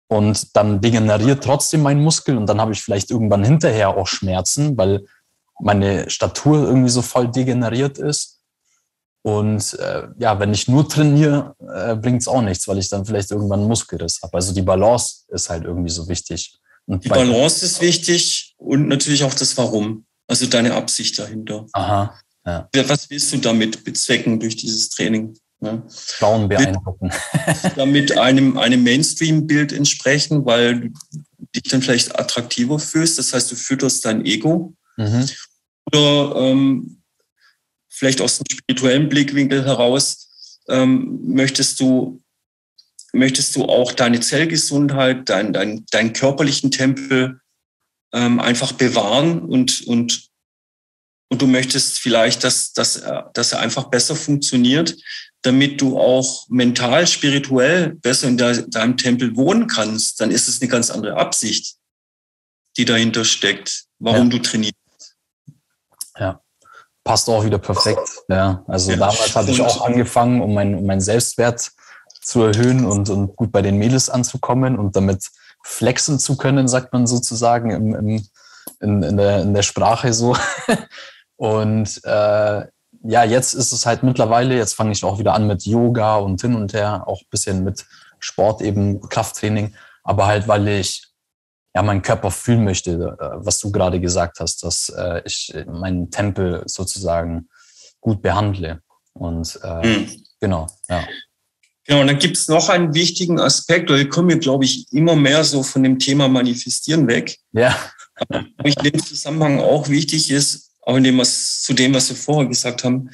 und 0.08 0.56
dann 0.56 0.82
degeneriert 0.82 1.44
trotzdem 1.44 1.82
mein 1.82 2.02
Muskel 2.02 2.38
und 2.38 2.48
dann 2.48 2.62
habe 2.62 2.74
ich 2.74 2.82
vielleicht 2.82 3.12
irgendwann 3.12 3.44
hinterher 3.44 3.90
auch 3.90 4.08
Schmerzen, 4.08 4.78
weil 4.78 5.06
meine 5.60 6.10
Statur 6.10 6.68
irgendwie 6.68 6.90
so 6.90 7.02
voll 7.02 7.30
degeneriert 7.30 7.98
ist. 7.98 8.42
Und 9.24 9.74
äh, 9.80 10.04
ja, 10.20 10.40
wenn 10.40 10.54
ich 10.54 10.68
nur 10.68 10.88
trainiere, 10.88 11.56
äh, 11.60 11.96
bringt 11.96 12.22
es 12.22 12.28
auch 12.28 12.44
nichts, 12.44 12.68
weil 12.68 12.78
ich 12.78 12.90
dann 12.90 13.06
vielleicht 13.06 13.32
irgendwann 13.32 13.62
einen 13.62 13.68
Muskelriss 13.68 14.20
habe. 14.22 14.36
Also 14.36 14.54
die 14.54 14.62
Balance 14.62 15.24
ist 15.30 15.50
halt 15.50 15.64
irgendwie 15.64 15.90
so 15.90 16.08
wichtig. 16.08 16.60
Und 16.86 17.04
die 17.04 17.10
Balance 17.10 17.66
ist 17.66 17.82
wichtig 17.82 18.54
und 18.58 18.88
natürlich 18.88 19.24
auch 19.24 19.34
das 19.34 19.58
Warum, 19.58 20.06
also 20.28 20.46
deine 20.46 20.76
Absicht 20.76 21.18
dahinter. 21.18 21.66
Aha. 21.74 22.20
Ja. 22.46 22.70
Was 22.88 23.10
willst 23.10 23.34
du 23.34 23.38
damit 23.38 23.84
bezwecken 23.84 24.40
durch 24.40 24.56
dieses 24.56 24.90
Training? 24.90 25.36
Ne? 25.66 25.84
Frauen 25.90 26.48
beeindrucken. 26.48 27.12
damit 27.76 28.18
einem, 28.18 28.58
einem 28.58 28.84
Mainstream-Bild 28.84 29.74
entsprechen, 29.74 30.46
weil 30.46 30.80
du 30.80 30.90
dich 31.56 31.64
dann 31.64 31.82
vielleicht 31.82 32.18
attraktiver 32.18 32.80
fühlst. 32.80 33.18
Das 33.18 33.34
heißt, 33.34 33.52
du 33.52 33.56
fütterst 33.56 34.06
dein 34.06 34.26
Ego. 34.26 34.76
Mhm. 34.98 35.26
Oder 35.88 36.36
ähm, 36.38 37.02
vielleicht 37.90 38.22
aus 38.22 38.38
dem 38.38 38.46
spirituellen 38.50 39.10
Blickwinkel 39.10 39.66
heraus 39.66 40.60
ähm, 40.70 41.20
möchtest 41.24 41.80
du 41.80 42.22
möchtest 43.14 43.56
du 43.56 43.64
auch 43.64 43.94
deine 43.94 44.20
Zellgesundheit, 44.20 45.30
deinen 45.30 45.54
dein, 45.54 45.86
dein 45.90 46.12
körperlichen 46.12 46.70
Tempel 46.70 47.40
ähm, 48.14 48.40
einfach 48.40 48.74
bewahren 48.74 49.40
und, 49.40 49.88
und, 49.88 50.30
und 51.30 51.42
du 51.42 51.48
möchtest 51.48 52.00
vielleicht, 52.00 52.44
dass, 52.44 52.74
dass, 52.74 53.02
dass 53.34 53.52
er 53.54 53.60
einfach 53.60 53.86
besser 53.86 54.16
funktioniert, 54.16 54.96
damit 55.46 55.82
du 55.82 56.00
auch 56.00 56.48
mental, 56.50 57.06
spirituell 57.08 57.96
besser 57.96 58.28
in 58.28 58.38
deinem 58.38 58.98
Tempel 58.98 59.36
wohnen 59.36 59.68
kannst, 59.68 60.20
dann 60.20 60.32
ist 60.32 60.48
es 60.48 60.62
eine 60.62 60.70
ganz 60.70 60.90
andere 60.90 61.18
Absicht. 61.18 61.76
die 62.78 62.84
dahinter 62.84 63.24
steckt, 63.24 63.86
warum 64.00 64.30
ja. 64.30 64.38
du 64.38 64.40
trainierst. 64.40 64.76
Ja, 66.20 66.42
passt 67.06 67.30
auch 67.30 67.46
wieder 67.46 67.58
perfekt. 67.58 68.02
Ja, 68.28 68.66
also 68.68 68.92
ja, 68.92 68.98
damals 68.98 69.34
hatte 69.34 69.52
ich 69.52 69.62
auch 69.62 69.86
angefangen, 69.86 70.42
um 70.42 70.54
meinen 70.54 70.76
um 70.76 70.86
mein 70.86 71.00
Selbstwert 71.00 71.72
zu 72.22 72.42
erhöhen 72.42 72.86
und, 72.86 73.10
und 73.10 73.36
gut 73.38 73.54
bei 73.54 73.62
den 73.62 73.78
Mädels 73.78 74.10
anzukommen 74.10 74.78
und 74.78 74.96
damit 74.98 75.30
flexen 75.64 76.20
zu 76.20 76.36
können, 76.36 76.68
sagt 76.68 76.92
man 76.92 77.08
sozusagen 77.08 77.72
im, 77.72 77.96
im, 77.96 78.28
in, 78.82 79.04
in, 79.04 79.16
der, 79.16 79.42
in 79.42 79.54
der 79.54 79.64
Sprache 79.64 80.14
so. 80.14 80.36
Und 81.38 82.02
äh, 82.06 82.66
ja, 83.08 83.24
jetzt 83.24 83.54
ist 83.54 83.72
es 83.72 83.86
halt 83.86 84.04
mittlerweile, 84.04 84.56
jetzt 84.56 84.74
fange 84.74 84.92
ich 84.92 85.04
auch 85.04 85.20
wieder 85.20 85.34
an 85.34 85.48
mit 85.48 85.66
Yoga 85.66 86.18
und 86.18 86.42
hin 86.42 86.56
und 86.56 86.74
her, 86.74 87.08
auch 87.08 87.22
ein 87.22 87.30
bisschen 87.30 87.64
mit 87.64 87.86
Sport, 88.20 88.62
eben 88.62 89.02
Krafttraining, 89.02 89.76
aber 90.04 90.26
halt, 90.28 90.48
weil 90.48 90.68
ich 90.68 91.08
ja 91.76 91.84
meinen 91.84 92.02
Körper 92.02 92.32
fühlen 92.32 92.64
möchte, 92.64 93.18
äh, 93.20 93.46
was 93.46 93.60
du 93.60 93.72
gerade 93.72 94.00
gesagt 94.00 94.40
hast, 94.40 94.64
dass 94.64 94.90
äh, 94.90 95.22
ich 95.26 95.54
meinen 95.68 96.10
Tempel 96.10 96.64
sozusagen 96.66 97.50
gut 98.00 98.22
behandle. 98.22 98.82
Und 99.14 99.60
äh, 99.64 99.88
mhm. 99.88 100.24
genau, 100.40 100.68
ja. 100.90 101.06
Genau, 101.88 102.02
und 102.02 102.08
dann 102.08 102.18
gibt 102.18 102.38
es 102.38 102.48
noch 102.48 102.70
einen 102.70 102.94
wichtigen 102.96 103.40
Aspekt, 103.40 103.90
oder 103.90 104.00
wir 104.00 104.10
kommen 104.10 104.30
hier, 104.30 104.40
glaube 104.40 104.66
ich, 104.66 104.92
immer 104.92 105.16
mehr 105.16 105.44
so 105.44 105.62
von 105.62 105.84
dem 105.84 106.00
Thema 106.00 106.28
Manifestieren 106.28 107.08
weg. 107.08 107.38
Ja. 107.52 107.76
Aber 108.16 108.46
ich 108.64 108.78
in 108.78 108.92
dem 108.92 109.04
Zusammenhang 109.04 109.60
auch 109.60 109.90
wichtig 109.90 110.32
ist, 110.32 110.65
auch 110.86 110.96
in 110.96 111.04
dem, 111.04 111.18
was, 111.18 111.62
zu 111.62 111.74
dem, 111.74 111.94
was 111.94 112.10
wir 112.10 112.16
vorher 112.16 112.48
gesagt 112.48 112.84
haben, 112.84 113.10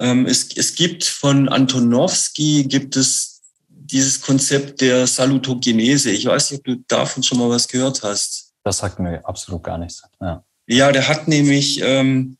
ähm, 0.00 0.26
es, 0.26 0.48
es 0.56 0.74
gibt 0.74 1.04
von 1.04 1.48
Antonowski, 1.48 2.64
gibt 2.64 2.96
es 2.96 3.42
dieses 3.68 4.20
Konzept 4.20 4.80
der 4.80 5.06
Salutogenese. 5.06 6.10
Ich 6.10 6.24
weiß 6.24 6.50
nicht, 6.50 6.60
ob 6.60 6.64
du 6.64 6.84
davon 6.88 7.22
schon 7.22 7.38
mal 7.38 7.50
was 7.50 7.68
gehört 7.68 8.02
hast. 8.02 8.52
Das 8.64 8.78
sagt 8.78 8.98
mir 8.98 9.24
absolut 9.26 9.62
gar 9.62 9.78
nichts. 9.78 10.02
Ja, 10.20 10.44
ja 10.66 10.92
der 10.92 11.06
hat 11.08 11.28
nämlich, 11.28 11.80
ähm, 11.82 12.38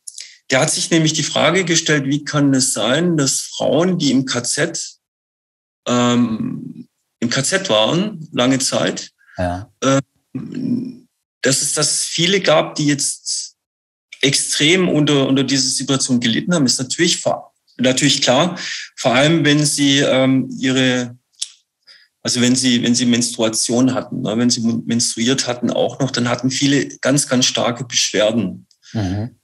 der 0.49 0.61
hat 0.61 0.71
sich 0.71 0.89
nämlich 0.89 1.13
die 1.13 1.23
Frage 1.23 1.63
gestellt, 1.63 2.05
wie 2.05 2.23
kann 2.23 2.53
es 2.53 2.73
sein, 2.73 3.17
dass 3.17 3.41
Frauen, 3.41 3.99
die 3.99 4.11
im 4.11 4.25
KZ, 4.25 4.97
ähm, 5.87 6.87
im 7.19 7.29
KZ 7.29 7.69
waren, 7.69 8.27
lange 8.31 8.57
Zeit, 8.59 9.11
ja. 9.37 9.71
ähm, 9.83 11.07
dass 11.41 11.61
es 11.61 11.73
das 11.73 12.05
viele 12.05 12.41
gab, 12.41 12.75
die 12.75 12.87
jetzt 12.87 13.50
extrem 14.21 14.87
unter, 14.87 15.27
unter 15.27 15.43
dieser 15.43 15.69
Situation 15.69 16.19
gelitten 16.19 16.53
haben, 16.53 16.65
ist 16.65 16.79
natürlich, 16.79 17.23
natürlich 17.77 18.21
klar. 18.21 18.57
Vor 18.95 19.13
allem, 19.13 19.43
wenn 19.43 19.65
sie 19.65 19.99
ähm, 19.99 20.49
ihre, 20.59 21.17
also 22.21 22.39
wenn 22.41 22.55
sie, 22.55 22.83
wenn 22.83 22.95
sie 22.95 23.05
Menstruation 23.05 23.93
hatten, 23.93 24.21
ne, 24.21 24.37
wenn 24.37 24.49
sie 24.49 24.61
menstruiert 24.61 25.47
hatten 25.47 25.71
auch 25.71 25.99
noch, 25.99 26.11
dann 26.11 26.29
hatten 26.29 26.51
viele 26.51 26.87
ganz, 26.99 27.27
ganz 27.27 27.45
starke 27.45 27.83
Beschwerden. 27.83 28.67
Mhm. 28.93 29.37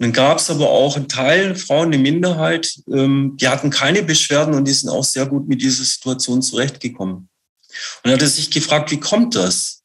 Dann 0.00 0.12
gab 0.12 0.38
es 0.38 0.48
aber 0.48 0.70
auch 0.70 0.96
einen 0.96 1.08
Teil 1.08 1.56
Frauen, 1.56 1.88
eine 1.88 1.98
Minderheit, 1.98 2.80
ähm, 2.92 3.36
die 3.40 3.48
hatten 3.48 3.70
keine 3.70 4.02
Beschwerden 4.02 4.54
und 4.54 4.64
die 4.66 4.72
sind 4.72 4.90
auch 4.90 5.04
sehr 5.04 5.26
gut 5.26 5.48
mit 5.48 5.60
dieser 5.60 5.84
Situation 5.84 6.40
zurechtgekommen. 6.40 7.28
Und 8.02 8.10
er 8.10 8.12
hat 8.12 8.20
sich 8.20 8.50
gefragt, 8.50 8.90
wie 8.90 9.00
kommt 9.00 9.34
das? 9.34 9.77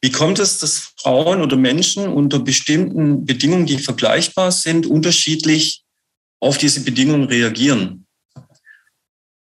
Wie 0.00 0.12
kommt 0.12 0.38
es, 0.38 0.58
dass 0.58 0.92
Frauen 0.96 1.42
oder 1.42 1.56
Menschen 1.56 2.06
unter 2.06 2.38
bestimmten 2.38 3.24
Bedingungen, 3.24 3.66
die 3.66 3.78
vergleichbar 3.78 4.52
sind, 4.52 4.86
unterschiedlich 4.86 5.82
auf 6.40 6.56
diese 6.56 6.82
Bedingungen 6.82 7.24
reagieren? 7.24 8.06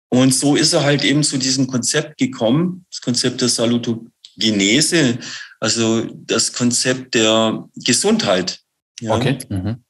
Und 0.09 0.33
so 0.33 0.55
ist 0.55 0.73
er 0.73 0.83
halt 0.83 1.03
eben 1.03 1.23
zu 1.23 1.37
diesem 1.37 1.67
Konzept 1.67 2.17
gekommen, 2.17 2.85
das 2.89 3.01
Konzept 3.01 3.41
der 3.41 3.49
Salutogenese, 3.49 5.19
also 5.59 6.05
das 6.25 6.53
Konzept 6.53 7.13
der 7.15 7.67
Gesundheit. 7.75 8.59
Ja. 8.99 9.15
Okay. 9.15 9.37
Mhm. 9.49 9.83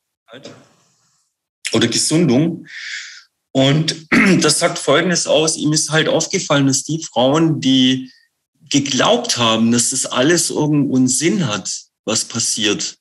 Oder 1.74 1.88
Gesundung. 1.88 2.66
Und 3.52 4.08
das 4.42 4.60
sagt 4.60 4.80
Folgendes 4.80 5.28
aus, 5.28 5.56
ihm 5.56 5.72
ist 5.72 5.92
halt 5.92 6.10
aufgefallen, 6.10 6.68
dass 6.68 6.84
die 6.84 7.04
Frauen, 7.04 7.62
die 7.62 8.12
geglaubt 8.70 9.38
haben, 9.38 9.72
dass 9.72 9.92
das 9.92 10.06
alles 10.06 10.50
irgendeinen 10.50 11.08
Sinn 11.08 11.48
hat, 11.48 11.70
was 12.06 12.26
passiert, 12.26 12.98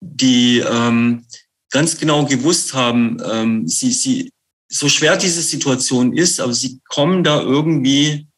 die 0.00 0.58
ähm, 0.58 1.26
ganz 1.70 1.98
genau 1.98 2.24
gewusst 2.24 2.74
haben, 2.74 3.18
ähm, 3.24 3.68
sie, 3.68 3.92
sie, 3.92 4.32
so 4.68 4.88
schwer 4.88 5.16
diese 5.16 5.42
Situation 5.42 6.16
ist, 6.16 6.40
aber 6.40 6.54
sie 6.54 6.80
kommen 6.88 7.24
da 7.24 7.40
irgendwie 7.40 8.28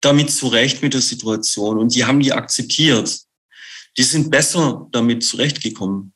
damit 0.00 0.30
zurecht 0.30 0.82
mit 0.82 0.94
der 0.94 1.00
Situation 1.00 1.78
und 1.78 1.94
die 1.94 2.04
haben 2.04 2.20
die 2.20 2.32
akzeptiert. 2.32 3.20
Die 3.98 4.02
sind 4.02 4.30
besser 4.30 4.88
damit 4.92 5.24
zurechtgekommen. 5.24 6.14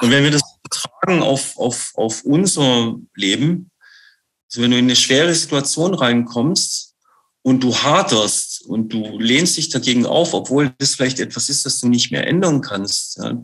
Und 0.00 0.10
wenn 0.10 0.24
wir 0.24 0.30
das 0.30 0.42
übertragen 0.64 1.22
auf, 1.22 1.58
auf, 1.58 1.92
auf 1.94 2.24
unser 2.24 2.96
Leben, 3.14 3.70
also 4.50 4.62
wenn 4.62 4.70
du 4.70 4.78
in 4.78 4.84
eine 4.84 4.96
schwere 4.96 5.34
Situation 5.34 5.94
reinkommst, 5.94 6.87
und 7.48 7.64
du 7.64 7.74
haderst 7.74 8.60
und 8.66 8.92
du 8.92 9.18
lehnst 9.18 9.56
dich 9.56 9.70
dagegen 9.70 10.04
auf, 10.04 10.34
obwohl 10.34 10.74
das 10.76 10.94
vielleicht 10.94 11.18
etwas 11.18 11.48
ist, 11.48 11.64
das 11.64 11.80
du 11.80 11.88
nicht 11.88 12.10
mehr 12.10 12.26
ändern 12.26 12.60
kannst, 12.60 13.16
ja, 13.16 13.42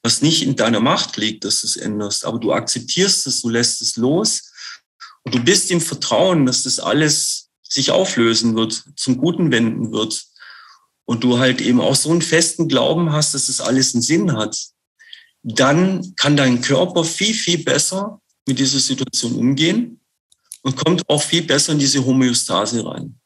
was 0.00 0.22
nicht 0.22 0.44
in 0.44 0.54
deiner 0.54 0.78
Macht 0.78 1.16
liegt, 1.16 1.42
dass 1.42 1.62
du 1.62 1.66
es 1.66 1.74
änderst, 1.74 2.24
aber 2.24 2.38
du 2.38 2.52
akzeptierst 2.52 3.26
es, 3.26 3.42
du 3.42 3.48
lässt 3.48 3.82
es 3.82 3.96
los. 3.96 4.52
Und 5.24 5.34
du 5.34 5.40
bist 5.40 5.72
im 5.72 5.80
Vertrauen, 5.80 6.46
dass 6.46 6.62
das 6.62 6.78
alles 6.78 7.48
sich 7.68 7.90
auflösen 7.90 8.54
wird, 8.54 8.84
zum 8.94 9.16
Guten 9.16 9.50
wenden 9.50 9.90
wird. 9.90 10.24
Und 11.04 11.24
du 11.24 11.40
halt 11.40 11.60
eben 11.60 11.80
auch 11.80 11.96
so 11.96 12.12
einen 12.12 12.22
festen 12.22 12.68
Glauben 12.68 13.12
hast, 13.12 13.34
dass 13.34 13.46
das 13.46 13.60
alles 13.60 13.92
einen 13.92 14.02
Sinn 14.02 14.36
hat, 14.36 14.56
dann 15.42 16.14
kann 16.14 16.36
dein 16.36 16.60
Körper 16.60 17.02
viel, 17.02 17.34
viel 17.34 17.58
besser 17.58 18.20
mit 18.46 18.60
dieser 18.60 18.78
Situation 18.78 19.34
umgehen 19.34 20.00
und 20.62 20.76
kommt 20.76 21.02
auch 21.08 21.20
viel 21.24 21.42
besser 21.42 21.72
in 21.72 21.80
diese 21.80 22.04
Homöostase 22.04 22.86
rein. 22.86 23.18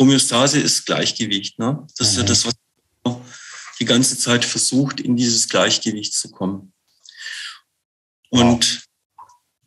Homöostase 0.00 0.60
ist 0.60 0.86
Gleichgewicht. 0.86 1.58
Ne? 1.58 1.86
Das 1.96 2.10
ist 2.10 2.16
ja 2.16 2.22
mhm. 2.22 2.28
das, 2.28 2.46
was 2.46 2.54
die 3.80 3.84
ganze 3.84 4.18
Zeit 4.18 4.44
versucht, 4.44 5.00
in 5.00 5.16
dieses 5.16 5.48
Gleichgewicht 5.48 6.14
zu 6.14 6.30
kommen. 6.30 6.72
Und, 8.30 8.86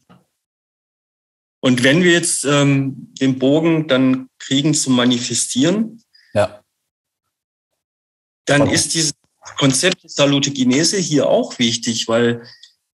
wow. 0.07 0.17
und 1.61 1.83
wenn 1.83 2.03
wir 2.03 2.11
jetzt 2.11 2.45
ähm, 2.45 3.13
den 3.19 3.39
Bogen 3.39 3.87
dann 3.87 4.29
kriegen 4.39 4.73
zum 4.73 4.95
Manifestieren, 4.95 6.03
ja. 6.33 6.63
dann 8.45 8.63
okay. 8.63 8.75
ist 8.75 8.93
dieses 8.93 9.13
Konzept 9.57 10.03
der 10.03 10.09
Salutogenese 10.09 10.97
hier 10.97 11.27
auch 11.27 11.57
wichtig, 11.59 12.07
weil 12.07 12.45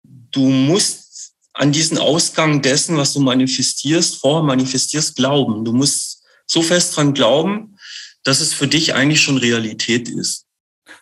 du 0.02 0.48
musst 0.48 1.34
an 1.52 1.72
diesen 1.72 1.98
Ausgang 1.98 2.62
dessen, 2.62 2.96
was 2.96 3.12
du 3.12 3.20
manifestierst, 3.20 4.16
vorher 4.16 4.44
manifestierst, 4.44 5.16
glauben. 5.16 5.64
Du 5.64 5.72
musst 5.72 6.17
so 6.48 6.62
fest 6.62 6.96
dran 6.96 7.14
glauben, 7.14 7.78
dass 8.24 8.40
es 8.40 8.52
für 8.52 8.66
dich 8.66 8.94
eigentlich 8.94 9.20
schon 9.20 9.38
Realität 9.38 10.08
ist. 10.08 10.46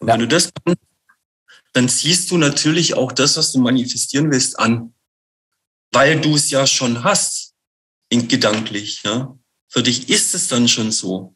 Und 0.00 0.08
ja. 0.08 0.14
wenn 0.14 0.20
du 0.20 0.28
das 0.28 0.50
kannst, 0.64 0.80
dann 1.72 1.88
ziehst 1.88 2.30
du 2.30 2.36
natürlich 2.36 2.94
auch 2.94 3.12
das, 3.12 3.36
was 3.36 3.52
du 3.52 3.60
manifestieren 3.60 4.30
willst, 4.30 4.58
an. 4.58 4.94
Weil 5.92 6.20
du 6.20 6.34
es 6.34 6.50
ja 6.50 6.66
schon 6.66 7.04
hast, 7.04 7.54
in 8.08 8.28
gedanklich. 8.28 9.02
Ja? 9.04 9.36
Für 9.68 9.82
dich 9.82 10.08
ist 10.08 10.34
es 10.34 10.48
dann 10.48 10.68
schon 10.68 10.90
so. 10.90 11.34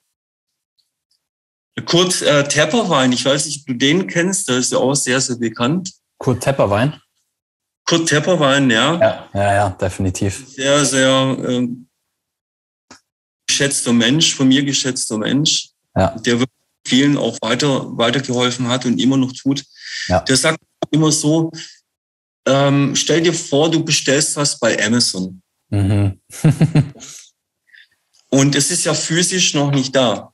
Kurt 1.86 2.20
äh, 2.22 2.46
Tepperwein, 2.46 3.12
ich 3.12 3.24
weiß 3.24 3.46
nicht, 3.46 3.60
ob 3.60 3.66
du 3.66 3.74
den 3.74 4.06
kennst, 4.06 4.48
der 4.48 4.58
ist 4.58 4.72
ja 4.72 4.78
auch 4.78 4.94
sehr, 4.94 5.20
sehr 5.20 5.36
bekannt. 5.36 5.92
Kurt 6.18 6.42
Tepperwein? 6.42 7.00
Kurt 7.86 8.08
Tepperwein, 8.08 8.70
ja. 8.70 8.98
Ja, 8.98 9.28
ja, 9.34 9.54
ja 9.54 9.70
definitiv. 9.70 10.46
Sehr, 10.48 10.84
sehr 10.84 11.36
äh, 11.38 11.68
geschätzter 13.60 13.92
Mensch, 13.92 14.34
von 14.34 14.48
mir 14.48 14.64
geschätzter 14.64 15.18
Mensch, 15.18 15.68
ja. 15.94 16.16
der 16.24 16.44
vielen 16.86 17.18
auch 17.18 17.36
weiter, 17.42 17.96
weitergeholfen 17.96 18.68
hat 18.68 18.86
und 18.86 18.98
immer 18.98 19.18
noch 19.18 19.32
tut. 19.32 19.64
Ja. 20.08 20.20
Der 20.20 20.36
sagt 20.36 20.58
immer 20.90 21.12
so, 21.12 21.52
ähm, 22.46 22.96
stell 22.96 23.20
dir 23.20 23.34
vor, 23.34 23.70
du 23.70 23.84
bestellst 23.84 24.36
was 24.36 24.58
bei 24.58 24.82
Amazon. 24.82 25.42
Mhm. 25.68 26.18
und 28.30 28.54
es 28.54 28.70
ist 28.70 28.84
ja 28.84 28.94
physisch 28.94 29.52
noch 29.52 29.70
nicht 29.72 29.94
da. 29.94 30.32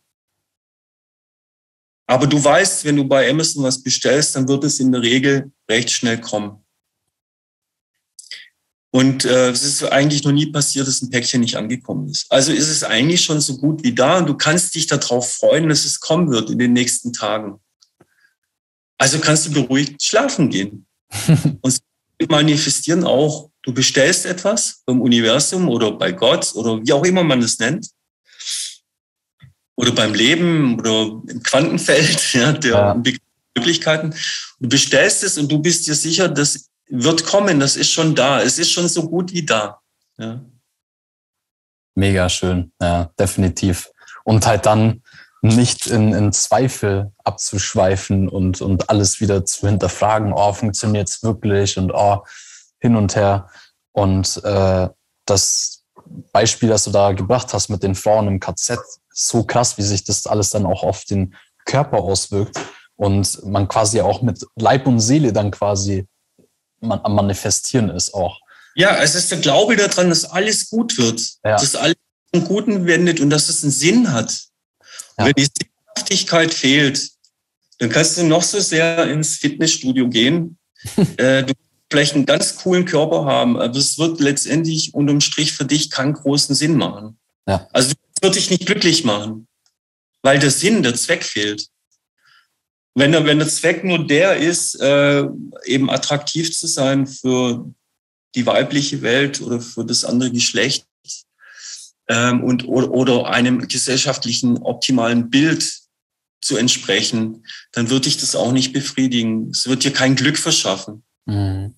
Aber 2.07 2.29
du 2.29 2.43
weißt, 2.43 2.85
wenn 2.85 2.97
du 2.97 3.05
bei 3.05 3.29
Amazon 3.29 3.65
was 3.65 3.83
bestellst, 3.83 4.37
dann 4.37 4.47
wird 4.47 4.63
es 4.63 4.79
in 4.79 4.93
der 4.93 5.03
Regel 5.03 5.51
recht 5.69 5.91
schnell 5.91 6.21
kommen. 6.21 6.65
Und 8.97 9.27
äh, 9.27 9.51
es 9.51 9.63
ist 9.63 9.83
eigentlich 9.85 10.25
noch 10.25 10.33
nie 10.33 10.47
passiert, 10.47 10.89
dass 10.89 11.03
ein 11.03 11.11
Päckchen 11.11 11.43
nicht 11.43 11.55
angekommen 11.55 12.09
ist. 12.09 12.25
Also 12.31 12.51
ist 12.51 12.71
es 12.71 12.83
eigentlich 12.83 13.23
schon 13.23 13.43
so 13.43 13.59
gut 13.59 13.85
wie 13.85 13.95
da 13.95 14.17
und 14.17 14.27
du 14.27 14.33
kannst 14.33 14.75
dich 14.75 14.87
darauf 14.87 15.35
freuen, 15.35 15.69
dass 15.69 15.85
es 15.85 16.01
kommen 16.01 16.31
wird 16.31 16.49
in 16.49 16.59
den 16.59 16.73
nächsten 16.73 17.13
Tagen. 17.13 17.61
Also 18.97 19.19
kannst 19.19 19.49
du 19.49 19.53
beruhigt 19.53 20.03
schlafen 20.03 20.49
gehen. 20.49 20.87
und 21.61 21.79
manifestieren 22.31 23.05
auch, 23.05 23.51
du 23.65 23.75
bestellst 23.75 24.25
etwas 24.25 24.83
beim 24.87 25.03
Universum 25.03 25.69
oder 25.69 25.93
bei 25.93 26.13
Gott 26.13 26.55
oder 26.55 26.83
wie 26.83 26.93
auch 26.95 27.05
immer 27.05 27.23
man 27.23 27.43
es 27.43 27.59
nennt. 27.59 27.91
oder 29.75 29.93
beim 29.93 30.15
Leben 30.15 30.81
oder 30.81 31.21
im 31.29 31.43
Quantenfeld 31.43 32.33
ja, 32.33 32.53
der 32.53 32.71
ja. 32.71 33.03
Möglichkeiten. 33.55 34.15
Du 34.59 34.71
bestellst 34.71 35.23
es 35.23 35.37
und 35.37 35.53
du 35.53 35.59
bist 35.59 35.87
dir 35.87 35.95
sicher, 35.95 36.31
das 36.31 36.71
wird 36.89 37.25
kommen, 37.25 37.61
das 37.61 37.77
ist 37.77 37.91
schon 37.91 38.15
da. 38.15 38.41
Es 38.41 38.59
ist 38.59 38.71
schon 38.71 38.89
so 38.89 39.09
gut 39.09 39.33
wie 39.33 39.45
da. 39.45 39.81
Ja. 40.19 40.41
Mega 41.95 42.29
schön, 42.29 42.73
ja, 42.81 43.11
definitiv. 43.19 43.91
Und 44.25 44.47
halt 44.47 44.67
dann 44.67 45.03
nicht 45.43 45.87
in, 45.87 46.13
in 46.13 46.33
Zweifel 46.33 47.13
abzuschweifen 47.25 48.29
und, 48.29 48.61
und 48.61 48.91
alles 48.91 49.21
wieder 49.21 49.45
zu 49.45 49.67
hinterfragen, 49.67 50.33
oh, 50.33 50.53
funktioniert 50.53 51.09
es 51.09 51.23
wirklich 51.23 51.79
und 51.79 51.93
oh, 51.93 52.25
hin 52.81 52.97
und 52.97 53.17
her. 53.17 53.49
Und 53.93 54.43
äh, 54.45 54.89
das 55.25 55.85
Beispiel, 56.33 56.69
das 56.69 56.85
du 56.85 56.91
da 56.91 57.13
gebracht 57.13 57.53
hast 57.53 57.69
mit 57.69 57.83
den 57.83 57.95
Frauen 57.95 58.29
im 58.29 58.41
KZ, 58.41 58.79
so 59.11 59.45
krass, 59.45 59.79
wie 59.79 59.83
sich 59.83 60.05
das 60.05 60.27
alles 60.27 60.51
dann 60.51 60.67
auch 60.67 60.83
auf 60.83 61.05
den 61.05 61.35
Körper 61.65 61.99
auswirkt 61.99 62.59
und 62.97 63.45
man 63.45 63.69
quasi 63.69 64.01
auch 64.01 64.23
mit 64.23 64.45
Leib 64.57 64.87
und 64.87 65.01
Seele 65.01 65.33
dann 65.33 65.51
quasi 65.51 66.07
man, 66.87 67.01
am 67.03 67.15
Manifestieren 67.15 67.91
ist 67.91 68.15
auch. 68.15 68.41
Ja, 68.75 69.03
es 69.03 69.15
ist 69.15 69.31
der 69.31 69.39
Glaube 69.39 69.77
daran, 69.77 70.11
dass 70.11 70.25
alles 70.25 70.69
gut 70.69 70.99
wird, 70.99 71.21
ja. 71.45 71.57
dass 71.57 71.75
alles 71.75 71.97
zum 72.33 72.45
Guten 72.45 72.87
wendet 72.87 73.21
und 73.21 73.31
dass 73.31 73.49
es 73.49 73.63
einen 73.63 73.73
Sinn 73.73 74.13
hat. 74.13 74.39
Ja. 75.19 75.27
Wenn 75.27 75.33
die 75.33 75.47
Sinnhaftigkeit 75.47 76.53
fehlt, 76.53 77.11
dann 77.79 77.91
kannst 77.91 78.19
du 78.19 78.25
noch 78.25 78.43
so 78.43 78.61
sehr 78.61 79.11
ins 79.11 79.37
Fitnessstudio 79.37 80.09
gehen. 80.09 80.59
äh, 81.17 81.43
du 81.43 81.53
vielleicht 81.91 82.15
einen 82.15 82.27
ganz 82.27 82.57
coolen 82.57 82.85
Körper 82.85 83.25
haben, 83.25 83.57
aber 83.57 83.77
es 83.77 83.99
wird 83.99 84.21
letztendlich 84.21 84.95
unterm 84.95 85.21
Strich 85.21 85.53
für 85.53 85.65
dich 85.65 85.91
keinen 85.91 86.15
großen 86.15 86.55
Sinn 86.55 86.77
machen. 86.77 87.19
Ja. 87.47 87.69
Also 87.73 87.91
es 87.91 88.23
wird 88.23 88.35
dich 88.35 88.51
nicht 88.51 88.67
glücklich 88.67 89.05
machen, 89.05 89.47
weil 90.23 90.39
der 90.39 90.51
Sinn, 90.51 90.83
der 90.83 90.95
Zweck 90.95 91.25
fehlt. 91.25 91.69
Wenn 92.99 93.13
der, 93.13 93.27
wenn 93.27 93.39
der 93.39 93.49
Zweck 93.49 93.85
nur 93.85 94.07
der 94.07 94.39
ist, 94.39 94.81
äh, 94.81 95.27
eben 95.67 95.91
attraktiv 95.91 96.51
zu 96.57 96.67
sein 96.67 97.07
für 97.07 97.71
die 98.35 98.47
weibliche 98.47 99.03
Welt 99.03 99.43
oder 99.43 99.61
für 99.61 99.85
das 99.85 100.03
andere 100.03 100.33
Geschlecht 100.33 100.87
ähm, 102.09 102.43
und 102.43 102.67
oder, 102.67 102.91
oder 102.91 103.27
einem 103.27 103.69
gesellschaftlichen 103.69 104.63
optimalen 104.63 105.29
Bild 105.29 105.71
zu 106.41 106.57
entsprechen, 106.57 107.45
dann 107.73 107.91
wird 107.91 108.07
dich 108.07 108.17
das 108.17 108.35
auch 108.35 108.53
nicht 108.53 108.73
befriedigen. 108.73 109.51
Es 109.51 109.67
wird 109.67 109.85
dir 109.85 109.93
kein 109.93 110.17
Glück 110.17 110.39
verschaffen. 110.39 111.05
Mhm. 111.27 111.75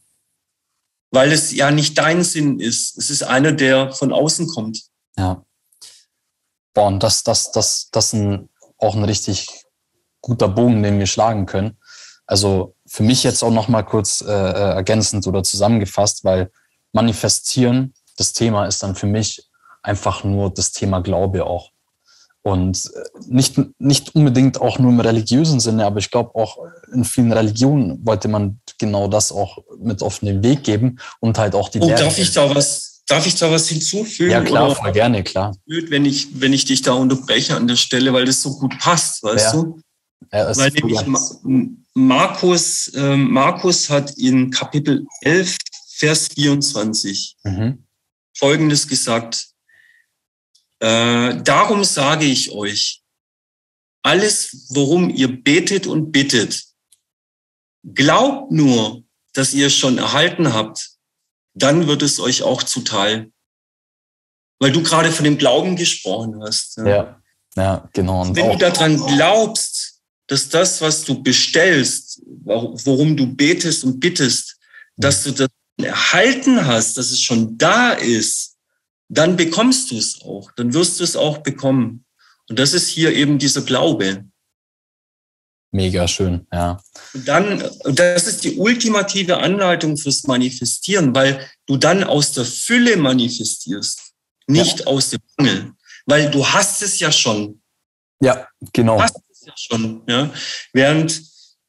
Weil 1.11 1.33
es 1.33 1.53
ja 1.53 1.73
nicht 1.73 1.99
dein 1.99 2.23
Sinn 2.23 2.61
ist. 2.61 2.97
Es 2.97 3.11
ist 3.11 3.25
einer, 3.25 3.51
der 3.51 3.91
von 3.91 4.13
außen 4.13 4.47
kommt. 4.47 4.85
Ja. 5.17 5.45
Boah, 6.75 6.87
und 6.87 7.03
das, 7.03 7.25
das, 7.25 7.51
das, 7.51 7.89
das 7.91 8.07
ist 8.07 8.13
ein, 8.13 8.49
auch 8.77 8.95
ein 8.95 9.03
richtig 9.03 9.49
guter 10.29 10.49
Bogen, 10.49 10.83
den 10.83 10.99
wir 10.99 11.07
schlagen 11.07 11.47
können. 11.47 11.79
Also 12.27 12.75
für 12.87 13.03
mich 13.03 13.25
jetzt 13.25 13.43
auch 13.43 13.51
nochmal 13.51 13.85
kurz 13.85 14.21
äh, 14.21 14.31
äh, 14.31 14.75
ergänzend 14.75 15.27
oder 15.27 15.43
zusammengefasst, 15.43 16.25
weil 16.25 16.51
manifestieren, 16.93 17.95
das 18.17 18.35
Thema 18.35 18.67
ist 18.67 18.83
dann 18.83 18.95
für 18.95 19.07
mich 19.07 19.49
einfach 19.83 20.25
nur 20.25 20.53
das 20.53 20.73
Thema 20.73 21.01
Glaube 21.01 21.47
auch. 21.47 21.71
Und 22.43 22.91
äh, 22.95 23.19
nicht, 23.29 23.59
nicht 23.79 24.15
unbedingt 24.15 24.61
auch 24.61 24.79
nur 24.79 24.91
im 24.91 25.01
religiösen 25.01 25.59
Sinne, 25.59 25.87
aber 25.87 25.99
ich 25.99 26.11
glaube 26.11 26.35
auch 26.35 26.59
in 26.93 27.05
vielen 27.05 27.33
Religionen 27.33 28.05
wollte 28.07 28.29
man 28.29 28.61
genau 28.79 29.09
das 29.09 29.33
auch 29.33 29.59
mit 29.79 30.03
auf 30.03 30.19
den 30.19 30.43
Weg 30.43 30.65
geben 30.65 30.99
und 31.21 31.39
halt 31.39 31.55
auch 31.55 31.71
die. 31.71 31.81
Oh, 31.81 31.89
darf 31.89 32.19
ich 32.19 32.33
da 32.33 32.55
was, 32.55 33.03
darf 33.07 33.27
ich 33.27 33.37
da 33.37 33.51
was 33.51 33.69
hinzufügen? 33.69 34.31
Ja, 34.31 34.43
klar, 34.43 34.75
voll 34.75 34.93
gerne, 34.93 35.25
klar. 35.25 35.57
Wenn 35.67 36.05
ich, 36.05 36.41
wenn 36.41 36.53
ich 36.53 36.67
dich 36.67 36.83
da 36.83 36.93
unterbreche 36.93 37.57
an 37.57 37.67
der 37.67 37.77
Stelle, 37.77 38.13
weil 38.13 38.27
das 38.27 38.43
so 38.43 38.59
gut 38.59 38.79
passt, 38.79 39.23
weißt 39.23 39.55
ja. 39.55 39.63
du? 39.63 39.81
Ja, 40.33 40.57
weil 40.57 40.71
nämlich 40.71 41.01
Markus, 41.95 42.89
äh, 42.95 43.17
Markus 43.17 43.89
hat 43.91 44.17
in 44.19 44.51
Kapitel 44.51 45.07
11, 45.23 45.57
Vers 45.97 46.29
24 46.29 47.37
mhm. 47.45 47.87
Folgendes 48.37 48.87
gesagt. 48.87 49.49
Äh, 50.81 51.43
darum 51.43 51.83
sage 51.83 52.25
ich 52.25 52.53
euch, 52.53 53.03
alles, 54.03 54.67
worum 54.71 55.11
ihr 55.11 55.43
betet 55.43 55.87
und 55.87 56.13
bittet, 56.13 56.65
glaubt 57.95 58.53
nur, 58.53 59.03
dass 59.33 59.55
ihr 59.55 59.67
es 59.67 59.75
schon 59.75 59.99
erhalten 59.99 60.53
habt, 60.55 60.91
dann 61.55 61.87
wird 61.89 62.03
es 62.03 62.21
euch 62.21 62.43
auch 62.43 62.63
zuteil. 62.63 63.33
Weil 64.61 64.73
du 64.73 64.83
gerade 64.83 65.13
von 65.13 65.25
dem 65.25 65.39
Glauben 65.39 65.77
gesprochen 65.77 66.41
hast. 66.43 66.77
Ja, 66.79 66.87
ja, 66.87 67.23
ja 67.57 67.89
genau. 67.93 68.23
Und 68.23 68.37
Wenn 68.37 68.51
du 68.51 68.59
daran 68.59 68.97
glaubst, 68.97 69.98
dass 70.29 70.49
das, 70.49 70.81
was 70.81 71.05
du 71.05 71.23
bestellst, 71.23 72.23
worum 72.45 73.17
du 73.17 73.27
betest 73.27 73.83
und 73.83 73.99
bittest, 73.99 74.57
dass 74.97 75.25
du 75.25 75.33
das 75.33 75.49
erhalten 75.79 76.65
hast, 76.67 76.97
dass 76.97 77.11
es 77.11 77.21
schon 77.21 77.57
da 77.57 77.93
ist, 77.93 78.57
dann 79.09 79.37
bekommst 79.37 79.91
du 79.91 79.97
es 79.97 80.21
auch, 80.23 80.51
dann 80.53 80.75
wirst 80.75 81.01
du 81.01 81.05
es 81.05 81.17
auch 81.17 81.39
bekommen. 81.39 82.05
Und 82.49 82.59
das 82.59 82.75
ist 82.75 82.89
hier 82.89 83.15
eben 83.15 83.39
dieser 83.39 83.63
Glaube. 83.63 84.25
Mega 85.71 86.09
schön, 86.09 86.47
ja. 86.53 86.83
Und 87.15 87.29
dann, 87.29 87.71
das 87.85 88.27
ist 88.27 88.45
die 88.45 88.57
ultimative 88.57 89.39
Anleitung 89.39 89.97
fürs 89.97 90.25
Manifestieren, 90.25 91.15
weil 91.15 91.47
du 91.67 91.77
dann 91.77 92.05
aus 92.05 92.33
der 92.33 92.45
Fülle 92.45 92.97
manifestierst, 92.97 94.13
nicht 94.47 94.81
ja. 94.81 94.87
aus 94.87 95.11
dem 95.11 95.21
Mangel. 95.37 95.73
Weil 96.07 96.31
du 96.31 96.47
hast 96.47 96.83
es 96.83 96.99
ja 97.01 97.13
schon. 97.13 97.61
Ja, 98.21 98.49
genau. 98.73 98.97
Du 98.97 99.03
hast 99.03 99.17
ja 99.49 99.55
schon, 99.57 100.03
ja. 100.07 100.31
Während 100.73 101.23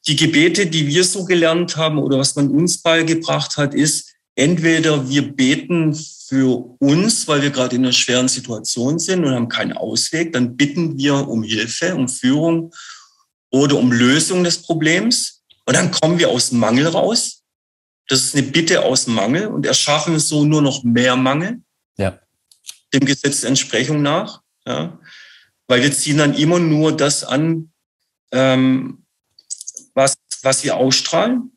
die 0.06 0.16
Gebete, 0.16 0.66
die 0.66 0.86
wir 0.86 1.04
so 1.04 1.24
gelernt 1.24 1.76
haben 1.76 1.98
oder 1.98 2.18
was 2.18 2.36
man 2.36 2.50
uns 2.50 2.78
beigebracht 2.78 3.56
hat, 3.56 3.74
ist, 3.74 4.14
entweder 4.34 5.08
wir 5.08 5.32
beten 5.32 5.94
für 5.94 6.76
uns, 6.78 7.26
weil 7.26 7.42
wir 7.42 7.50
gerade 7.50 7.76
in 7.76 7.84
einer 7.84 7.92
schweren 7.92 8.28
Situation 8.28 8.98
sind 8.98 9.24
und 9.24 9.34
haben 9.34 9.48
keinen 9.48 9.72
Ausweg, 9.72 10.32
dann 10.32 10.56
bitten 10.56 10.96
wir 10.96 11.28
um 11.28 11.42
Hilfe, 11.42 11.94
um 11.94 12.08
Führung 12.08 12.72
oder 13.50 13.76
um 13.76 13.92
Lösung 13.92 14.44
des 14.44 14.62
Problems. 14.62 15.42
Und 15.66 15.76
dann 15.76 15.90
kommen 15.90 16.18
wir 16.18 16.30
aus 16.30 16.52
Mangel 16.52 16.86
raus. 16.86 17.42
Das 18.08 18.24
ist 18.24 18.34
eine 18.34 18.44
Bitte 18.44 18.82
aus 18.82 19.06
Mangel 19.06 19.48
und 19.48 19.66
erschaffen 19.66 20.18
so 20.18 20.44
nur 20.44 20.62
noch 20.62 20.82
mehr 20.84 21.16
Mangel. 21.16 21.60
Ja. 21.96 22.18
Dem 22.92 23.04
Gesetz 23.04 23.40
der 23.40 23.50
Entsprechung 23.50 24.02
nach. 24.02 24.40
Ja. 24.66 24.98
Weil 25.70 25.82
wir 25.82 25.92
ziehen 25.92 26.18
dann 26.18 26.34
immer 26.34 26.58
nur 26.58 26.96
das 26.96 27.24
an, 27.24 27.72
ähm, 28.32 29.04
was, 29.94 30.16
was 30.42 30.64
wir 30.64 30.76
ausstrahlen 30.76 31.52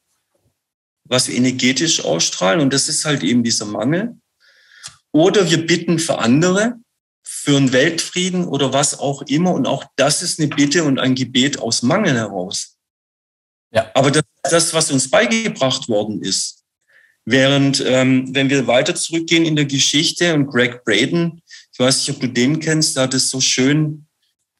was 1.05 1.27
wir 1.27 1.35
energetisch 1.35 2.03
ausstrahlen. 2.03 2.59
Und 2.59 2.73
das 2.73 2.89
ist 2.89 3.05
halt 3.05 3.23
eben 3.23 3.43
dieser 3.43 3.65
Mangel. 3.65 4.17
Oder 5.11 5.49
wir 5.49 5.65
bitten 5.65 5.99
für 5.99 6.17
andere, 6.19 6.75
für 7.21 7.55
einen 7.57 7.71
Weltfrieden 7.71 8.45
oder 8.45 8.73
was 8.73 8.97
auch 8.97 9.21
immer. 9.23 9.53
Und 9.53 9.67
auch 9.67 9.85
das 9.95 10.21
ist 10.21 10.39
eine 10.39 10.49
Bitte 10.49 10.83
und 10.83 10.99
ein 10.99 11.15
Gebet 11.15 11.59
aus 11.59 11.83
Mangel 11.83 12.15
heraus. 12.15 12.77
Ja. 13.71 13.91
Aber 13.93 14.11
das, 14.11 14.23
das 14.43 14.73
was 14.73 14.91
uns 14.91 15.09
beigebracht 15.09 15.87
worden 15.87 16.21
ist. 16.21 16.63
Während, 17.25 17.81
ähm, 17.85 18.35
wenn 18.35 18.49
wir 18.49 18.67
weiter 18.67 18.95
zurückgehen 18.95 19.45
in 19.45 19.55
der 19.55 19.65
Geschichte 19.65 20.33
und 20.33 20.47
Greg 20.47 20.83
Braden, 20.83 21.41
ich 21.73 21.79
weiß 21.79 21.97
nicht, 21.97 22.15
ob 22.15 22.21
du 22.21 22.27
den 22.27 22.59
kennst, 22.59 22.95
der 22.95 23.03
hat 23.03 23.13
es 23.13 23.29
so 23.29 23.41
schön 23.41 24.05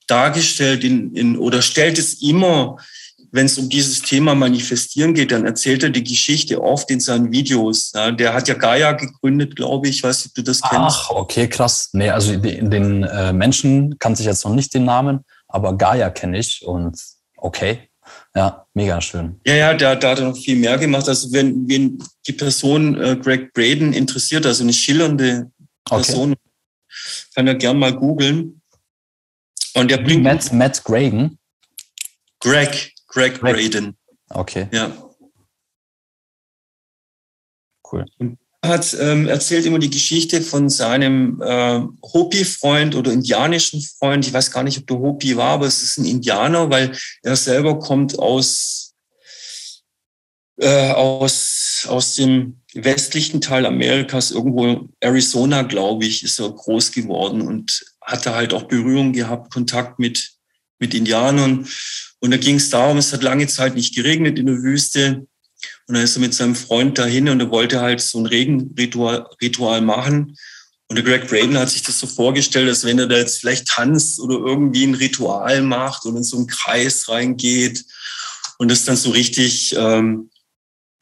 dargestellt 0.07 0.83
in, 0.83 1.15
in, 1.15 1.37
oder 1.37 1.61
stellt 1.61 1.97
es 1.97 2.21
immer 2.21 2.77
wenn 3.33 3.47
es 3.47 3.57
um 3.57 3.67
dieses 3.67 4.03
Thema 4.03 4.35
Manifestieren 4.35 5.15
geht, 5.15 5.31
dann 5.31 5.43
erzählt 5.43 5.81
er 5.81 5.89
die 5.89 6.03
Geschichte 6.03 6.61
oft 6.61 6.91
in 6.91 6.99
seinen 6.99 7.31
Videos. 7.31 7.91
Ja, 7.95 8.11
der 8.11 8.31
hat 8.31 8.47
ja 8.47 8.53
Gaia 8.53 8.91
gegründet, 8.91 9.55
glaube 9.55 9.89
ich. 9.89 9.97
Ich 9.97 10.03
weiß 10.03 10.19
nicht, 10.19 10.27
ob 10.27 10.35
du 10.35 10.43
das 10.43 10.61
kennst. 10.61 10.75
Ach, 10.75 11.09
okay, 11.09 11.47
krass. 11.47 11.89
Nee, 11.93 12.11
also 12.11 12.31
in 12.31 12.69
den 12.69 13.03
äh, 13.03 13.33
Menschen 13.33 13.97
kannte 13.97 14.21
ich 14.21 14.27
jetzt 14.27 14.45
noch 14.45 14.53
nicht 14.53 14.71
den 14.75 14.85
Namen, 14.85 15.21
aber 15.47 15.75
Gaia 15.75 16.11
kenne 16.11 16.37
ich 16.37 16.63
und 16.63 16.95
okay. 17.35 17.89
Ja, 18.35 18.67
mega 18.75 19.01
schön. 19.01 19.39
Ja, 19.47 19.55
ja, 19.55 19.73
der, 19.73 19.95
der 19.95 20.11
hat 20.11 20.19
noch 20.19 20.37
viel 20.37 20.57
mehr 20.57 20.77
gemacht. 20.77 21.09
Also 21.09 21.31
wenn, 21.31 21.67
wenn 21.67 22.03
die 22.27 22.33
Person 22.33 23.01
äh, 23.01 23.15
Greg 23.15 23.51
Braden 23.53 23.93
interessiert, 23.93 24.45
also 24.45 24.61
eine 24.63 24.73
schillernde 24.73 25.49
Person, 25.85 26.33
okay. 26.33 26.41
Kann 27.35 27.47
er 27.47 27.55
gern 27.55 27.79
mal 27.79 27.93
googeln. 27.93 28.61
Und 29.75 29.89
der 29.89 29.97
bringt. 29.97 30.23
Matt, 30.23 30.53
Matt 30.53 30.83
Gragen. 30.83 31.39
Greg. 32.39 32.93
Greg 33.07 33.39
Braden. 33.39 33.97
Okay. 34.29 34.67
Ja. 34.71 34.91
Cool. 37.91 38.05
Und 38.17 38.37
er 38.63 38.69
hat 38.69 38.95
ähm, 38.97 39.27
erzählt 39.27 39.65
immer 39.65 39.77
die 39.77 39.89
Geschichte 39.89 40.41
von 40.41 40.69
seinem 40.69 41.41
äh, 41.41 41.81
Hopi-Freund 42.13 42.95
oder 42.95 43.11
indianischen 43.11 43.81
Freund. 43.81 44.25
Ich 44.25 44.33
weiß 44.33 44.51
gar 44.51 44.63
nicht, 44.63 44.77
ob 44.79 44.87
der 44.87 44.99
Hopi 44.99 45.35
war, 45.35 45.49
aber 45.49 45.65
es 45.65 45.83
ist 45.83 45.97
ein 45.97 46.05
Indianer, 46.05 46.69
weil 46.69 46.97
er 47.23 47.35
selber 47.35 47.77
kommt 47.77 48.17
aus, 48.17 48.93
äh, 50.57 50.91
aus, 50.91 51.85
aus 51.89 52.15
dem 52.15 52.62
westlichen 52.75 53.41
Teil 53.41 53.65
Amerikas, 53.65 54.31
irgendwo 54.31 54.89
Arizona, 54.99 55.61
glaube 55.63 56.05
ich, 56.05 56.23
ist 56.23 56.39
er 56.39 56.51
groß 56.51 56.91
geworden 56.91 57.41
und 57.41 57.85
hatte 58.01 58.33
halt 58.35 58.53
auch 58.53 58.63
Berührung 58.63 59.13
gehabt, 59.13 59.53
Kontakt 59.53 59.99
mit, 59.99 60.31
mit 60.79 60.93
Indianern. 60.93 61.67
Und 62.19 62.31
da 62.31 62.37
ging 62.37 62.55
es 62.55 62.69
darum, 62.69 62.97
es 62.97 63.13
hat 63.13 63.23
lange 63.23 63.47
Zeit 63.47 63.75
nicht 63.75 63.95
geregnet 63.95 64.39
in 64.39 64.47
der 64.47 64.61
Wüste. 64.61 65.25
Und 65.87 65.95
dann 65.95 66.03
ist 66.03 66.15
er 66.15 66.21
mit 66.21 66.33
seinem 66.33 66.55
Freund 66.55 66.97
dahin 66.97 67.29
und 67.29 67.39
er 67.39 67.51
wollte 67.51 67.81
halt 67.81 68.01
so 68.01 68.19
ein 68.19 68.25
Regenritual 68.25 69.27
Ritual 69.41 69.81
machen. 69.81 70.35
Und 70.87 70.97
der 70.97 71.05
Greg 71.05 71.27
Braden 71.27 71.57
hat 71.57 71.69
sich 71.69 71.83
das 71.83 71.99
so 71.99 72.07
vorgestellt, 72.07 72.69
dass 72.69 72.83
wenn 72.83 72.99
er 72.99 73.07
da 73.07 73.17
jetzt 73.17 73.39
vielleicht 73.39 73.67
tanzt 73.67 74.19
oder 74.19 74.35
irgendwie 74.35 74.85
ein 74.85 74.93
Ritual 74.93 75.61
macht 75.61 76.05
und 76.05 76.17
in 76.17 76.23
so 76.23 76.37
einen 76.37 76.47
Kreis 76.47 77.09
reingeht 77.09 77.83
und 78.57 78.69
das 78.69 78.85
dann 78.85 78.95
so 78.95 79.09
richtig, 79.09 79.75
ähm, 79.77 80.29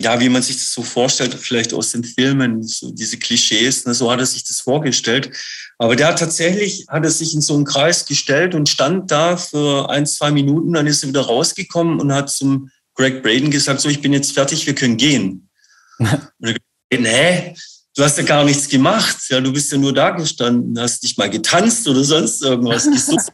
ja, 0.04 0.20
wie 0.20 0.30
man 0.30 0.42
sich 0.42 0.58
das 0.58 0.74
so 0.74 0.84
vorstellt, 0.84 1.36
vielleicht 1.36 1.74
aus 1.74 1.92
den 1.92 2.04
Filmen, 2.04 2.64
so 2.64 2.92
diese 2.92 3.18
Klischees, 3.18 3.86
ne, 3.86 3.94
so 3.94 4.12
hat 4.12 4.20
er 4.20 4.26
sich 4.26 4.44
das 4.44 4.62
vorgestellt. 4.62 5.32
Aber 5.78 5.96
der 5.96 6.08
hat 6.08 6.20
tatsächlich, 6.20 6.86
hat 6.88 7.04
er 7.04 7.12
sich 7.12 7.34
in 7.34 7.42
so 7.42 7.56
einen 7.56 7.66
Kreis 7.66 8.06
gestellt 8.06 8.56
und 8.56 8.70
stand 8.70 9.12
da 9.12 9.38
für 9.38 9.90
ein, 9.90 10.06
zwei 10.06 10.32
Minuten, 10.32 10.74
dann 10.74 10.88
ist 10.88 11.04
er 11.04 11.10
wieder 11.10 11.22
rausgekommen 11.22 12.00
und 12.00 12.14
hat 12.14 12.30
zum 12.30 12.70
Greg 12.96 13.24
Braden 13.24 13.52
gesagt, 13.52 13.82
so, 13.82 13.90
ich 13.90 14.02
bin 14.02 14.14
jetzt 14.14 14.34
fertig, 14.34 14.66
wir 14.66 14.76
können 14.76 14.98
gehen. 14.98 15.50
und 16.00 16.60
er 16.90 17.12
hä? 17.12 17.56
Du 17.96 18.04
hast 18.04 18.18
ja 18.18 18.24
gar 18.24 18.46
nichts 18.46 18.70
gemacht. 18.70 19.18
Ja, 19.30 19.42
du 19.42 19.52
bist 19.52 19.72
ja 19.72 19.78
nur 19.78 19.94
da 19.94 20.12
gestanden, 20.12 20.80
hast 20.80 21.04
nicht 21.04 21.18
mal 21.18 21.30
getanzt 21.30 21.88
oder 21.88 22.04
sonst 22.04 22.42
irgendwas. 22.42 22.88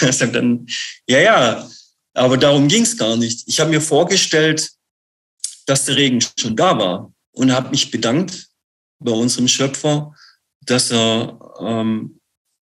er 0.00 0.12
sagt 0.12 0.34
dann, 0.34 0.66
ja, 1.06 1.18
ja, 1.18 1.68
aber 2.14 2.38
darum 2.38 2.68
ging 2.68 2.82
es 2.82 2.96
gar 2.96 3.16
nicht. 3.16 3.46
Ich 3.46 3.60
habe 3.60 3.70
mir 3.70 3.82
vorgestellt, 3.82 4.70
dass 5.66 5.84
der 5.84 5.96
Regen 5.96 6.20
schon 6.38 6.56
da 6.56 6.78
war 6.78 7.12
und 7.32 7.52
habe 7.52 7.70
mich 7.70 7.90
bedankt 7.90 8.48
bei 8.98 9.12
unserem 9.12 9.48
Schöpfer, 9.48 10.14
dass 10.62 10.90
er 10.90 11.38
ähm, 11.60 12.20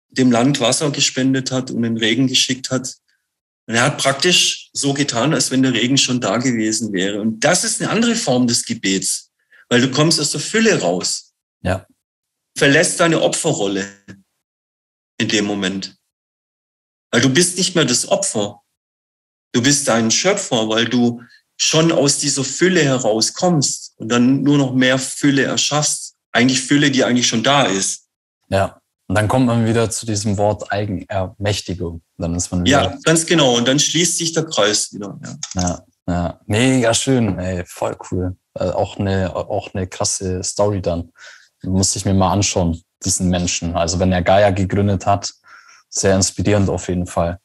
dem 0.09 0.33
Land 0.33 0.61
Wasser 0.61 0.91
gespendet 0.91 1.51
hat 1.51 1.71
und 1.71 1.83
den 1.83 1.97
Regen 1.97 2.27
geschickt 2.27 2.71
hat. 2.71 2.97
Und 3.67 3.75
er 3.75 3.83
hat 3.83 3.99
praktisch 3.99 4.71
so 4.73 4.93
getan, 4.93 5.33
als 5.33 5.51
wenn 5.51 5.63
der 5.63 5.73
Regen 5.73 5.97
schon 5.97 6.21
da 6.21 6.37
gewesen 6.39 6.93
wäre. 6.93 7.21
Und 7.21 7.41
das 7.41 7.65
ist 7.65 7.81
eine 7.81 7.91
andere 7.91 8.15
Form 8.15 8.47
des 8.47 8.65
Gebets, 8.65 9.31
weil 9.69 9.81
du 9.81 9.91
kommst 9.91 10.21
aus 10.21 10.33
der 10.33 10.41
Fülle 10.41 10.81
raus. 10.81 11.33
Ja. 11.63 11.87
Verlässt 12.57 13.01
deine 13.01 13.23
Opferrolle 13.23 13.87
in 15.19 15.29
dem 15.29 15.45
Moment. 15.47 15.97
Weil 17.11 17.21
du 17.21 17.31
bist 17.31 17.57
nicht 17.57 17.75
mehr 17.75 17.85
das 17.85 18.09
Opfer. 18.09 18.61
Du 19.53 19.63
bist 19.63 19.87
dein 19.89 20.11
Schöpfer, 20.11 20.69
weil 20.69 20.87
du 20.87 21.23
schon 21.57 21.93
aus 21.93 22.19
dieser 22.19 22.45
Fülle 22.45 22.83
herauskommst 22.83 23.95
und 23.97 24.09
dann 24.09 24.43
nur 24.43 24.59
noch 24.59 24.75
mehr 24.75 24.99
Fülle 24.99 25.45
erschaffst. 25.45 26.15
Eigentlich 26.33 26.61
Fülle, 26.61 26.91
die 26.91 27.05
eigentlich 27.05 27.29
schon 27.29 27.43
da 27.43 27.65
ist. 27.65 28.09
Ja. 28.49 28.81
Und 29.07 29.17
dann 29.17 29.29
kommt 29.29 29.47
man 29.47 29.67
wieder 29.67 29.91
zu 29.91 30.07
diesem 30.07 30.39
Wort 30.39 30.73
Eigenermächtigung. 30.73 32.01
Dann 32.17 32.35
ist 32.35 32.51
man 32.51 32.65
wieder 32.65 32.83
ja, 32.85 32.99
ganz 33.05 33.27
genau. 33.27 33.57
Und 33.57 33.69
dann 33.69 33.79
schließt 33.79 34.17
sich 34.17 34.33
der 34.33 34.47
Kreis 34.47 34.93
wieder. 34.95 35.19
Ja, 35.23 35.63
ja, 35.63 35.85
ja. 36.09 36.41
mega 36.47 36.95
schön. 36.95 37.39
Ey, 37.39 37.65
voll 37.67 37.97
cool. 38.11 38.37
Äh, 38.55 38.71
auch 38.71 38.99
eine, 38.99 39.35
auch 39.37 39.75
eine 39.75 39.87
krasse 39.87 40.43
Story 40.43 40.81
dann. 40.81 41.13
Muss 41.63 41.97
ich 41.97 42.05
mir 42.05 42.15
mal 42.15 42.33
anschauen, 42.33 42.83
diesen 43.05 43.29
Menschen. 43.29 43.77
Also 43.77 43.99
wenn 43.99 44.13
er 44.13 44.23
Gaia 44.23 44.51
gegründet 44.51 45.07
hat, 45.07 45.33
sehr 45.91 46.17
inspirierend 46.17 46.69
auf 46.71 46.89
jeden 46.89 47.07
Fall. 47.07 47.39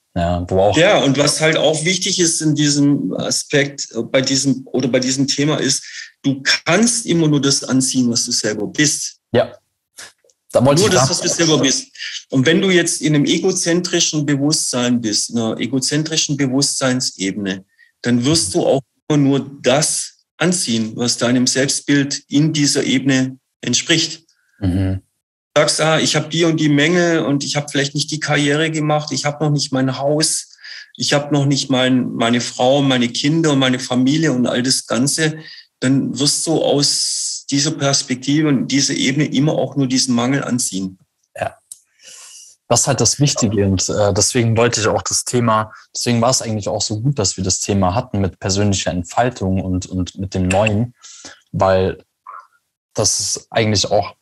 Ja, 0.76 0.98
ja, 0.98 1.04
und 1.04 1.18
was 1.18 1.40
halt 1.40 1.58
auch 1.58 1.84
wichtig 1.86 2.20
ist 2.20 2.42
in 2.42 2.56
diesem 2.56 3.14
Aspekt, 3.14 3.88
äh, 3.94 4.02
bei 4.02 4.22
diesem 4.22 4.68
oder 4.68 4.88
bei 4.88 5.00
diesem 5.00 5.28
Thema 5.28 5.58
ist, 5.58 5.84
du 6.22 6.42
kannst 6.44 7.06
immer 7.06 7.28
nur 7.28 7.42
das 7.42 7.64
anziehen, 7.64 8.10
was 8.10 8.26
du 8.26 8.32
selber 8.32 8.68
bist. 8.68 9.18
Ja. 9.32 9.54
Da 10.52 10.62
nur 10.62 10.90
das, 10.90 11.10
was 11.10 11.22
du 11.22 11.30
selber 11.30 11.60
bist. 11.60 11.88
Und 12.30 12.46
wenn 12.46 12.60
du 12.60 12.72
jetzt 12.72 13.02
in 13.02 13.14
einem 13.14 13.26
egozentrischen 13.26 14.26
Bewusstsein 14.26 15.00
bist, 15.00 15.30
in 15.30 15.38
einer 15.38 15.60
egozentrischen 15.60 16.38
Bewusstseinsebene, 16.38 17.64
dann 18.02 18.26
wirst 18.26 18.56
du 18.56 18.66
auch 18.66 18.82
immer 19.08 19.18
nur 19.18 19.52
das 19.62 20.26
anziehen, 20.38 20.94
was 20.96 21.18
deinem 21.18 21.46
Selbstbild 21.46 22.24
in 22.30 22.52
dieser 22.52 22.84
Ebene 22.84 23.38
entspricht. 23.62 24.24
Mhm 24.60 25.02
sagst, 25.60 25.82
ah, 25.82 26.00
ich 26.00 26.16
habe 26.16 26.30
die 26.30 26.46
und 26.46 26.58
die 26.58 26.70
Menge 26.70 27.26
und 27.26 27.44
ich 27.44 27.58
habe 27.58 27.68
vielleicht 27.70 27.94
nicht 27.94 28.10
die 28.12 28.22
Karriere 28.22 28.72
gemacht, 28.72 29.12
ich 29.12 29.26
habe 29.26 29.44
noch 29.44 29.52
nicht 29.52 29.74
mein 29.74 29.98
Haus, 29.98 30.56
ich 30.96 31.12
habe 31.12 31.34
noch 31.34 31.46
nicht 31.46 31.70
mein, 31.70 32.14
meine 32.14 32.40
Frau, 32.40 32.82
meine 32.82 33.10
Kinder 33.10 33.52
und 33.52 33.60
meine 33.60 33.80
Familie 33.80 34.32
und 34.32 34.48
all 34.48 34.64
das 34.64 34.88
Ganze, 34.88 35.40
dann 35.82 36.18
wirst 36.18 36.48
du 36.48 36.62
aus 36.62 37.46
dieser 37.52 37.72
Perspektive 37.72 38.48
und 38.48 38.70
dieser 38.70 38.94
Ebene 38.94 39.26
immer 39.26 39.54
auch 39.54 39.76
nur 39.76 39.88
diesen 39.88 40.16
Mangel 40.16 40.46
anziehen. 40.46 40.98
Ja. 41.36 41.56
Das 42.70 42.82
ist 42.82 42.88
halt 42.88 43.02
das 43.02 43.20
Wichtige 43.20 43.66
und 43.66 43.90
äh, 43.90 44.14
deswegen 44.14 44.56
wollte 44.56 44.80
ich 44.80 44.88
auch 44.88 45.02
das 45.02 45.26
Thema, 45.26 45.74
deswegen 45.94 46.22
war 46.22 46.30
es 46.30 46.42
eigentlich 46.42 46.70
auch 46.70 46.82
so 46.82 47.02
gut, 47.02 47.20
dass 47.20 47.36
wir 47.36 47.44
das 47.44 47.60
Thema 47.60 47.96
hatten 47.96 48.22
mit 48.22 48.40
persönlicher 48.40 48.92
Entfaltung 48.92 49.62
und, 49.62 49.88
und 49.88 50.18
mit 50.18 50.34
dem 50.34 50.48
Neuen, 50.48 50.94
weil 51.52 52.02
das 52.94 53.20
ist 53.20 53.48
eigentlich 53.50 53.92
auch 53.92 54.16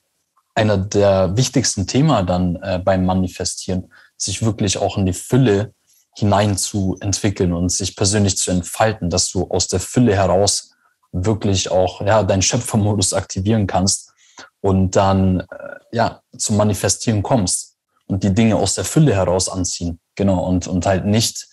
einer 0.57 0.77
der 0.77 1.37
wichtigsten 1.37 1.85
Themen 1.85 2.25
dann 2.25 2.55
äh, 2.57 2.79
beim 2.83 3.05
Manifestieren, 3.05 3.93
sich 4.17 4.43
wirklich 4.43 4.79
auch 4.79 4.97
in 4.97 5.05
die 5.05 5.13
Fülle 5.13 5.73
hinein 6.15 6.57
zu 6.57 6.97
entwickeln 6.99 7.53
und 7.53 7.69
sich 7.71 7.95
persönlich 7.95 8.37
zu 8.37 8.49
entfalten, 8.49 9.11
dass 9.11 9.29
du 9.29 9.47
aus 9.49 9.67
der 9.67 9.79
Fülle 9.79 10.15
heraus 10.15 10.71
wirklich 11.11 11.69
auch 11.69 12.01
ja 12.01 12.23
deinen 12.23 12.41
Schöpfermodus 12.41 13.13
aktivieren 13.13 13.67
kannst 13.67 14.11
und 14.59 14.95
dann 14.95 15.41
äh, 15.41 15.45
ja 15.91 16.21
zum 16.35 16.57
Manifestieren 16.57 17.21
kommst 17.21 17.75
und 18.07 18.23
die 18.23 18.33
Dinge 18.33 18.55
aus 18.55 18.73
der 18.73 18.83
Fülle 18.83 19.13
heraus 19.13 19.49
anziehen, 19.49 19.99
genau 20.15 20.43
und 20.43 20.65
und 20.65 20.87
halt 20.87 21.05
nicht 21.05 21.47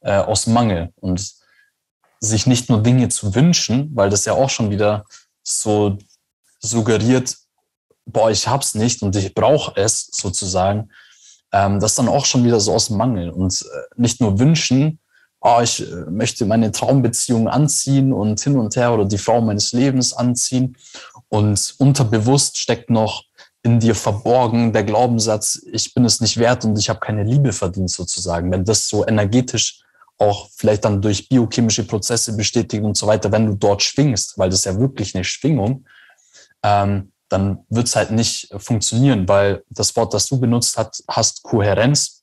äh, 0.00 0.18
aus 0.18 0.46
Mangel 0.46 0.92
und 0.96 1.32
sich 2.20 2.46
nicht 2.46 2.68
nur 2.68 2.82
Dinge 2.82 3.08
zu 3.08 3.34
wünschen, 3.34 3.90
weil 3.94 4.10
das 4.10 4.26
ja 4.26 4.34
auch 4.34 4.50
schon 4.50 4.70
wieder 4.70 5.06
so 5.42 5.96
suggeriert, 6.60 7.36
boah, 8.06 8.30
ich 8.30 8.46
hab's 8.48 8.74
nicht 8.74 9.02
und 9.02 9.16
ich 9.16 9.34
brauche 9.34 9.72
es 9.76 10.08
sozusagen, 10.12 10.90
ähm, 11.52 11.80
das 11.80 11.94
dann 11.94 12.08
auch 12.08 12.24
schon 12.24 12.44
wieder 12.44 12.60
so 12.60 12.72
aus 12.72 12.90
Mangel 12.90 13.30
und 13.30 13.62
äh, 13.62 14.00
nicht 14.00 14.20
nur 14.20 14.38
wünschen, 14.38 14.98
oh, 15.40 15.60
ich 15.62 15.80
äh, 15.80 16.10
möchte 16.10 16.46
meine 16.46 16.72
Traumbeziehung 16.72 17.48
anziehen 17.48 18.12
und 18.12 18.40
hin 18.40 18.58
und 18.58 18.76
her 18.76 18.92
oder 18.92 19.04
die 19.04 19.18
Frau 19.18 19.40
meines 19.40 19.72
Lebens 19.72 20.12
anziehen 20.12 20.76
und 21.28 21.74
unterbewusst 21.78 22.58
steckt 22.58 22.90
noch 22.90 23.24
in 23.62 23.78
dir 23.78 23.94
verborgen 23.94 24.72
der 24.72 24.82
Glaubenssatz, 24.82 25.62
ich 25.70 25.94
bin 25.94 26.04
es 26.04 26.20
nicht 26.20 26.36
wert 26.36 26.64
und 26.64 26.76
ich 26.78 26.88
habe 26.88 26.98
keine 26.98 27.22
Liebe 27.22 27.52
verdient 27.52 27.90
sozusagen. 27.90 28.50
Wenn 28.50 28.64
das 28.64 28.88
so 28.88 29.06
energetisch 29.06 29.82
auch 30.18 30.48
vielleicht 30.54 30.84
dann 30.84 31.00
durch 31.00 31.28
biochemische 31.28 31.84
Prozesse 31.86 32.36
bestätigt 32.36 32.82
und 32.82 32.96
so 32.96 33.06
weiter, 33.06 33.30
wenn 33.30 33.46
du 33.46 33.54
dort 33.54 33.82
schwingst, 33.82 34.36
weil 34.36 34.50
das 34.50 34.60
ist 34.60 34.64
ja 34.64 34.78
wirklich 34.78 35.14
eine 35.14 35.24
Schwingung, 35.24 35.84
ähm, 36.62 37.11
dann 37.32 37.64
wird 37.68 37.88
es 37.88 37.96
halt 37.96 38.10
nicht 38.10 38.48
funktionieren, 38.58 39.26
weil 39.26 39.64
das 39.70 39.96
Wort, 39.96 40.12
das 40.14 40.26
du 40.26 40.38
benutzt 40.38 40.76
hast, 40.76 41.04
hast 41.08 41.42
Kohärenz, 41.42 42.22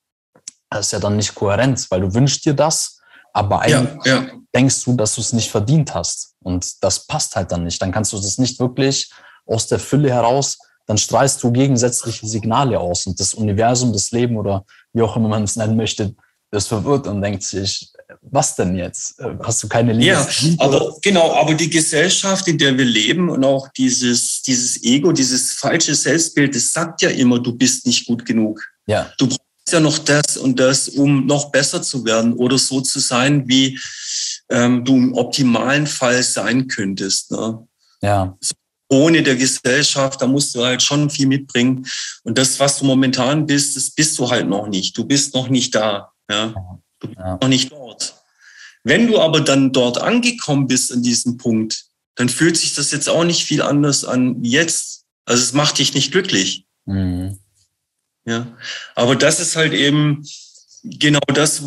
das 0.70 0.88
ist 0.88 0.91
ja 0.91 0.99
dann 0.99 1.18
nicht 1.18 1.34
Kohärenz, 1.34 1.89
weil 1.89 2.01
du 2.01 2.14
wünschst 2.14 2.45
dir 2.45 2.53
das, 2.53 2.99
aber 3.34 3.62
eigentlich 3.62 4.05
ja, 4.05 4.22
ja. 4.22 4.32
denkst 4.53 4.84
du, 4.86 4.95
dass 4.95 5.16
du 5.16 5.22
es 5.22 5.34
nicht 5.34 5.49
verdient 5.49 5.93
hast. 5.95 6.36
Und 6.41 6.84
das 6.84 7.05
passt 7.07 7.36
halt 7.36 7.51
dann 7.51 7.64
nicht. 7.64 7.82
Dann 7.82 7.91
kannst 7.91 8.14
du 8.14 8.18
das 8.18 8.38
nicht 8.38 8.60
wirklich 8.60 9.12
aus 9.45 9.68
der 9.68 9.80
Fülle 9.80 10.12
heraus, 10.12 10.57
dann 10.86 10.97
strahlst 10.97 11.43
du 11.43 11.51
gegensätzliche 11.51 12.26
Signale 12.28 12.80
aus 12.80 13.05
und 13.05 13.20
das 13.20 13.34
Universum, 13.34 13.93
das 13.93 14.12
Leben 14.12 14.38
oder 14.38 14.66
wie 14.93 15.01
auch 15.01 15.16
immer 15.16 15.30
man 15.30 15.43
es 15.43 15.55
nennen 15.55 15.76
möchte, 15.76 16.16
ist 16.51 16.68
verwirrt 16.68 17.05
und 17.07 17.22
denkt 17.22 17.43
sich, 17.43 17.91
was 18.22 18.55
denn 18.55 18.76
jetzt? 18.76 19.20
Äh, 19.20 19.36
hast 19.43 19.62
du 19.64 19.68
keine 19.68 19.93
Liebe? 19.93 20.05
Ja, 20.05 20.28
aber 20.57 20.95
genau, 21.01 21.34
aber 21.34 21.53
die 21.53 21.70
Gesellschaft, 21.70 22.47
in 22.47 22.57
der 22.57 22.78
wir 22.78 22.86
leben 22.86 23.30
und 23.30 23.43
auch 23.43 23.68
dieses, 23.70 24.41
dieses 24.41 24.84
Ego, 24.84 25.12
dieses 25.12 25.53
falsche 25.53 25.95
Selbstbild, 25.95 26.55
das 26.55 26.74
sagt 26.74 27.01
ja 27.01 27.10
immer, 27.10 27.39
du 27.39 27.53
bist 27.53 27.86
nicht 27.86 28.07
gut 28.07 28.26
genug. 28.26 28.64
Ja. 28.88 29.12
Du 29.18 29.28
brauchst 29.28 29.39
ja 29.72 29.80
noch 29.80 29.99
das 29.99 30.38
und 30.38 30.60
das, 30.60 30.89
um 30.89 31.26
noch 31.28 31.51
besser 31.51 31.82
zu 31.82 32.03
werden 32.05 32.34
oder 32.34 32.57
so 32.57 32.82
zu 32.82 32.99
sein, 32.99 33.47
wie 33.47 33.80
ähm, 34.49 34.84
du 34.84 34.95
im 34.95 35.14
optimalen 35.14 35.86
Fall 35.86 36.24
sein 36.24 36.68
könntest. 36.68 37.32
Ne? 37.32 37.68
Ja. 38.01 38.38
Ohne 38.91 39.22
der 39.22 39.36
Gesellschaft, 39.36 40.20
da 40.20 40.26
musst 40.26 40.55
du 40.55 40.66
halt 40.66 40.82
schon 40.82 41.12
viel 41.12 41.28
mitbringen. 41.28 41.86
Und 42.24 42.39
das, 42.39 42.60
was 42.60 42.80
du 42.80 42.86
momentan 42.86 43.45
bist, 43.45 43.76
das 43.76 43.91
bist 43.91 44.18
du 44.18 44.32
halt 44.32 44.49
noch 44.49 44.68
nicht. 44.68 44.97
Du 44.97 45.05
bist 45.05 45.36
noch 45.36 45.49
nicht 45.49 45.76
da. 45.76 46.12
Ja. 46.28 46.55
Du 47.00 47.08
bist 47.08 47.20
ja. 47.20 47.38
noch 47.41 47.47
nicht 47.47 47.72
dort. 47.72 48.16
Wenn 48.84 49.08
du 49.08 49.20
aber 49.20 49.41
dann 49.41 49.72
dort 49.74 49.97
angekommen 50.00 50.68
bist 50.68 50.91
an 50.91 51.04
diesem 51.04 51.38
Punkt, 51.38 51.86
dann 52.16 52.30
fühlt 52.30 52.58
sich 52.58 52.76
das 52.76 52.91
jetzt 52.91 53.10
auch 53.10 53.24
nicht 53.24 53.43
viel 53.43 53.62
anders 53.62 54.06
an 54.06 54.41
wie 54.43 54.52
jetzt. 54.52 55.06
Also 55.26 55.43
es 55.43 55.54
macht 55.54 55.78
dich 55.78 55.93
nicht 55.93 56.12
glücklich. 56.12 56.66
Mhm. 56.86 57.39
Ja. 58.26 58.58
Aber 58.95 59.16
das 59.16 59.39
ist 59.39 59.56
halt 59.56 59.74
eben 59.74 60.26
genau 60.84 61.20
das, 61.28 61.62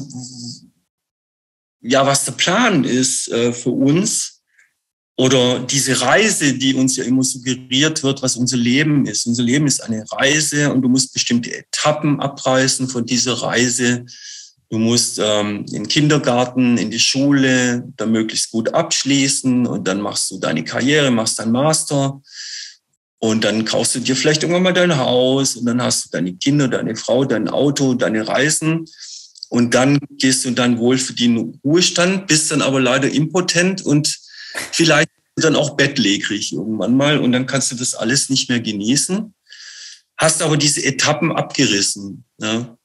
ja, 1.81 2.07
was 2.07 2.25
der 2.25 2.33
Plan 2.33 2.85
ist 2.85 3.29
äh, 3.29 3.53
für 3.53 3.71
uns, 3.71 4.43
Oder 5.19 5.61
diese 5.61 6.01
Reise, 6.01 6.55
die 6.55 6.75
uns 6.75 6.97
ja 6.97 7.05
immer 7.05 7.23
suggeriert 7.23 8.03
wird, 8.03 8.23
was 8.23 8.37
unser 8.37 8.57
Leben 8.57 9.07
ist. 9.07 9.27
Unser 9.27 9.43
Leben 9.43 9.67
ist 9.67 9.83
eine 9.83 10.05
Reise 10.11 10.73
und 10.73 10.81
du 10.81 10.89
musst 10.89 11.13
bestimmte 11.13 11.55
Etappen 11.55 12.19
abreißen 12.19 12.89
von 12.89 13.05
dieser 13.05 13.35
Reise. 13.35 14.07
Du 14.73 14.79
musst 14.79 15.21
ähm, 15.23 15.67
in 15.67 15.83
den 15.83 15.89
Kindergarten, 15.89 16.79
in 16.79 16.91
die 16.91 16.99
Schule, 16.99 17.87
dann 17.99 18.11
möglichst 18.11 18.51
gut 18.53 18.73
abschließen 18.73 19.67
und 19.67 19.87
dann 19.87 20.01
machst 20.01 20.31
du 20.31 20.39
deine 20.39 20.65
Karriere, 20.65 21.11
machst 21.11 21.39
dein 21.39 21.53
Master 21.53 22.23
und 23.19 23.45
dann 23.45 23.67
kaufst 23.67 23.95
du 23.95 23.99
dir 23.99 24.17
vielleicht 24.17 24.43
irgendwann 24.43 24.63
mal 24.63 24.73
dein 24.73 24.97
Haus 24.97 25.57
und 25.57 25.67
dann 25.67 25.83
hast 25.83 26.07
du 26.07 26.09
deine 26.13 26.33
Kinder, 26.37 26.69
deine 26.69 26.97
Frau, 26.97 27.27
dein 27.27 27.51
Auto, 27.51 27.93
deine 27.93 28.27
Reisen 28.27 28.87
und 29.51 29.75
dann 29.75 29.99
gehst 30.13 30.47
du 30.47 30.53
dann 30.53 30.79
wohl 30.79 30.97
für 30.97 31.13
den 31.13 31.61
Ruhestand, 31.63 32.27
bist 32.27 32.51
dann 32.51 32.63
aber 32.63 32.81
leider 32.81 33.11
impotent 33.11 33.83
und 33.83 34.21
vielleicht 34.71 35.11
dann 35.37 35.55
auch 35.55 35.77
bettlägerig 35.77 36.55
irgendwann 36.55 36.97
mal 36.97 37.19
und 37.19 37.33
dann 37.33 37.45
kannst 37.45 37.71
du 37.73 37.77
das 37.77 37.93
alles 37.93 38.31
nicht 38.31 38.49
mehr 38.49 38.61
genießen, 38.61 39.35
hast 40.17 40.41
aber 40.41 40.57
diese 40.57 40.83
Etappen 40.83 41.31
abgerissen. 41.31 42.25
Ja 42.39 42.79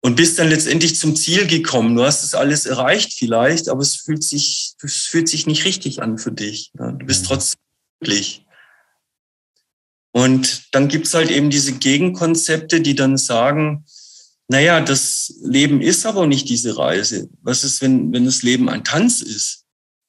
und 0.00 0.16
bist 0.16 0.38
dann 0.38 0.48
letztendlich 0.48 0.96
zum 0.96 1.14
Ziel 1.14 1.46
gekommen. 1.46 1.94
Du 1.94 2.04
hast 2.04 2.24
es 2.24 2.34
alles 2.34 2.66
erreicht 2.66 3.12
vielleicht, 3.12 3.68
aber 3.68 3.82
es 3.82 3.96
fühlt 3.96 4.24
sich, 4.24 4.74
es 4.82 5.06
fühlt 5.06 5.28
sich 5.28 5.46
nicht 5.46 5.64
richtig 5.64 6.02
an 6.02 6.18
für 6.18 6.32
dich. 6.32 6.70
Du 6.74 7.04
bist 7.04 7.22
mhm. 7.22 7.26
trotzdem 7.26 7.60
glücklich. 8.00 8.46
Und 10.12 10.74
dann 10.74 10.88
gibt's 10.88 11.14
halt 11.14 11.30
eben 11.30 11.50
diese 11.50 11.74
Gegenkonzepte, 11.74 12.80
die 12.80 12.94
dann 12.94 13.16
sagen, 13.16 13.84
naja, 14.48 14.80
das 14.80 15.32
Leben 15.42 15.80
ist 15.80 16.04
aber 16.06 16.26
nicht 16.26 16.48
diese 16.48 16.76
Reise. 16.76 17.28
Was 17.42 17.62
ist, 17.62 17.80
wenn, 17.80 18.12
wenn 18.12 18.24
das 18.24 18.42
Leben 18.42 18.68
ein 18.68 18.82
Tanz 18.82 19.20
ist? 19.20 19.64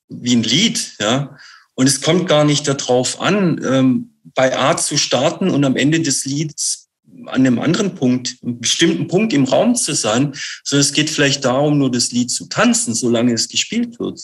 Wie 0.10 0.36
ein 0.36 0.44
Lied, 0.44 0.96
ja? 1.00 1.38
Und 1.76 1.88
es 1.88 2.02
kommt 2.02 2.28
gar 2.28 2.44
nicht 2.44 2.68
darauf 2.68 3.22
an, 3.22 3.62
ähm, 3.64 4.16
bei 4.36 4.58
A 4.58 4.76
zu 4.78 4.98
starten 4.98 5.50
und 5.50 5.64
am 5.64 5.76
Ende 5.76 6.00
des 6.00 6.26
Lieds 6.26 6.81
an 7.28 7.46
einem 7.46 7.60
anderen 7.60 7.96
Punkt, 7.96 8.38
einem 8.42 8.60
bestimmten 8.60 9.08
Punkt 9.08 9.34
im 9.34 9.46
Raum 9.46 9.76
zu 9.76 9.94
sein, 9.94 10.34
sondern 10.64 10.82
es 10.82 10.94
geht 10.94 11.10
vielleicht 11.10 11.46
darum, 11.46 11.78
nur 11.78 11.92
das 11.92 12.12
Lied 12.12 12.32
zu 12.32 12.48
tanzen, 12.48 12.94
solange 12.94 13.34
es 13.34 13.48
gespielt 13.48 14.00
wird. 14.00 14.22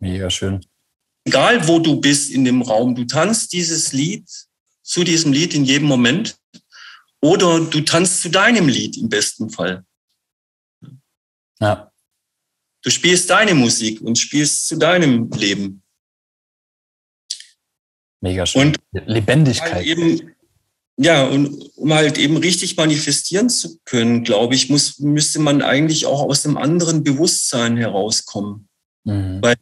Mega 0.00 0.30
schön. 0.30 0.64
Egal, 1.24 1.66
wo 1.68 1.78
du 1.78 2.00
bist 2.00 2.30
in 2.30 2.44
dem 2.44 2.62
Raum, 2.62 2.94
du 2.94 3.04
tanzt 3.04 3.52
dieses 3.52 3.92
Lied 3.92 4.28
zu 4.82 5.04
diesem 5.04 5.32
Lied 5.32 5.54
in 5.54 5.64
jedem 5.64 5.88
Moment 5.88 6.38
oder 7.20 7.60
du 7.60 7.80
tanzt 7.82 8.22
zu 8.22 8.30
deinem 8.30 8.68
Lied 8.68 8.96
im 8.96 9.08
besten 9.08 9.50
Fall. 9.50 9.84
Ja. 11.60 11.92
Du 12.82 12.90
spielst 12.90 13.28
deine 13.28 13.54
Musik 13.54 14.00
und 14.00 14.16
spielst 14.18 14.68
zu 14.68 14.76
deinem 14.76 15.28
Leben. 15.32 15.82
Mega 18.20 18.46
schön. 18.46 18.68
Und 18.68 18.78
Lebendigkeit. 18.92 19.84
Eben, 19.84 20.34
ja, 21.00 21.24
und 21.24 21.48
um 21.76 21.94
halt 21.94 22.18
eben 22.18 22.36
richtig 22.36 22.76
manifestieren 22.76 23.48
zu 23.48 23.78
können, 23.84 24.24
glaube 24.24 24.56
ich, 24.56 24.68
muss, 24.68 24.98
müsste 24.98 25.38
man 25.38 25.62
eigentlich 25.62 26.06
auch 26.06 26.22
aus 26.22 26.44
einem 26.44 26.56
anderen 26.56 27.04
Bewusstsein 27.04 27.76
herauskommen. 27.76 28.68
Mhm. 29.04 29.38
Weil 29.40 29.54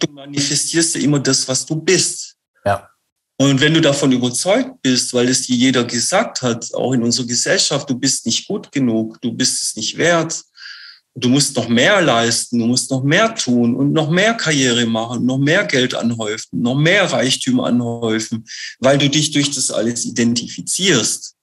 du 0.00 0.12
manifestierst 0.12 0.94
ja 0.94 1.00
immer 1.00 1.18
das, 1.18 1.48
was 1.48 1.66
du 1.66 1.74
bist. 1.74 2.36
Ja. 2.64 2.88
Und 3.36 3.60
wenn 3.60 3.74
du 3.74 3.80
davon 3.80 4.12
überzeugt 4.12 4.80
bist, 4.82 5.12
weil 5.12 5.28
es 5.28 5.42
dir 5.42 5.56
jeder 5.56 5.82
gesagt 5.82 6.42
hat, 6.42 6.72
auch 6.74 6.92
in 6.92 7.02
unserer 7.02 7.26
Gesellschaft, 7.26 7.90
du 7.90 7.98
bist 7.98 8.24
nicht 8.26 8.46
gut 8.46 8.70
genug, 8.70 9.20
du 9.20 9.32
bist 9.32 9.62
es 9.62 9.74
nicht 9.74 9.98
wert, 9.98 10.44
du 11.14 11.28
musst 11.28 11.54
noch 11.56 11.68
mehr 11.68 12.02
leisten, 12.02 12.58
du 12.58 12.66
musst 12.66 12.90
noch 12.90 13.02
mehr 13.02 13.34
tun 13.34 13.74
und 13.76 13.92
noch 13.92 14.10
mehr 14.10 14.34
Karriere 14.34 14.86
machen, 14.86 15.24
noch 15.24 15.38
mehr 15.38 15.64
Geld 15.64 15.94
anhäufen, 15.94 16.60
noch 16.60 16.74
mehr 16.74 17.04
Reichtum 17.12 17.60
anhäufen, 17.60 18.44
weil 18.80 18.98
du 18.98 19.08
dich 19.08 19.30
durch 19.30 19.50
das 19.52 19.70
alles 19.70 20.04
identifizierst. 20.04 21.34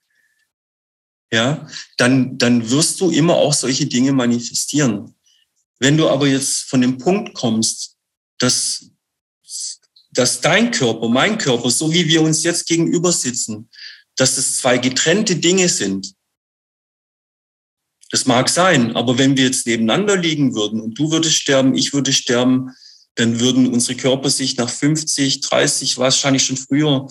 Ja, 1.34 1.66
dann, 1.96 2.38
dann 2.38 2.70
wirst 2.70 3.00
du 3.00 3.10
immer 3.10 3.36
auch 3.36 3.54
solche 3.54 3.86
Dinge 3.86 4.12
manifestieren. 4.12 5.16
Wenn 5.80 5.96
du 5.96 6.10
aber 6.10 6.28
jetzt 6.28 6.64
von 6.64 6.82
dem 6.82 6.98
Punkt 6.98 7.34
kommst, 7.34 7.96
dass, 8.38 8.92
dass 10.12 10.42
dein 10.42 10.72
Körper, 10.72 11.08
mein 11.08 11.38
Körper, 11.38 11.72
so 11.72 11.94
wie 11.94 12.10
wir 12.10 12.22
uns 12.22 12.44
jetzt 12.44 12.68
gegenüber 12.68 13.14
sitzen, 13.14 13.70
dass 14.18 14.38
es 14.38 14.58
zwei 14.58 14.78
getrennte 14.78 15.38
Dinge 15.38 15.70
sind, 15.70 16.14
das 18.12 18.26
mag 18.26 18.50
sein, 18.50 18.96
aber 18.96 19.18
wenn 19.18 19.38
wir 19.38 19.46
jetzt 19.46 19.66
nebeneinander 19.66 20.18
liegen 20.18 20.54
würden 20.54 20.82
und 20.82 21.00
du 21.00 21.12
würdest 21.12 21.36
sterben, 21.36 21.76
ich 21.76 21.94
würde 21.94 22.12
sterben, 22.12 22.72
dann 23.16 23.40
würden 23.40 23.74
unsere 23.74 23.98
Körper 23.98 24.30
sich 24.30 24.58
nach 24.58 24.70
50, 24.70 25.42
30, 25.42 25.98
wahrscheinlich 25.98 26.44
schon 26.44 26.58
früher, 26.58 27.08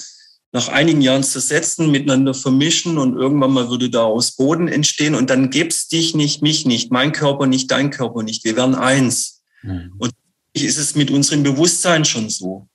nach 0.52 0.68
einigen 0.68 1.00
Jahren 1.00 1.22
zersetzen, 1.22 1.90
miteinander 1.90 2.34
vermischen 2.34 2.98
und 2.98 3.16
irgendwann 3.16 3.52
mal 3.52 3.70
würde 3.70 3.88
daraus 3.88 4.32
Boden 4.32 4.68
entstehen 4.68 5.14
und 5.14 5.30
dann 5.30 5.50
gibt's 5.50 5.88
dich 5.88 6.14
nicht, 6.14 6.42
mich 6.42 6.66
nicht, 6.66 6.90
mein 6.90 7.12
Körper 7.12 7.46
nicht, 7.46 7.70
dein 7.70 7.90
Körper 7.90 8.22
nicht. 8.22 8.44
Wir 8.44 8.56
wären 8.56 8.74
eins. 8.74 9.42
Mhm. 9.62 9.94
Und 9.98 10.12
ist 10.52 10.78
es 10.78 10.96
mit 10.96 11.10
unserem 11.10 11.44
Bewusstsein 11.44 12.04
schon 12.04 12.28
so. 12.28 12.68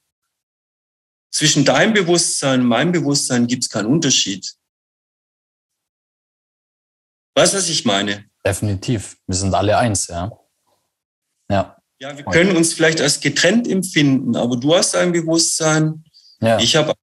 Zwischen 1.31 1.65
deinem 1.65 1.93
Bewusstsein 1.93 2.61
und 2.61 2.67
meinem 2.67 2.93
Bewusstsein 2.93 3.47
gibt's 3.47 3.69
keinen 3.69 3.87
Unterschied. 3.87 4.53
Weißt 7.35 7.53
du, 7.53 7.57
was 7.57 7.69
ich 7.69 7.85
meine? 7.85 8.25
Definitiv. 8.45 9.17
Wir 9.27 9.35
sind 9.35 9.53
alle 9.53 9.77
eins, 9.77 10.07
ja. 10.07 10.31
Ja. 11.49 11.77
Ja, 11.99 12.17
wir 12.17 12.25
können 12.25 12.55
uns 12.57 12.73
vielleicht 12.73 12.99
als 12.99 13.19
getrennt 13.19 13.67
empfinden, 13.67 14.35
aber 14.35 14.57
du 14.57 14.75
hast 14.75 14.95
ein 14.95 15.13
Bewusstsein, 15.13 16.03
ja. 16.41 16.59
ich 16.59 16.75
habe 16.75 16.91
ein 16.91 16.95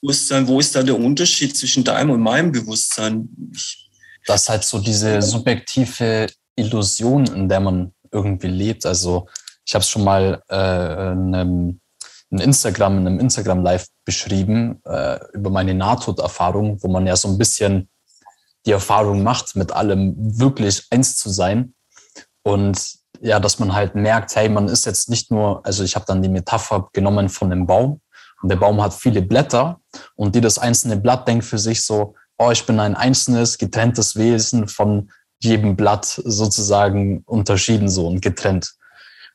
Bewusstsein. 0.00 0.46
Wo 0.46 0.60
ist 0.60 0.74
da 0.76 0.84
der 0.84 0.96
Unterschied 0.96 1.56
zwischen 1.56 1.82
deinem 1.82 2.10
und 2.10 2.20
meinem 2.20 2.52
Bewusstsein? 2.52 3.28
Ich 3.52 3.86
das 4.26 4.42
ist 4.42 4.48
halt 4.48 4.64
so 4.64 4.78
diese 4.80 5.22
subjektive 5.22 6.26
Illusion, 6.56 7.26
in 7.26 7.48
der 7.48 7.60
man 7.60 7.92
irgendwie 8.10 8.48
lebt. 8.48 8.84
Also 8.84 9.28
ich 9.64 9.74
habe 9.74 9.82
es 9.82 9.88
schon 9.88 10.04
mal 10.04 10.42
äh, 10.50 11.12
in, 11.12 11.34
einem, 11.34 11.80
in 12.30 12.38
Instagram, 12.38 12.98
in 12.98 13.06
einem 13.06 13.20
Instagram 13.20 13.62
Live 13.62 13.86
beschrieben 14.04 14.80
äh, 14.84 15.18
über 15.32 15.50
meine 15.50 15.74
Nahtoderfahrung, 15.74 16.82
wo 16.82 16.88
man 16.88 17.06
ja 17.06 17.16
so 17.16 17.28
ein 17.28 17.38
bisschen 17.38 17.88
die 18.66 18.72
Erfahrung 18.72 19.22
macht, 19.22 19.56
mit 19.56 19.72
allem 19.72 20.14
wirklich 20.16 20.86
eins 20.90 21.16
zu 21.16 21.30
sein. 21.30 21.74
Und 22.42 22.96
ja, 23.20 23.40
dass 23.40 23.58
man 23.58 23.74
halt 23.74 23.94
merkt, 23.94 24.36
hey, 24.36 24.48
man 24.48 24.68
ist 24.68 24.84
jetzt 24.84 25.08
nicht 25.08 25.30
nur, 25.30 25.64
also 25.64 25.84
ich 25.84 25.94
habe 25.94 26.04
dann 26.06 26.22
die 26.22 26.28
Metapher 26.28 26.88
genommen 26.92 27.28
von 27.28 27.50
einem 27.50 27.66
Baum 27.66 28.00
und 28.42 28.48
der 28.50 28.56
Baum 28.56 28.82
hat 28.82 28.92
viele 28.92 29.22
Blätter 29.22 29.80
und 30.16 30.34
die 30.34 30.40
das 30.40 30.58
einzelne 30.58 30.96
Blatt 30.96 31.26
denkt 31.26 31.44
für 31.44 31.58
sich 31.58 31.84
so, 31.84 32.14
oh, 32.38 32.50
ich 32.50 32.66
bin 32.66 32.78
ein 32.80 32.94
einzelnes, 32.94 33.56
getrenntes 33.58 34.16
Wesen 34.16 34.68
von 34.68 35.10
jedem 35.40 35.76
Blatt 35.76 36.04
sozusagen 36.24 37.22
unterschieden 37.26 37.88
so 37.88 38.06
und 38.06 38.20
getrennt. 38.20 38.74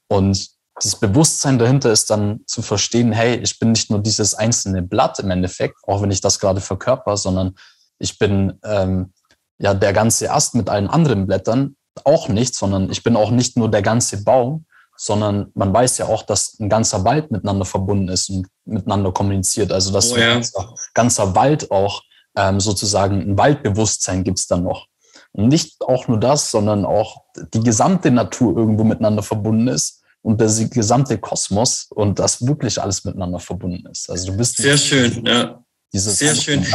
Und 0.07 0.49
das 0.75 0.95
Bewusstsein 0.95 1.59
dahinter 1.59 1.91
ist 1.91 2.09
dann 2.09 2.41
zu 2.47 2.61
verstehen, 2.61 3.11
hey, 3.11 3.35
ich 3.37 3.59
bin 3.59 3.71
nicht 3.71 3.89
nur 3.89 3.99
dieses 3.99 4.33
einzelne 4.33 4.81
Blatt 4.81 5.19
im 5.19 5.31
Endeffekt, 5.31 5.75
auch 5.83 6.01
wenn 6.01 6.11
ich 6.11 6.21
das 6.21 6.39
gerade 6.39 6.61
verkörper, 6.61 7.17
sondern 7.17 7.55
ich 7.99 8.17
bin 8.17 8.59
ähm, 8.63 9.13
ja 9.61 9.73
der 9.73 9.93
ganze 9.93 10.31
Ast 10.31 10.55
mit 10.55 10.69
allen 10.69 10.87
anderen 10.87 11.27
Blättern 11.27 11.75
auch 12.03 12.29
nicht, 12.29 12.55
sondern 12.55 12.89
ich 12.89 13.03
bin 13.03 13.15
auch 13.15 13.31
nicht 13.31 13.57
nur 13.57 13.69
der 13.69 13.81
ganze 13.81 14.23
Baum, 14.23 14.65
sondern 14.97 15.51
man 15.55 15.73
weiß 15.73 15.97
ja 15.97 16.05
auch, 16.05 16.23
dass 16.23 16.59
ein 16.59 16.69
ganzer 16.69 17.03
Wald 17.03 17.31
miteinander 17.31 17.65
verbunden 17.65 18.09
ist 18.09 18.29
und 18.29 18.47
miteinander 18.65 19.11
kommuniziert. 19.11 19.71
Also 19.71 19.91
dass 19.91 20.11
oh, 20.11 20.17
ja. 20.17 20.27
ein 20.27 20.33
ganzer, 20.35 20.75
ganzer, 20.93 21.35
Wald 21.35 21.71
auch 21.71 22.03
ähm, 22.35 22.59
sozusagen 22.59 23.21
ein 23.21 23.37
Waldbewusstsein 23.37 24.23
gibt's 24.23 24.47
dann 24.47 24.63
noch. 24.63 24.87
Und 25.33 25.47
nicht 25.47 25.81
auch 25.81 26.07
nur 26.07 26.19
das, 26.19 26.51
sondern 26.51 26.85
auch 26.85 27.23
die 27.53 27.61
gesamte 27.61 28.11
Natur 28.11 28.55
irgendwo 28.57 28.83
miteinander 28.83 29.23
verbunden 29.23 29.69
ist 29.69 30.01
und 30.21 30.39
der 30.39 30.49
gesamte 30.67 31.17
Kosmos 31.17 31.87
und 31.89 32.19
das 32.19 32.45
wirklich 32.45 32.81
alles 32.81 33.03
miteinander 33.03 33.39
verbunden 33.39 33.87
ist. 33.89 34.09
Also 34.09 34.31
du 34.31 34.37
bist 34.37 34.57
sehr 34.57 34.77
schön, 34.77 35.25
ja. 35.25 35.63
Sehr 35.93 36.35
schön. 36.35 36.65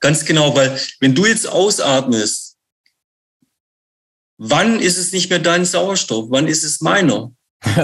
Ganz 0.00 0.24
genau, 0.24 0.54
weil 0.54 0.78
wenn 1.00 1.14
du 1.14 1.26
jetzt 1.26 1.48
ausatmest, 1.48 2.56
wann 4.38 4.80
ist 4.80 4.98
es 4.98 5.12
nicht 5.12 5.28
mehr 5.30 5.40
dein 5.40 5.64
Sauerstoff? 5.64 6.26
Wann 6.30 6.46
ist 6.46 6.64
es 6.64 6.80
meiner? 6.80 7.32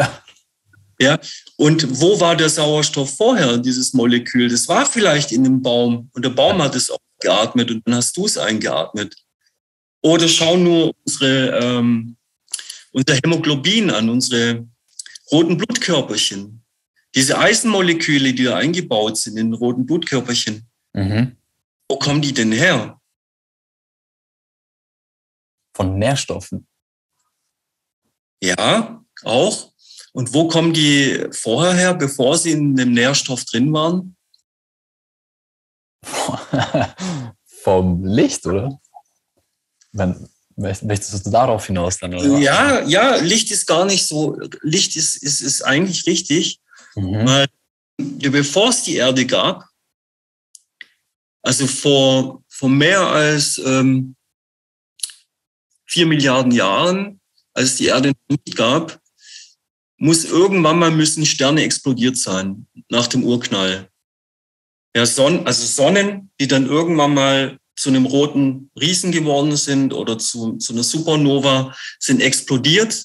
ja. 1.00 1.18
Und 1.56 2.00
wo 2.00 2.18
war 2.20 2.36
der 2.36 2.48
Sauerstoff 2.48 3.16
vorher, 3.16 3.58
dieses 3.58 3.92
Molekül? 3.92 4.48
Das 4.48 4.68
war 4.68 4.86
vielleicht 4.86 5.32
in 5.32 5.44
dem 5.44 5.62
Baum 5.62 6.10
und 6.12 6.24
der 6.24 6.30
Baum 6.30 6.62
hat 6.62 6.74
es 6.74 6.90
auch 6.90 6.98
geatmet 7.20 7.70
und 7.70 7.86
dann 7.86 7.96
hast 7.96 8.16
du 8.16 8.26
es 8.26 8.38
eingeatmet. 8.38 9.16
Oder 10.02 10.28
schau 10.28 10.56
nur 10.56 10.94
unsere, 11.04 11.58
ähm, 11.58 12.16
unser 12.92 13.14
Hämoglobin 13.14 13.90
an, 13.90 14.08
unsere 14.08 14.66
roten 15.32 15.56
Blutkörperchen. 15.56 16.62
Diese 17.14 17.38
Eisenmoleküle, 17.38 18.34
die 18.34 18.44
da 18.44 18.56
eingebaut 18.56 19.16
sind 19.16 19.36
in 19.36 19.50
den 19.50 19.54
roten 19.54 19.86
Blutkörperchen. 19.86 20.66
Mhm. 20.92 21.36
Wo 21.94 21.98
kommen 22.00 22.20
die 22.20 22.34
denn 22.34 22.50
her? 22.50 23.00
Von 25.76 25.96
Nährstoffen. 25.96 26.66
Ja, 28.42 29.04
auch. 29.22 29.72
Und 30.12 30.34
wo 30.34 30.48
kommen 30.48 30.72
die 30.72 31.28
vorher 31.30 31.72
her, 31.72 31.94
bevor 31.94 32.36
sie 32.36 32.50
in 32.50 32.74
dem 32.74 32.94
Nährstoff 32.94 33.44
drin 33.44 33.72
waren? 33.72 34.16
Vom 37.62 38.04
Licht, 38.04 38.44
oder? 38.44 38.80
Wenn, 39.92 40.28
möchtest 40.56 41.24
du 41.24 41.30
darauf 41.30 41.64
hinaus 41.68 41.98
dann? 41.98 42.12
Oder? 42.12 42.38
Ja, 42.38 42.80
ja, 42.80 43.14
Licht 43.18 43.52
ist 43.52 43.68
gar 43.68 43.84
nicht 43.84 44.04
so, 44.04 44.36
Licht 44.62 44.96
ist, 44.96 45.14
ist, 45.22 45.40
ist 45.40 45.62
eigentlich 45.62 46.06
richtig, 46.06 46.60
mhm. 46.96 47.24
weil 47.24 47.46
bevor 48.32 48.70
es 48.70 48.82
die 48.82 48.96
Erde 48.96 49.24
gab, 49.26 49.68
also 51.44 51.66
vor, 51.66 52.42
vor 52.48 52.70
mehr 52.70 53.00
als 53.00 53.60
ähm, 53.64 54.16
vier 55.86 56.06
Milliarden 56.06 56.50
Jahren, 56.52 57.20
als 57.52 57.76
die 57.76 57.86
Erde 57.86 58.12
nicht 58.28 58.56
gab, 58.56 58.98
muss 59.98 60.24
irgendwann 60.24 60.78
mal 60.78 60.90
müssen 60.90 61.24
Sterne 61.24 61.62
explodiert 61.62 62.16
sein 62.16 62.66
nach 62.88 63.06
dem 63.06 63.24
Urknall. 63.24 63.88
Ja, 64.96 65.06
Sonnen, 65.06 65.46
also 65.46 65.66
Sonnen, 65.66 66.30
die 66.40 66.48
dann 66.48 66.66
irgendwann 66.66 67.14
mal 67.14 67.58
zu 67.76 67.90
einem 67.90 68.06
roten 68.06 68.70
Riesen 68.80 69.12
geworden 69.12 69.56
sind 69.56 69.92
oder 69.92 70.18
zu, 70.18 70.56
zu 70.56 70.72
einer 70.72 70.82
Supernova, 70.82 71.76
sind 71.98 72.22
explodiert. 72.22 73.04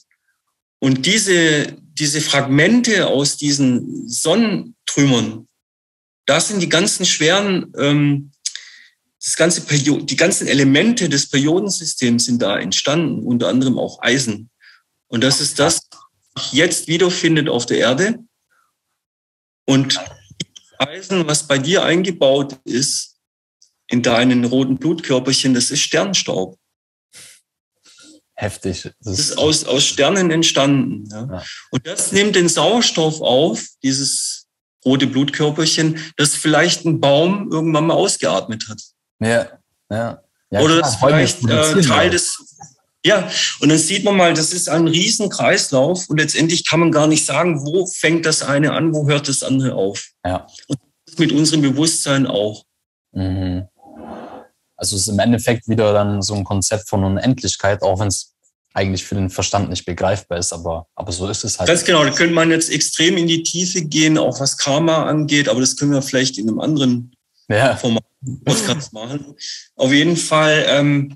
Und 0.79 1.05
diese, 1.05 1.75
diese 1.93 2.21
Fragmente 2.21 3.07
aus 3.07 3.35
diesen 3.35 4.07
Sonnentrümmern, 4.07 5.48
das 6.29 6.47
sind 6.47 6.61
die 6.61 6.69
ganzen 6.69 7.07
schweren, 7.07 7.73
ähm, 7.75 8.31
das 9.19 9.35
ganze 9.35 9.61
Period, 9.61 10.09
die 10.09 10.15
ganzen 10.15 10.47
Elemente 10.47 11.09
des 11.09 11.27
Periodensystems 11.27 12.25
sind 12.25 12.41
da 12.41 12.59
entstanden, 12.59 13.25
unter 13.25 13.47
anderem 13.47 13.79
auch 13.79 14.01
Eisen. 14.01 14.51
Und 15.07 15.23
das 15.23 15.41
ist 15.41 15.57
das, 15.57 15.87
was 16.35 16.51
jetzt 16.51 16.87
wiederfindet 16.87 17.49
auf 17.49 17.65
der 17.65 17.79
Erde. 17.79 18.19
Und 19.65 19.99
Eisen, 20.77 21.27
was 21.27 21.47
bei 21.47 21.57
dir 21.57 21.83
eingebaut 21.83 22.59
ist, 22.63 23.17
in 23.87 24.03
deinen 24.03 24.45
roten 24.45 24.77
Blutkörperchen, 24.77 25.55
das 25.55 25.71
ist 25.71 25.81
Sternstaub. 25.81 26.57
Heftig. 28.35 28.83
Das, 28.83 28.93
das 28.99 29.19
ist 29.19 29.37
aus, 29.39 29.65
aus 29.65 29.83
Sternen 29.83 30.29
entstanden. 30.29 31.09
Ja. 31.11 31.27
ja. 31.29 31.43
Und 31.71 31.87
das 31.87 32.11
nimmt 32.11 32.35
den 32.35 32.47
Sauerstoff 32.47 33.19
auf, 33.19 33.65
dieses 33.83 34.38
rote 34.85 35.07
Blutkörperchen, 35.07 35.99
das 36.17 36.35
vielleicht 36.35 36.85
ein 36.85 36.99
Baum 36.99 37.51
irgendwann 37.51 37.87
mal 37.87 37.95
ausgeatmet 37.95 38.67
hat. 38.69 38.81
Ja, 39.19 39.47
ja. 39.91 40.21
ja 40.51 40.59
Oder 40.61 40.79
das 40.79 40.95
vielleicht 40.95 41.43
äh, 41.49 41.81
Teil 41.81 42.09
des. 42.09 42.57
Ja, 43.05 43.29
und 43.61 43.69
dann 43.69 43.77
sieht 43.77 44.03
man 44.03 44.17
mal, 44.17 44.33
das 44.33 44.51
ist 44.51 44.67
ein 44.67 44.87
Riesenkreislauf 44.87 46.09
und 46.09 46.19
letztendlich 46.19 46.65
kann 46.65 46.81
man 46.81 46.91
gar 46.91 47.07
nicht 47.07 47.25
sagen, 47.25 47.65
wo 47.65 47.85
fängt 47.85 48.25
das 48.25 48.43
eine 48.43 48.73
an, 48.73 48.93
wo 48.93 49.07
hört 49.07 49.29
das 49.29 49.41
andere 49.41 49.75
auf. 49.75 50.09
Ja. 50.25 50.47
Und 50.67 50.79
mit 51.17 51.31
unserem 51.31 51.61
Bewusstsein 51.61 52.27
auch. 52.27 52.65
Mhm. 53.13 53.67
Also 54.75 54.95
es 54.95 55.03
ist 55.03 55.07
im 55.09 55.19
Endeffekt 55.19 55.67
wieder 55.67 55.91
dann 55.93 56.21
so 56.21 56.33
ein 56.35 56.43
Konzept 56.43 56.87
von 56.87 57.03
Unendlichkeit, 57.03 57.81
auch 57.81 57.99
wenn 57.99 58.07
es 58.07 58.33
eigentlich 58.73 59.03
für 59.03 59.15
den 59.15 59.29
Verstand 59.29 59.69
nicht 59.69 59.85
begreifbar 59.85 60.37
ist, 60.37 60.53
aber, 60.53 60.87
aber 60.95 61.11
so 61.11 61.27
ist 61.27 61.43
es 61.43 61.59
halt. 61.59 61.67
Ganz 61.67 61.83
genau, 61.83 62.03
da 62.03 62.11
könnte 62.11 62.33
man 62.33 62.51
jetzt 62.51 62.71
extrem 62.71 63.17
in 63.17 63.27
die 63.27 63.43
Tiefe 63.43 63.81
gehen, 63.81 64.17
auch 64.17 64.39
was 64.39 64.57
Karma 64.57 65.05
angeht, 65.05 65.49
aber 65.49 65.59
das 65.59 65.75
können 65.75 65.91
wir 65.91 66.01
vielleicht 66.01 66.37
in 66.37 66.47
einem 66.47 66.59
anderen 66.59 67.11
ja. 67.49 67.75
Format 67.75 68.03
Podcast 68.45 68.93
machen. 68.93 69.35
Auf 69.75 69.91
jeden 69.91 70.17
Fall, 70.17 70.65
ähm, 70.67 71.15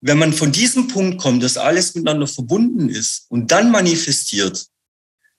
wenn 0.00 0.18
man 0.18 0.32
von 0.32 0.52
diesem 0.52 0.88
Punkt 0.88 1.18
kommt, 1.18 1.42
dass 1.42 1.56
alles 1.56 1.94
miteinander 1.94 2.26
verbunden 2.26 2.88
ist 2.88 3.26
und 3.30 3.50
dann 3.50 3.70
manifestiert, 3.70 4.66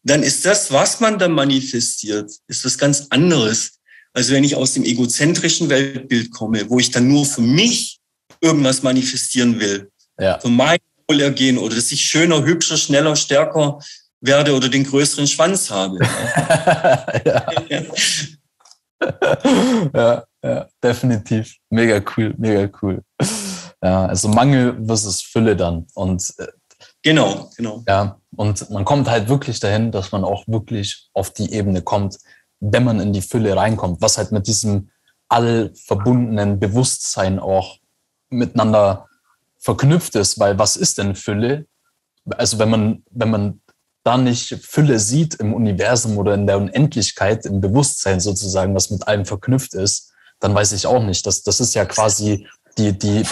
dann 0.04 0.24
ist 0.24 0.46
das, 0.46 0.72
was 0.72 1.00
man 1.00 1.20
dann 1.20 1.32
manifestiert, 1.32 2.32
ist 2.48 2.66
was 2.66 2.78
ganz 2.78 3.08
anderes, 3.10 3.80
also 4.14 4.34
wenn 4.34 4.44
ich 4.44 4.56
aus 4.56 4.74
dem 4.74 4.84
egozentrischen 4.84 5.70
Weltbild 5.70 6.32
komme, 6.32 6.70
wo 6.70 6.80
ich 6.80 6.92
dann 6.92 7.08
nur 7.08 7.26
für 7.26 7.42
mich 7.42 8.00
irgendwas 8.42 8.84
manifestieren 8.84 9.60
will, 9.60 9.92
ja. 10.20 10.40
für 10.40 10.50
mein 10.50 10.80
Wohlergehen 11.08 11.58
oder 11.58 11.76
dass 11.76 11.92
ich 11.92 12.02
schöner, 12.02 12.44
hübscher, 12.44 12.78
schneller, 12.78 13.16
stärker 13.16 13.80
werde 14.22 14.56
oder 14.56 14.70
den 14.70 14.84
größeren 14.84 15.28
Schwanz 15.28 15.70
habe. 15.70 16.00
ja. 17.26 17.46
ja, 19.94 20.24
ja, 20.44 20.68
definitiv. 20.84 21.56
Mega 21.70 22.02
cool, 22.16 22.34
mega 22.38 22.70
cool. 22.82 23.02
Ja, 23.82 24.08
also 24.08 24.28
Mangel 24.28 24.76
versus 24.86 25.22
Fülle 25.22 25.56
dann. 25.56 25.86
Und 25.94 26.34
äh, 26.40 26.48
genau, 27.04 27.50
genau. 27.56 27.84
Ja, 27.88 28.20
und 28.36 28.70
man 28.70 28.86
kommt 28.86 29.08
halt 29.08 29.30
wirklich 29.30 29.60
dahin, 29.60 29.92
dass 29.92 30.12
man 30.12 30.24
auch 30.24 30.44
wirklich 30.48 31.10
auf 31.14 31.32
die 31.32 31.54
Ebene 31.54 31.82
kommt, 31.82 32.18
wenn 32.60 32.84
man 32.84 33.00
in 33.00 33.14
die 33.14 33.22
Fülle 33.22 33.56
reinkommt, 33.56 34.02
was 34.02 34.18
halt 34.18 34.32
mit 34.32 34.48
diesem 34.48 34.90
allverbundenen 35.30 36.60
Bewusstsein 36.60 37.40
auch 37.40 37.78
miteinander 38.30 39.07
verknüpft 39.68 40.16
ist, 40.16 40.40
weil 40.40 40.58
was 40.58 40.78
ist 40.78 40.98
denn 40.98 41.14
Fülle? 41.14 41.66
Also 42.38 42.58
wenn 42.58 42.70
man, 42.70 43.04
wenn 43.12 43.30
man 43.30 43.62
da 44.06 44.18
nicht 44.18 44.66
Fülle 44.66 44.98
sieht 44.98 45.36
im 45.36 45.54
Universum 45.54 46.18
oder 46.18 46.36
in 46.36 46.48
der 46.48 46.56
Unendlichkeit, 46.56 47.46
im 47.46 47.60
Bewusstsein 47.60 48.22
sozusagen, 48.22 48.74
was 48.74 48.92
mit 48.92 49.06
allem 49.10 49.26
verknüpft 49.26 49.74
ist, 49.74 50.14
dann 50.40 50.56
weiß 50.56 50.72
ich 50.72 50.88
auch 50.88 51.04
nicht. 51.04 51.26
Das, 51.26 51.44
das 51.44 51.60
ist 51.60 51.76
ja 51.76 51.84
quasi 51.84 52.48
die, 52.78 52.98
die 52.98 53.24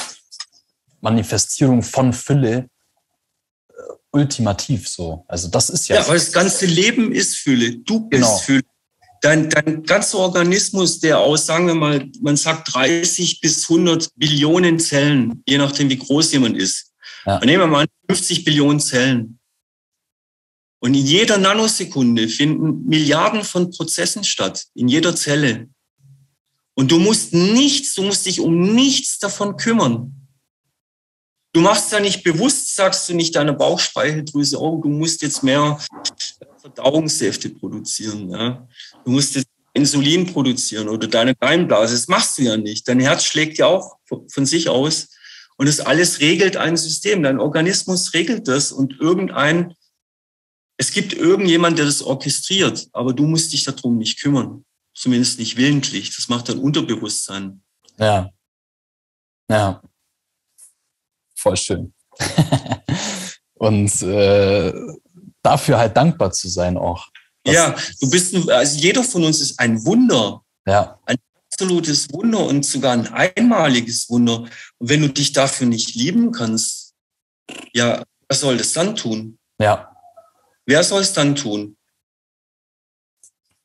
Manifestierung 1.00 1.82
von 1.82 2.12
Fülle 2.12 2.68
äh, 3.70 3.74
ultimativ 4.12 4.90
so. 4.90 5.24
Also 5.30 5.48
das 5.48 5.70
ist 5.70 5.88
ja. 5.88 5.96
Ja, 6.02 6.08
weil 6.10 6.20
das 6.20 6.34
ganze 6.34 6.66
Leben 6.66 7.14
ist 7.14 7.38
Fülle. 7.38 7.78
Du 7.78 8.10
bist 8.10 8.24
genau. 8.24 8.38
Fülle 8.40 8.64
dein, 9.26 9.50
dein 9.50 9.84
ganzer 9.84 10.20
Organismus, 10.20 11.00
der 11.00 11.20
aus, 11.20 11.48
sagen 11.48 11.68
wir 11.68 11.74
mal, 11.74 12.08
man 12.22 12.38
sagt 12.38 12.74
30 12.74 13.42
bis 13.42 13.70
100 13.70 14.10
Billionen 14.16 14.80
Zellen, 14.80 15.44
je 15.48 15.58
nachdem, 15.58 15.90
wie 15.90 15.98
groß 15.98 16.34
jemand 16.34 16.58
ist. 16.58 16.94
Ja. 17.26 17.38
Und 17.38 17.46
nehmen 17.46 17.64
wir 17.64 17.68
mal 17.68 17.88
50 18.08 18.46
Billionen 18.46 18.80
Zellen. 18.80 19.40
Und 20.80 20.94
in 20.94 21.06
jeder 21.06 21.40
Nanosekunde 21.40 22.28
finden 22.28 22.86
Milliarden 22.86 23.44
von 23.44 23.72
Prozessen 23.72 24.24
statt, 24.24 24.66
in 24.76 24.88
jeder 24.88 25.16
Zelle. 25.16 25.70
Und 26.76 26.92
du 26.92 27.00
musst 27.00 27.34
nichts, 27.34 27.96
du 27.96 28.04
musst 28.04 28.28
dich 28.28 28.40
um 28.40 28.76
nichts 28.76 29.18
davon 29.18 29.58
kümmern. 29.58 30.12
Du 31.54 31.62
machst 31.62 31.92
ja 31.92 32.00
nicht 32.00 32.22
bewusst, 32.22 32.76
sagst 32.76 33.10
du 33.10 33.16
nicht 33.16 33.36
deiner 33.36 33.54
Bauchspeicheldrüse, 33.54 34.60
oh, 34.62 34.80
du 34.82 34.90
musst 34.90 35.22
jetzt 35.24 35.42
mehr 35.42 35.80
Verdauungssäfte 36.60 37.50
produzieren. 37.50 38.30
Ja? 38.30 38.68
Du 39.06 39.12
musst 39.12 39.36
jetzt 39.36 39.48
Insulin 39.74 40.26
produzieren 40.26 40.90
oder 40.90 41.08
deine 41.08 41.36
Beinblase. 41.36 41.94
Das 41.94 42.08
machst 42.08 42.38
du 42.38 42.42
ja 42.42 42.58
nicht. 42.58 42.88
Dein 42.88 43.00
Herz 43.00 43.24
schlägt 43.24 43.58
ja 43.58 43.68
auch 43.68 43.98
von 44.06 44.46
sich 44.46 44.68
aus. 44.68 45.10
Und 45.58 45.68
das 45.68 45.80
alles 45.80 46.20
regelt 46.20 46.58
ein 46.58 46.76
System. 46.76 47.24
Dein 47.24 47.40
Organismus 47.40 48.14
regelt 48.14 48.48
das 48.48 48.72
und 48.72 49.00
irgendein, 49.00 49.74
es 50.78 50.92
gibt 50.92 51.14
irgendjemand, 51.14 51.78
der 51.78 51.86
das 51.86 52.02
orchestriert, 52.02 52.90
aber 52.92 53.14
du 53.14 53.26
musst 53.26 53.54
dich 53.54 53.64
darum 53.64 53.98
nicht 53.98 54.20
kümmern. 54.22 54.66
Zumindest 54.94 55.40
nicht 55.40 55.56
willentlich. 55.56 56.16
Das 56.16 56.30
macht 56.30 56.50
dein 56.50 56.58
Unterbewusstsein. 56.58 57.62
Ja. 57.98 58.32
Ja. 59.50 59.82
Voll 61.36 61.58
schön. 61.58 61.94
und 63.54 64.02
äh, 64.02 64.74
dafür 65.42 65.78
halt 65.78 65.96
dankbar 65.96 66.32
zu 66.32 66.50
sein 66.50 66.78
auch. 66.78 67.10
Ja, 67.54 67.76
du 68.02 68.10
bist, 68.10 68.36
also 68.50 68.80
jeder 68.80 69.04
von 69.04 69.24
uns 69.24 69.42
ist 69.42 69.60
ein 69.60 69.84
Wunder. 69.86 70.42
Ja. 70.66 71.00
Ein 71.06 71.18
absolutes 71.52 72.12
Wunder 72.12 72.46
und 72.46 72.66
sogar 72.66 72.94
ein 72.94 73.08
einmaliges 73.08 74.10
Wunder. 74.10 74.42
Und 74.78 74.90
wenn 74.90 75.02
du 75.02 75.10
dich 75.10 75.32
dafür 75.32 75.68
nicht 75.68 75.96
lieben 75.96 76.32
kannst, 76.32 76.94
ja, 77.74 78.04
was 78.28 78.42
soll 78.42 78.58
das 78.58 78.74
dann 78.74 78.96
tun? 78.96 79.38
Ja. 79.60 79.96
Wer 80.66 80.84
soll 80.84 81.02
es 81.02 81.14
dann 81.14 81.36
tun? 81.36 81.78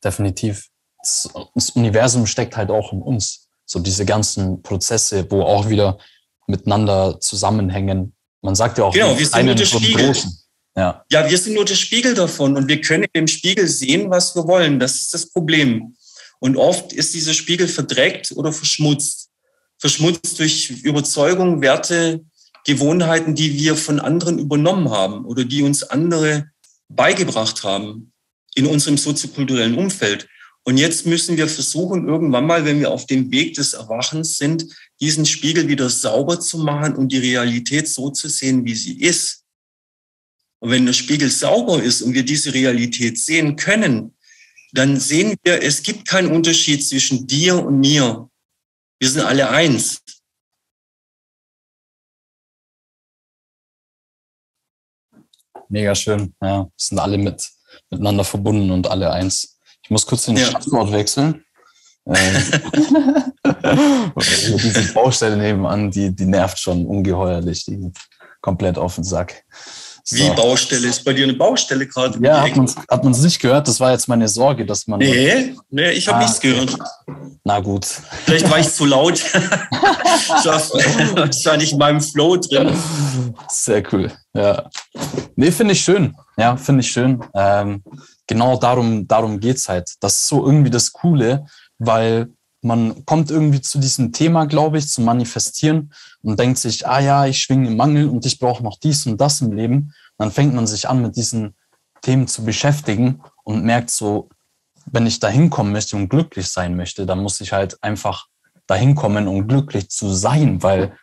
Definitiv. 0.04 0.68
Das, 0.98 1.28
das 1.54 1.70
Universum 1.70 2.26
steckt 2.26 2.56
halt 2.56 2.70
auch 2.70 2.92
in 2.92 3.02
uns. 3.02 3.48
So 3.64 3.78
diese 3.80 4.04
ganzen 4.04 4.62
Prozesse, 4.62 5.30
wo 5.30 5.42
auch 5.42 5.68
wieder 5.68 5.98
miteinander 6.46 7.18
zusammenhängen. 7.20 8.14
Man 8.42 8.54
sagt 8.54 8.78
ja 8.78 8.84
auch, 8.84 8.92
genau, 8.92 9.18
wir 9.18 9.26
sind 9.26 9.46
der 9.46 9.64
Spiegel. 9.64 10.06
Großen. 10.06 10.38
Ja. 10.76 11.04
ja, 11.10 11.28
wir 11.28 11.36
sind 11.36 11.54
nur 11.54 11.64
der 11.64 11.74
Spiegel 11.74 12.14
davon 12.14 12.56
und 12.56 12.68
wir 12.68 12.80
können 12.80 13.06
im 13.12 13.26
Spiegel 13.26 13.66
sehen, 13.66 14.08
was 14.08 14.34
wir 14.36 14.46
wollen. 14.46 14.78
Das 14.78 14.94
ist 14.96 15.12
das 15.12 15.26
Problem. 15.26 15.96
Und 16.38 16.56
oft 16.56 16.92
ist 16.92 17.12
dieser 17.14 17.34
Spiegel 17.34 17.68
verdreckt 17.68 18.32
oder 18.32 18.52
verschmutzt. 18.52 19.28
Verschmutzt 19.78 20.38
durch 20.38 20.70
Überzeugungen, 20.70 21.60
Werte, 21.60 22.24
Gewohnheiten, 22.66 23.34
die 23.34 23.58
wir 23.58 23.76
von 23.76 24.00
anderen 24.00 24.38
übernommen 24.38 24.90
haben 24.90 25.24
oder 25.24 25.44
die 25.44 25.62
uns 25.62 25.82
andere 25.82 26.50
beigebracht 26.88 27.64
haben 27.64 28.12
in 28.54 28.66
unserem 28.66 28.96
soziokulturellen 28.96 29.76
Umfeld. 29.76 30.28
Und 30.64 30.76
jetzt 30.76 31.06
müssen 31.06 31.36
wir 31.36 31.48
versuchen, 31.48 32.06
irgendwann 32.06 32.46
mal, 32.46 32.64
wenn 32.64 32.80
wir 32.80 32.90
auf 32.90 33.06
dem 33.06 33.30
Weg 33.30 33.54
des 33.54 33.72
Erwachens 33.72 34.36
sind, 34.36 34.66
diesen 35.00 35.24
Spiegel 35.24 35.68
wieder 35.68 35.88
sauber 35.88 36.38
zu 36.38 36.58
machen 36.58 36.94
und 36.94 37.10
die 37.10 37.18
Realität 37.18 37.88
so 37.88 38.10
zu 38.10 38.28
sehen, 38.28 38.64
wie 38.64 38.74
sie 38.74 39.00
ist. 39.00 39.39
Und 40.60 40.70
wenn 40.70 40.86
der 40.86 40.92
Spiegel 40.92 41.30
sauber 41.30 41.82
ist 41.82 42.02
und 42.02 42.14
wir 42.14 42.22
diese 42.22 42.52
Realität 42.52 43.18
sehen 43.18 43.56
können, 43.56 44.14
dann 44.72 45.00
sehen 45.00 45.34
wir, 45.42 45.62
es 45.62 45.82
gibt 45.82 46.06
keinen 46.06 46.30
Unterschied 46.30 46.86
zwischen 46.86 47.26
dir 47.26 47.64
und 47.64 47.80
mir. 47.80 48.28
Wir 48.98 49.08
sind 49.08 49.22
alle 49.22 49.48
eins. 49.48 50.02
Mega 55.68 55.94
schön. 55.94 56.34
Ja, 56.42 56.68
sind 56.76 56.98
alle 56.98 57.16
mit, 57.16 57.48
miteinander 57.90 58.24
verbunden 58.24 58.70
und 58.70 58.86
alle 58.88 59.10
eins. 59.12 59.58
Ich 59.82 59.90
muss 59.90 60.06
kurz 60.06 60.26
den 60.26 60.36
ja. 60.36 60.46
Standort 60.48 60.92
wechseln. 60.92 61.44
Ähm, 62.06 62.44
diese 64.16 64.92
Baustelle 64.92 65.36
nebenan, 65.36 65.90
die, 65.90 66.14
die 66.14 66.26
nervt 66.26 66.58
schon 66.58 66.86
ungeheuerlich. 66.86 67.64
Die 67.64 67.92
komplett 68.40 68.78
auf 68.78 68.96
den 68.96 69.04
Sack. 69.04 69.44
So. 70.04 70.16
Wie 70.16 70.30
Baustelle? 70.30 70.88
Ist 70.88 71.04
bei 71.04 71.12
dir 71.12 71.24
eine 71.24 71.34
Baustelle 71.34 71.86
gerade? 71.86 72.18
Ja, 72.22 72.42
hat 72.42 72.56
man 72.56 72.70
hat 72.88 73.04
man's 73.04 73.22
nicht 73.22 73.40
gehört? 73.40 73.68
Das 73.68 73.78
war 73.80 73.92
jetzt 73.92 74.08
meine 74.08 74.28
Sorge, 74.28 74.66
dass 74.66 74.86
man. 74.86 74.98
Nee, 74.98 75.54
nee 75.70 75.90
ich 75.92 76.08
habe 76.08 76.18
ah, 76.18 76.22
nichts 76.22 76.40
gehört. 76.40 76.76
Na 77.44 77.60
gut. 77.60 77.86
Vielleicht 78.24 78.50
war 78.50 78.58
ich 78.58 78.72
zu 78.72 78.86
laut. 78.86 79.22
das 80.44 80.72
war 80.72 81.56
nicht 81.56 81.72
in 81.72 81.78
meinem 81.78 82.00
Flow 82.00 82.36
drin. 82.36 82.76
Sehr 83.48 83.82
cool. 83.92 84.12
Ja. 84.34 84.68
Nee, 85.36 85.50
finde 85.50 85.72
ich 85.72 85.80
schön. 85.80 86.14
Ja, 86.36 86.56
finde 86.56 86.80
ich 86.80 86.90
schön. 86.90 87.22
Ähm, 87.34 87.82
genau 88.26 88.56
darum, 88.56 89.06
darum 89.06 89.40
geht 89.40 89.56
es 89.56 89.68
halt. 89.68 89.90
Das 90.00 90.16
ist 90.16 90.28
so 90.28 90.44
irgendwie 90.44 90.70
das 90.70 90.92
Coole, 90.92 91.46
weil 91.78 92.28
man 92.62 93.04
kommt 93.06 93.30
irgendwie 93.30 93.60
zu 93.60 93.78
diesem 93.78 94.12
Thema, 94.12 94.44
glaube 94.46 94.78
ich, 94.78 94.88
zu 94.88 95.00
manifestieren 95.00 95.92
und 96.22 96.38
denkt 96.38 96.58
sich, 96.58 96.86
ah 96.86 97.00
ja, 97.00 97.26
ich 97.26 97.40
schwinge 97.40 97.68
im 97.68 97.76
Mangel 97.76 98.08
und 98.08 98.26
ich 98.26 98.38
brauche 98.38 98.62
noch 98.62 98.78
dies 98.78 99.06
und 99.06 99.20
das 99.20 99.40
im 99.40 99.52
Leben. 99.52 99.94
Dann 100.18 100.30
fängt 100.30 100.54
man 100.54 100.66
sich 100.66 100.88
an, 100.88 101.00
mit 101.00 101.16
diesen 101.16 101.54
Themen 102.02 102.26
zu 102.26 102.44
beschäftigen 102.44 103.22
und 103.44 103.64
merkt 103.64 103.90
so, 103.90 104.28
wenn 104.86 105.06
ich 105.06 105.20
da 105.20 105.28
hinkommen 105.28 105.72
möchte 105.72 105.96
und 105.96 106.08
glücklich 106.08 106.48
sein 106.48 106.76
möchte, 106.76 107.06
dann 107.06 107.22
muss 107.22 107.40
ich 107.40 107.52
halt 107.52 107.82
einfach 107.82 108.26
dahin 108.66 108.94
kommen, 108.94 109.28
um 109.28 109.48
glücklich 109.48 109.90
zu 109.90 110.12
sein, 110.12 110.62
weil 110.62 110.96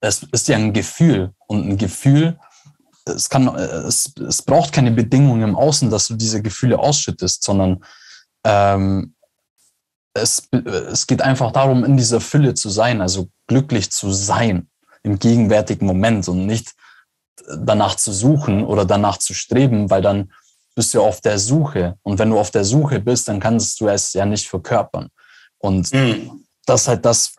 es 0.00 0.22
ist 0.32 0.48
ja 0.48 0.56
ein 0.56 0.72
Gefühl 0.72 1.32
und 1.46 1.68
ein 1.68 1.76
Gefühl, 1.76 2.38
es 3.04 3.28
kann, 3.28 3.48
es, 3.48 4.14
es 4.16 4.42
braucht 4.42 4.72
keine 4.72 4.90
Bedingungen 4.90 5.42
im 5.42 5.56
Außen, 5.56 5.90
dass 5.90 6.08
du 6.08 6.14
diese 6.14 6.42
Gefühle 6.42 6.78
ausschüttest, 6.78 7.42
sondern 7.42 7.84
ähm, 8.44 9.14
es, 10.14 10.48
es 10.90 11.06
geht 11.06 11.22
einfach 11.22 11.52
darum, 11.52 11.84
in 11.84 11.96
dieser 11.96 12.20
Fülle 12.20 12.54
zu 12.54 12.68
sein, 12.68 13.00
also 13.00 13.28
glücklich 13.46 13.90
zu 13.90 14.12
sein 14.12 14.68
im 15.02 15.18
gegenwärtigen 15.18 15.86
Moment 15.86 16.28
und 16.28 16.46
nicht 16.46 16.74
danach 17.58 17.94
zu 17.96 18.12
suchen 18.12 18.64
oder 18.64 18.84
danach 18.84 19.18
zu 19.18 19.34
streben, 19.34 19.90
weil 19.90 20.02
dann 20.02 20.32
bist 20.74 20.94
du 20.94 21.02
auf 21.02 21.20
der 21.20 21.38
Suche. 21.38 21.96
Und 22.02 22.18
wenn 22.18 22.30
du 22.30 22.38
auf 22.38 22.50
der 22.50 22.64
Suche 22.64 23.00
bist, 23.00 23.28
dann 23.28 23.40
kannst 23.40 23.80
du 23.80 23.88
es 23.88 24.12
ja 24.12 24.24
nicht 24.26 24.48
verkörpern. 24.48 25.08
Und 25.58 25.92
mhm. 25.92 26.44
das 26.66 26.82
ist 26.82 26.88
halt 26.88 27.04
das, 27.04 27.34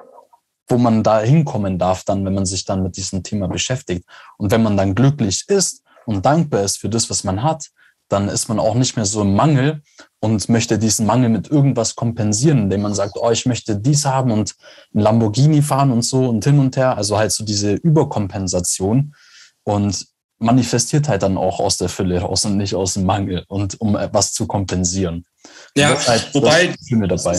wo 0.67 0.77
man 0.77 1.03
da 1.03 1.19
hinkommen 1.21 1.77
darf, 1.77 2.03
dann, 2.03 2.25
wenn 2.25 2.33
man 2.33 2.45
sich 2.45 2.65
dann 2.65 2.83
mit 2.83 2.97
diesem 2.97 3.23
Thema 3.23 3.47
beschäftigt. 3.47 4.05
Und 4.37 4.51
wenn 4.51 4.63
man 4.63 4.77
dann 4.77 4.95
glücklich 4.95 5.43
ist 5.47 5.83
und 6.05 6.25
dankbar 6.25 6.63
ist 6.63 6.77
für 6.77 6.89
das, 6.89 7.09
was 7.09 7.23
man 7.23 7.43
hat, 7.43 7.67
dann 8.09 8.27
ist 8.27 8.49
man 8.49 8.59
auch 8.59 8.75
nicht 8.75 8.95
mehr 8.95 9.05
so 9.05 9.21
im 9.21 9.35
Mangel 9.35 9.81
und 10.21 10.49
möchte 10.49 10.77
diesen 10.77 11.07
Mangel 11.07 11.29
mit 11.29 11.49
irgendwas 11.49 11.95
kompensieren, 11.95 12.59
indem 12.59 12.83
man 12.83 12.93
sagt, 12.93 13.17
oh, 13.19 13.31
ich 13.31 13.47
möchte 13.47 13.75
dies 13.75 14.05
haben 14.05 14.31
und 14.31 14.55
ein 14.93 14.99
Lamborghini 14.99 15.63
fahren 15.63 15.91
und 15.91 16.03
so 16.03 16.29
und 16.29 16.43
hin 16.43 16.59
und 16.59 16.77
her. 16.77 16.95
Also 16.95 17.17
halt 17.17 17.31
so 17.31 17.43
diese 17.43 17.73
Überkompensation 17.73 19.15
und 19.63 20.07
manifestiert 20.37 21.07
halt 21.07 21.23
dann 21.23 21.37
auch 21.37 21.59
aus 21.59 21.77
der 21.77 21.89
Fülle 21.89 22.19
raus 22.19 22.45
und 22.45 22.57
nicht 22.57 22.75
aus 22.75 22.93
dem 22.93 23.05
Mangel 23.05 23.45
und 23.47 23.81
um 23.81 23.95
etwas 23.95 24.33
zu 24.33 24.45
kompensieren. 24.45 25.25
Ja, 25.75 25.97
halt 26.07 26.33
wobei. 26.33 26.75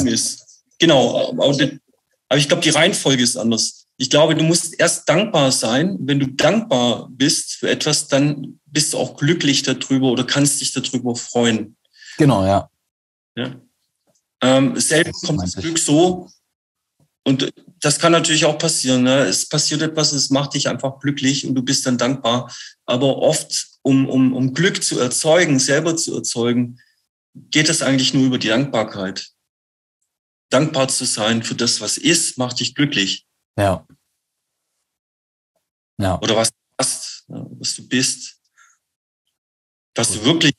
Ist, 0.04 0.64
genau, 0.78 1.32
aber 1.38 2.38
ich 2.38 2.48
glaube, 2.48 2.62
die 2.62 2.70
Reihenfolge 2.70 3.22
ist 3.22 3.36
anders. 3.36 3.86
Ich 3.96 4.10
glaube, 4.10 4.34
du 4.34 4.42
musst 4.42 4.78
erst 4.80 5.08
dankbar 5.08 5.52
sein. 5.52 5.98
Wenn 6.00 6.18
du 6.18 6.26
dankbar 6.26 7.08
bist 7.12 7.54
für 7.54 7.70
etwas, 7.70 8.08
dann 8.08 8.58
bist 8.66 8.92
du 8.92 8.98
auch 8.98 9.16
glücklich 9.16 9.62
darüber 9.62 10.08
oder 10.08 10.24
kannst 10.24 10.60
dich 10.60 10.72
darüber 10.72 11.14
freuen. 11.14 11.76
Genau, 12.18 12.44
ja. 12.44 12.68
Ja. 13.36 13.60
Ähm, 14.42 14.78
selten 14.78 15.12
kommt 15.12 15.42
das 15.42 15.54
Glück 15.54 15.78
so. 15.78 16.28
Und 17.24 17.52
das 17.80 17.98
kann 17.98 18.12
natürlich 18.12 18.44
auch 18.44 18.58
passieren. 18.58 19.04
Ne? 19.04 19.20
Es 19.20 19.48
passiert 19.48 19.82
etwas, 19.82 20.12
es 20.12 20.30
macht 20.30 20.54
dich 20.54 20.68
einfach 20.68 20.98
glücklich 20.98 21.46
und 21.46 21.54
du 21.54 21.62
bist 21.62 21.86
dann 21.86 21.98
dankbar. 21.98 22.52
Aber 22.84 23.18
oft, 23.18 23.68
um, 23.82 24.08
um, 24.08 24.32
um 24.32 24.54
Glück 24.54 24.82
zu 24.82 24.98
erzeugen, 24.98 25.60
selber 25.60 25.96
zu 25.96 26.16
erzeugen, 26.16 26.80
geht 27.34 27.68
es 27.68 27.82
eigentlich 27.82 28.12
nur 28.12 28.26
über 28.26 28.38
die 28.38 28.48
Dankbarkeit. 28.48 29.30
Dankbar 30.50 30.88
zu 30.88 31.04
sein 31.04 31.42
für 31.42 31.54
das, 31.54 31.80
was 31.80 31.96
ist, 31.96 32.36
macht 32.38 32.60
dich 32.60 32.74
glücklich. 32.74 33.26
Ja. 33.56 33.86
Ja. 35.98 36.20
Oder 36.20 36.36
was 36.36 36.50
du 36.50 36.56
hast, 36.78 37.24
was 37.28 37.76
du 37.76 37.88
bist, 37.88 38.40
was 39.94 40.12
du 40.12 40.24
wirklich. 40.24 40.54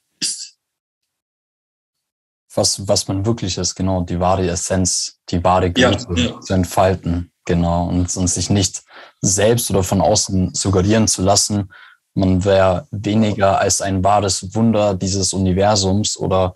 Was, 2.55 2.87
was 2.87 3.07
man 3.07 3.25
wirklich 3.25 3.57
ist, 3.57 3.75
genau, 3.75 4.01
die 4.01 4.19
wahre 4.19 4.47
Essenz, 4.47 5.19
die 5.29 5.43
wahre 5.43 5.71
Größe 5.71 6.07
ja, 6.15 6.23
ja. 6.29 6.39
zu 6.39 6.53
entfalten, 6.53 7.31
genau, 7.45 7.87
und, 7.87 8.15
und 8.15 8.27
sich 8.27 8.49
nicht 8.49 8.83
selbst 9.21 9.71
oder 9.71 9.83
von 9.83 10.01
außen 10.01 10.53
suggerieren 10.53 11.07
zu 11.07 11.23
lassen, 11.23 11.71
man 12.15 12.45
wäre 12.45 12.87
weniger 12.91 13.59
als 13.59 13.81
ein 13.81 14.03
wahres 14.03 14.53
Wunder 14.53 14.93
dieses 14.93 15.33
Universums 15.33 16.15
oder 16.15 16.53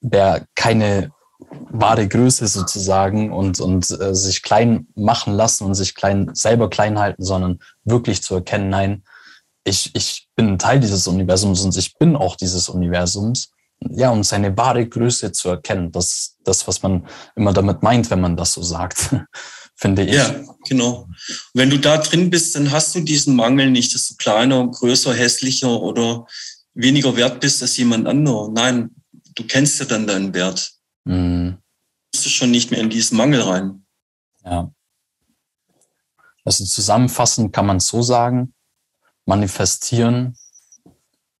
wäre 0.00 0.46
keine 0.54 1.12
wahre 1.70 2.08
Größe 2.08 2.46
sozusagen 2.46 3.32
und, 3.32 3.60
und 3.60 3.90
äh, 3.90 4.14
sich 4.14 4.42
klein 4.42 4.86
machen 4.94 5.34
lassen 5.34 5.64
und 5.64 5.74
sich 5.74 5.94
klein, 5.94 6.30
selber 6.34 6.70
klein 6.70 6.98
halten, 6.98 7.22
sondern 7.22 7.58
wirklich 7.84 8.22
zu 8.22 8.36
erkennen, 8.36 8.70
nein, 8.70 9.04
ich, 9.64 9.94
ich 9.94 10.28
bin 10.34 10.48
ein 10.48 10.58
Teil 10.58 10.80
dieses 10.80 11.06
Universums 11.06 11.62
und 11.62 11.76
ich 11.76 11.96
bin 11.98 12.16
auch 12.16 12.36
dieses 12.36 12.68
Universums. 12.68 13.51
Ja, 13.90 14.10
und 14.10 14.24
seine 14.24 14.56
wahre 14.56 14.86
Größe 14.88 15.32
zu 15.32 15.48
erkennen, 15.50 15.92
das 15.92 16.08
ist 16.08 16.38
das, 16.44 16.66
was 16.66 16.82
man 16.82 17.06
immer 17.36 17.52
damit 17.52 17.82
meint, 17.82 18.10
wenn 18.10 18.20
man 18.20 18.36
das 18.36 18.52
so 18.52 18.62
sagt, 18.62 19.14
finde 19.76 20.04
ich. 20.04 20.14
Ja, 20.14 20.34
genau. 20.68 21.08
Wenn 21.54 21.70
du 21.70 21.78
da 21.78 21.98
drin 21.98 22.30
bist, 22.30 22.54
dann 22.54 22.70
hast 22.70 22.94
du 22.94 23.00
diesen 23.00 23.36
Mangel 23.36 23.70
nicht, 23.70 23.94
dass 23.94 24.08
du 24.08 24.16
kleiner, 24.16 24.66
größer, 24.68 25.14
hässlicher 25.14 25.80
oder 25.80 26.26
weniger 26.74 27.16
wert 27.16 27.40
bist 27.40 27.62
als 27.62 27.76
jemand 27.76 28.06
anderer. 28.06 28.48
Nein, 28.50 28.90
du 29.34 29.44
kennst 29.44 29.80
ja 29.80 29.86
dann 29.86 30.06
deinen 30.06 30.34
Wert. 30.34 30.72
Mhm. 31.04 31.58
Bist 32.12 32.26
du 32.26 32.30
schon 32.30 32.50
nicht 32.50 32.70
mehr 32.70 32.80
in 32.80 32.90
diesen 32.90 33.16
Mangel 33.16 33.40
rein. 33.40 33.84
Ja. 34.44 34.72
Also 36.44 36.64
zusammenfassend 36.64 37.52
kann 37.52 37.66
man 37.66 37.80
so 37.80 38.02
sagen, 38.02 38.54
manifestieren, 39.26 40.36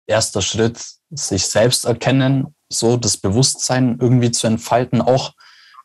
erster 0.06 0.42
Schritt, 0.42 0.80
sich 1.10 1.46
selbst 1.46 1.84
erkennen, 1.84 2.54
so 2.68 2.96
das 2.96 3.16
Bewusstsein 3.16 3.98
irgendwie 4.00 4.30
zu 4.30 4.46
entfalten, 4.46 5.02
auch 5.02 5.32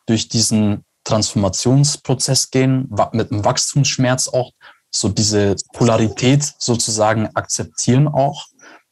durch 0.06 0.28
diesen 0.28 0.84
Transformationsprozess 1.04 2.50
gehen, 2.50 2.88
mit 3.12 3.30
einem 3.30 3.44
Wachstumsschmerz 3.44 4.28
auch, 4.28 4.52
so 4.90 5.08
diese 5.08 5.54
Polarität 5.74 6.54
sozusagen 6.58 7.28
akzeptieren 7.34 8.08
auch, 8.08 8.46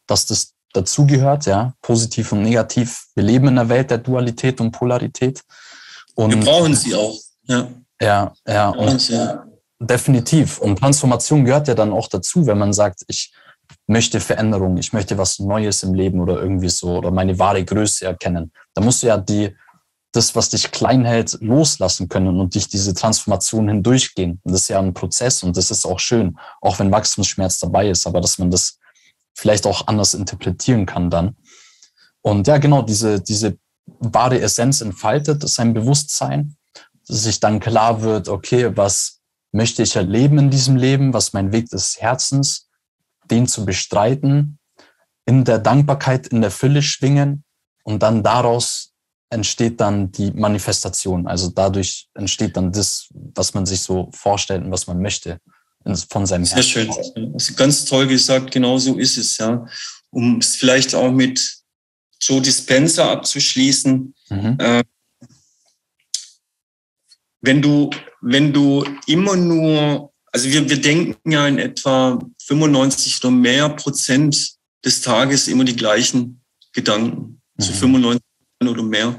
dass 0.06 0.26
das 0.26 0.52
dazugehört, 0.72 1.46
ja, 1.46 1.72
positiv 1.80 2.32
und 2.32 2.42
negativ. 2.42 3.06
Wir 3.14 3.24
leben 3.24 3.48
in 3.48 3.58
einer 3.58 3.68
Welt 3.68 3.90
der 3.90 3.98
Dualität 3.98 4.60
und 4.60 4.72
Polarität. 4.72 5.40
Und 6.14 6.34
wir 6.34 6.40
brauchen 6.40 6.74
sie 6.74 6.94
auch, 6.94 7.18
ja. 7.44 7.68
Ja, 8.00 8.34
ja. 8.46 8.68
Und 8.70 9.08
ja. 9.08 9.44
Definitiv. 9.78 10.58
Und 10.58 10.78
Transformation 10.78 11.44
gehört 11.44 11.68
ja 11.68 11.74
dann 11.74 11.92
auch 11.92 12.08
dazu, 12.08 12.46
wenn 12.46 12.58
man 12.58 12.72
sagt, 12.72 13.02
ich 13.08 13.32
möchte 13.86 14.20
Veränderung, 14.20 14.76
ich 14.76 14.92
möchte 14.92 15.18
was 15.18 15.38
Neues 15.38 15.82
im 15.82 15.94
Leben 15.94 16.20
oder 16.20 16.40
irgendwie 16.40 16.68
so 16.68 16.96
oder 16.96 17.10
meine 17.10 17.38
wahre 17.38 17.64
Größe 17.64 18.06
erkennen. 18.06 18.52
Da 18.74 18.82
musst 18.82 19.02
du 19.02 19.08
ja 19.08 19.16
die, 19.16 19.54
das, 20.12 20.34
was 20.34 20.50
dich 20.50 20.70
klein 20.70 21.04
hält, 21.04 21.38
loslassen 21.40 22.08
können 22.08 22.40
und 22.40 22.54
dich 22.54 22.68
diese 22.68 22.94
Transformation 22.94 23.68
hindurchgehen. 23.68 24.40
Und 24.42 24.52
das 24.52 24.62
ist 24.62 24.68
ja 24.68 24.78
ein 24.78 24.94
Prozess 24.94 25.42
und 25.42 25.56
das 25.56 25.70
ist 25.70 25.84
auch 25.84 26.00
schön, 26.00 26.38
auch 26.60 26.78
wenn 26.78 26.90
Wachstumsschmerz 26.90 27.58
dabei 27.58 27.90
ist, 27.90 28.06
aber 28.06 28.20
dass 28.20 28.38
man 28.38 28.50
das 28.50 28.78
vielleicht 29.34 29.66
auch 29.66 29.86
anders 29.86 30.14
interpretieren 30.14 30.86
kann 30.86 31.10
dann. 31.10 31.36
Und 32.22 32.46
ja, 32.46 32.58
genau, 32.58 32.82
diese, 32.82 33.20
diese 33.20 33.58
wahre 34.00 34.40
Essenz 34.40 34.80
entfaltet, 34.80 35.48
sein 35.48 35.74
Bewusstsein, 35.74 36.56
dass 37.06 37.22
sich 37.22 37.38
dann 37.38 37.60
klar 37.60 38.02
wird, 38.02 38.28
okay, 38.28 38.76
was 38.76 39.20
möchte 39.52 39.82
ich 39.82 39.96
erleben 39.96 40.38
in 40.38 40.50
diesem 40.50 40.76
Leben, 40.76 41.12
was 41.12 41.32
mein 41.32 41.52
Weg 41.52 41.68
des 41.70 42.00
Herzens, 42.00 42.65
den 43.30 43.46
zu 43.46 43.64
bestreiten, 43.64 44.58
in 45.26 45.44
der 45.44 45.58
Dankbarkeit, 45.58 46.28
in 46.28 46.40
der 46.40 46.50
Fülle 46.50 46.82
schwingen 46.82 47.44
und 47.84 48.02
dann 48.02 48.22
daraus 48.22 48.92
entsteht 49.30 49.80
dann 49.80 50.12
die 50.12 50.30
Manifestation. 50.30 51.26
Also 51.26 51.50
dadurch 51.50 52.08
entsteht 52.14 52.56
dann 52.56 52.72
das, 52.72 53.08
was 53.12 53.54
man 53.54 53.66
sich 53.66 53.80
so 53.80 54.08
vorstellt 54.12 54.64
und 54.64 54.70
was 54.70 54.86
man 54.86 55.00
möchte 55.00 55.40
von 56.08 56.26
seinem 56.26 56.44
Sehr 56.44 56.56
Herzen. 56.56 56.70
schön. 57.14 57.32
Also 57.34 57.54
ganz 57.54 57.84
toll 57.84 58.06
gesagt, 58.06 58.50
genau 58.50 58.78
so 58.78 58.96
ist 58.96 59.18
es, 59.18 59.38
ja. 59.38 59.66
um 60.10 60.38
es 60.38 60.56
vielleicht 60.56 60.94
auch 60.94 61.12
mit 61.12 61.58
Joe 62.20 62.40
Dispenza 62.40 63.10
abzuschließen. 63.12 64.14
Mhm. 64.30 64.56
Äh, 64.58 64.82
wenn 67.40 67.62
du, 67.62 67.90
wenn 68.20 68.52
du 68.52 68.84
immer 69.06 69.36
nur, 69.36 70.12
also 70.36 70.50
wir, 70.50 70.68
wir 70.68 70.78
denken 70.78 71.32
ja 71.32 71.48
in 71.48 71.56
etwa 71.56 72.18
95 72.42 73.24
oder 73.24 73.30
mehr 73.30 73.70
Prozent 73.70 74.56
des 74.84 75.00
Tages 75.00 75.48
immer 75.48 75.64
die 75.64 75.76
gleichen 75.76 76.42
Gedanken, 76.74 77.40
mhm. 77.56 77.62
zu 77.62 77.72
95 77.72 78.22
oder 78.62 78.82
mehr. 78.82 79.18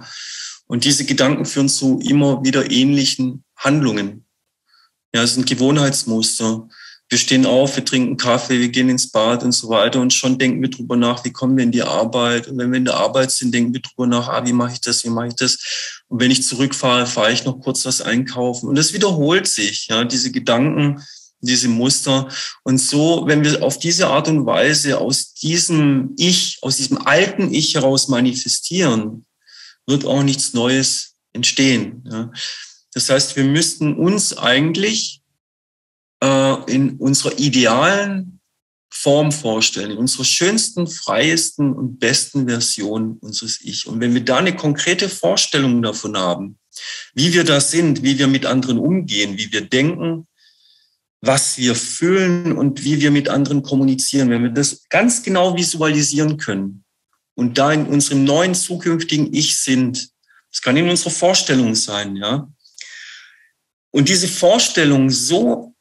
Und 0.68 0.86
diese 0.86 1.06
Gedanken 1.06 1.48
führen 1.48 1.70
zu 1.70 2.00
immer 2.08 2.44
wieder 2.44 2.70
ähnlichen 2.70 3.44
Handlungen. 3.56 4.28
Ja, 5.12 5.24
es 5.24 5.34
sind 5.34 5.48
Gewohnheitsmuster 5.48 6.70
wir 7.10 7.18
stehen 7.18 7.46
auf, 7.46 7.78
wir 7.78 7.86
trinken 7.86 8.18
Kaffee, 8.18 8.60
wir 8.60 8.68
gehen 8.70 8.90
ins 8.90 9.10
Bad 9.10 9.44
und 9.44 9.54
so 9.54 9.70
weiter 9.70 10.02
und 10.02 10.14
schon 10.14 10.38
denken 10.38 10.62
wir 10.62 10.70
drüber 10.70 10.98
nach, 10.98 11.24
wie 11.24 11.32
kommen 11.32 11.56
wir 11.56 11.64
in 11.64 11.72
die 11.72 11.84
Arbeit. 11.84 12.48
Und 12.48 12.58
wenn 12.58 12.72
wir 12.72 12.78
in 12.78 12.86
der 12.86 12.98
Arbeit 12.98 13.32
sind, 13.32 13.54
denken 13.54 13.74
wir 13.74 13.82
drüber 13.82 14.08
nach, 14.08 14.28
ah, 14.28 14.46
wie 14.46 14.52
mache 14.52 14.74
ich 14.74 14.82
das, 14.82 15.06
wie 15.06 15.10
mache 15.10 15.28
ich 15.28 15.36
das. 15.36 16.04
Und 16.10 16.20
wenn 16.20 16.32
ich 16.32 16.44
zurückfahre, 16.44 17.08
fahre 17.08 17.32
ich 17.32 17.46
noch 17.46 17.62
kurz 17.62 17.86
was 17.86 18.02
einkaufen. 18.02 18.68
Und 18.68 18.76
das 18.76 18.92
wiederholt 18.92 19.48
sich, 19.48 19.88
ja, 19.88 20.04
diese 20.04 20.32
Gedanken, 20.32 21.02
diese 21.40 21.70
Muster. 21.70 22.28
Und 22.64 22.80
so, 22.80 23.24
wenn 23.26 23.44
wir 23.44 23.64
auf 23.64 23.80
diese 23.80 24.08
Art 24.08 24.28
und 24.28 24.46
Weise 24.46 24.98
aus 24.98 25.34
diesem 25.34 26.14
Ich, 26.18 26.58
aus 26.62 26.76
diesem 26.76 27.08
alten 27.08 27.54
Ich 27.54 27.76
heraus 27.76 28.10
manifestieren, 28.10 29.26
wird 29.86 30.04
auch 30.04 30.24
nichts 30.24 30.54
Neues 30.54 31.14
entstehen. 31.32 32.04
Ja. 32.12 32.32
Das 32.94 33.10
heißt, 33.10 33.38
wir 33.38 33.46
müssten 33.46 33.96
uns 33.96 34.38
eigentlich 34.38 35.22
äh, 36.24 36.72
in 36.72 36.98
unserer 36.98 37.38
idealen 37.38 38.40
Form 38.90 39.32
vorstellen, 39.32 39.92
in 39.92 39.98
unserer 39.98 40.26
schönsten, 40.26 40.88
freiesten 40.88 41.74
und 41.74 42.00
besten 42.00 42.48
Version 42.48 43.18
unseres 43.22 43.60
Ich. 43.62 43.86
Und 43.86 44.00
wenn 44.00 44.14
wir 44.14 44.22
da 44.24 44.38
eine 44.38 44.56
konkrete 44.56 45.10
Vorstellung 45.10 45.82
davon 45.82 46.18
haben, 46.18 46.58
wie 47.14 47.34
wir 47.34 47.44
da 47.44 47.60
sind, 47.60 48.04
wie 48.04 48.18
wir 48.18 48.28
mit 48.28 48.46
anderen 48.46 48.78
umgehen, 48.78 49.38
wie 49.38 49.52
wir 49.52 49.62
denken, 49.62 50.28
was 51.22 51.58
wir 51.58 51.76
fühlen 51.76 52.58
und 52.58 52.84
wie 52.84 53.02
wir 53.02 53.12
mit 53.12 53.30
anderen 53.30 53.64
kommunizieren, 53.64 54.30
wenn 54.30 54.44
wir 54.44 54.52
das 54.52 54.88
ganz 54.90 55.24
genau 55.24 55.56
visualisieren 55.56 56.38
können 56.38 56.84
und 57.36 57.58
da 57.58 57.72
in 57.72 57.88
unserem 57.88 58.24
neuen 58.24 58.56
zukünftigen 58.56 59.34
Ich 59.34 59.58
sind, 59.58 60.10
das 60.52 60.62
kann 60.62 60.78
in 60.78 60.90
unserer 60.90 61.12
Vorstellung 61.12 61.76
sein, 61.76 62.16
ja. 62.16 62.48
Und 63.92 64.10
diese 64.10 64.28
Vorstellung 64.28 65.10
so 65.10 65.76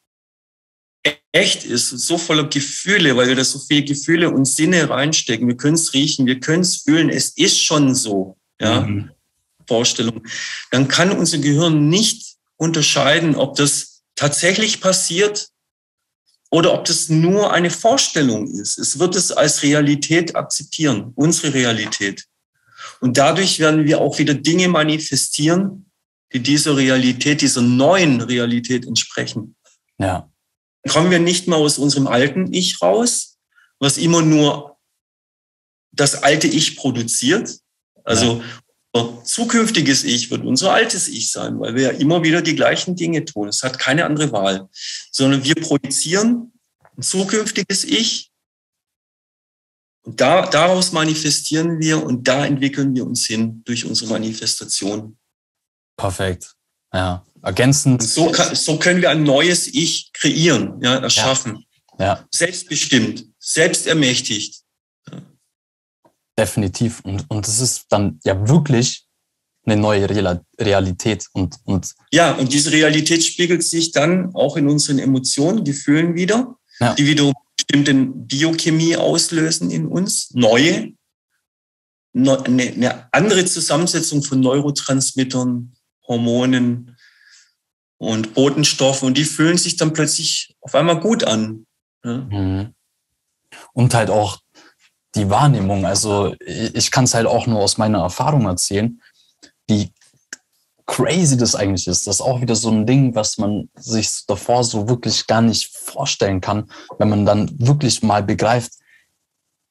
echt 1.36 1.64
ist, 1.64 1.90
so 1.90 2.16
voller 2.16 2.48
Gefühle, 2.48 3.16
weil 3.16 3.28
wir 3.28 3.36
da 3.36 3.44
so 3.44 3.58
viele 3.58 3.84
Gefühle 3.84 4.30
und 4.30 4.46
Sinne 4.46 4.88
reinstecken. 4.88 5.46
Wir 5.46 5.56
können 5.56 5.74
es 5.74 5.92
riechen, 5.92 6.26
wir 6.26 6.40
können 6.40 6.62
es 6.62 6.78
fühlen. 6.78 7.10
Es 7.10 7.30
ist 7.30 7.62
schon 7.62 7.94
so, 7.94 8.36
ja. 8.60 8.80
Mhm. 8.80 9.10
Vorstellung. 9.68 10.22
Dann 10.70 10.86
kann 10.86 11.10
unser 11.10 11.38
Gehirn 11.38 11.88
nicht 11.88 12.36
unterscheiden, 12.56 13.34
ob 13.34 13.56
das 13.56 14.02
tatsächlich 14.14 14.80
passiert 14.80 15.48
oder 16.50 16.72
ob 16.72 16.84
das 16.84 17.08
nur 17.08 17.52
eine 17.52 17.70
Vorstellung 17.70 18.46
ist. 18.46 18.78
Es 18.78 19.00
wird 19.00 19.16
es 19.16 19.32
als 19.32 19.64
Realität 19.64 20.36
akzeptieren, 20.36 21.12
unsere 21.16 21.52
Realität. 21.52 22.26
Und 23.00 23.18
dadurch 23.18 23.58
werden 23.58 23.84
wir 23.84 24.00
auch 24.00 24.18
wieder 24.20 24.34
Dinge 24.34 24.68
manifestieren, 24.68 25.90
die 26.32 26.40
dieser 26.40 26.76
Realität, 26.76 27.40
dieser 27.40 27.62
neuen 27.62 28.20
Realität 28.20 28.86
entsprechen. 28.86 29.56
Ja 29.98 30.30
kommen 30.86 31.10
wir 31.10 31.18
nicht 31.18 31.48
mehr 31.48 31.58
aus 31.58 31.78
unserem 31.78 32.06
alten 32.06 32.52
Ich 32.52 32.80
raus, 32.82 33.38
was 33.78 33.98
immer 33.98 34.22
nur 34.22 34.78
das 35.92 36.22
alte 36.22 36.46
Ich 36.46 36.76
produziert. 36.76 37.58
Also 38.04 38.42
ja. 38.94 39.24
zukünftiges 39.24 40.04
Ich 40.04 40.30
wird 40.30 40.44
unser 40.44 40.72
altes 40.72 41.08
Ich 41.08 41.30
sein, 41.32 41.58
weil 41.58 41.74
wir 41.74 41.82
ja 41.82 41.90
immer 41.90 42.22
wieder 42.22 42.42
die 42.42 42.54
gleichen 42.54 42.96
Dinge 42.96 43.24
tun. 43.24 43.48
Es 43.48 43.62
hat 43.62 43.78
keine 43.78 44.04
andere 44.04 44.32
Wahl, 44.32 44.68
sondern 45.10 45.44
wir 45.44 45.54
projizieren 45.54 46.52
ein 46.96 47.02
zukünftiges 47.02 47.84
Ich. 47.84 48.30
Und 50.02 50.20
da, 50.20 50.46
daraus 50.46 50.92
manifestieren 50.92 51.80
wir 51.80 52.02
und 52.04 52.28
da 52.28 52.46
entwickeln 52.46 52.94
wir 52.94 53.04
uns 53.04 53.26
hin 53.26 53.62
durch 53.64 53.84
unsere 53.84 54.10
Manifestation. 54.10 55.18
Perfekt. 55.96 56.54
Ja 56.92 57.24
ergänzend. 57.46 58.02
So, 58.02 58.30
kann, 58.32 58.54
so 58.54 58.76
können 58.78 59.00
wir 59.00 59.10
ein 59.10 59.22
neues 59.22 59.68
Ich 59.68 60.12
kreieren, 60.12 60.80
ja, 60.82 60.96
erschaffen. 60.96 61.64
Ja. 61.98 62.04
ja. 62.04 62.24
Selbstbestimmt, 62.34 63.24
selbstermächtigt. 63.38 64.62
Ja. 65.10 65.22
Definitiv. 66.36 67.00
Und, 67.04 67.24
und 67.28 67.46
das 67.46 67.60
ist 67.60 67.86
dann 67.88 68.18
ja 68.24 68.48
wirklich 68.48 69.06
eine 69.64 69.80
neue 69.80 70.08
Realität. 70.60 71.26
Und, 71.32 71.56
und 71.64 71.94
ja, 72.12 72.32
und 72.32 72.52
diese 72.52 72.72
Realität 72.72 73.24
spiegelt 73.24 73.62
sich 73.62 73.92
dann 73.92 74.34
auch 74.34 74.56
in 74.56 74.68
unseren 74.68 74.98
Emotionen, 74.98 75.64
Gefühlen 75.64 76.16
wieder, 76.16 76.56
ja. 76.80 76.94
die 76.94 77.06
wiederum 77.06 77.32
bestimmte 77.56 77.94
Biochemie 77.94 78.96
auslösen 78.96 79.70
in 79.70 79.86
uns, 79.86 80.32
neue, 80.34 80.92
eine, 82.12 82.42
eine 82.44 83.12
andere 83.12 83.44
Zusammensetzung 83.44 84.22
von 84.22 84.40
Neurotransmittern, 84.40 85.72
Hormonen, 86.08 86.95
und 87.98 88.34
Botenstoffe 88.34 89.02
und 89.02 89.16
die 89.16 89.24
fühlen 89.24 89.58
sich 89.58 89.76
dann 89.76 89.92
plötzlich 89.92 90.54
auf 90.60 90.74
einmal 90.74 91.00
gut 91.00 91.24
an. 91.24 91.66
Ne? 92.04 92.72
Und 93.72 93.94
halt 93.94 94.10
auch 94.10 94.38
die 95.14 95.30
Wahrnehmung. 95.30 95.86
Also 95.86 96.34
ich 96.40 96.90
kann 96.90 97.04
es 97.04 97.14
halt 97.14 97.26
auch 97.26 97.46
nur 97.46 97.60
aus 97.60 97.78
meiner 97.78 98.00
Erfahrung 98.00 98.46
erzählen, 98.46 99.00
wie 99.66 99.92
crazy 100.86 101.36
das 101.36 101.54
eigentlich 101.54 101.86
ist. 101.86 102.06
Das 102.06 102.16
ist 102.16 102.20
auch 102.20 102.40
wieder 102.40 102.54
so 102.54 102.70
ein 102.70 102.86
Ding, 102.86 103.14
was 103.14 103.38
man 103.38 103.68
sich 103.76 104.24
davor 104.26 104.62
so 104.62 104.88
wirklich 104.88 105.26
gar 105.26 105.42
nicht 105.42 105.74
vorstellen 105.74 106.40
kann, 106.40 106.70
wenn 106.98 107.08
man 107.08 107.26
dann 107.26 107.50
wirklich 107.58 108.02
mal 108.02 108.22
begreift, 108.22 108.72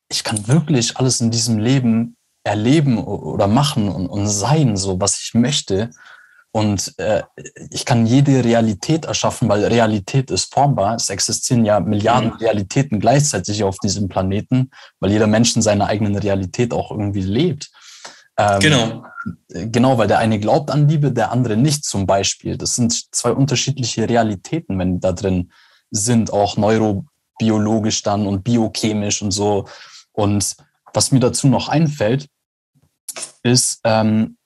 ich 0.10 0.24
kann 0.24 0.48
wirklich 0.48 0.98
alles 0.98 1.22
in 1.22 1.32
diesem 1.32 1.58
Leben 1.58 2.16
erleben 2.44 3.04
oder 3.04 3.48
machen 3.48 3.90
und, 3.90 4.08
und 4.08 4.28
sein, 4.28 4.78
so 4.78 5.00
was 5.00 5.20
ich 5.20 5.34
möchte. 5.34 5.90
Und 6.56 6.98
äh, 7.00 7.22
ich 7.70 7.84
kann 7.84 8.06
jede 8.06 8.42
Realität 8.42 9.04
erschaffen, 9.04 9.50
weil 9.50 9.66
Realität 9.66 10.32
ist 10.32 10.54
formbar. 10.54 10.96
Es 10.96 11.10
existieren 11.10 11.66
ja 11.66 11.82
Milliarden 11.82 12.30
mhm. 12.30 12.38
Realitäten 12.38 13.02
gleichzeitig 13.02 13.62
auf 13.66 13.78
diesem 13.80 14.08
Planeten, 14.08 14.72
weil 15.02 15.12
jeder 15.12 15.28
Mensch 15.28 15.54
in 15.58 15.62
seiner 15.62 15.88
eigenen 15.88 16.16
Realität 16.18 16.72
auch 16.74 16.92
irgendwie 16.92 17.24
lebt. 17.24 17.72
Ähm, 18.38 18.62
genau. 18.62 19.04
Genau, 19.50 19.98
weil 19.98 20.08
der 20.08 20.20
eine 20.20 20.40
glaubt 20.40 20.72
an 20.72 20.88
Liebe, 20.88 21.12
der 21.12 21.34
andere 21.34 21.58
nicht 21.58 21.84
zum 21.84 22.08
Beispiel. 22.08 22.58
Das 22.58 22.76
sind 22.76 23.14
zwei 23.14 23.32
unterschiedliche 23.32 24.08
Realitäten, 24.08 24.80
wenn 24.80 25.02
da 25.02 25.12
drin 25.12 25.52
sind, 25.92 26.32
auch 26.32 26.56
neurobiologisch 26.56 28.02
dann 28.02 28.28
und 28.28 28.46
biochemisch 28.46 29.22
und 29.22 29.32
so. 29.32 29.68
Und 30.14 30.56
was 30.94 31.12
mir 31.12 31.20
dazu 31.20 31.50
noch 31.50 31.68
einfällt, 31.68 32.30
ist, 33.44 33.82
ähm, 33.84 34.38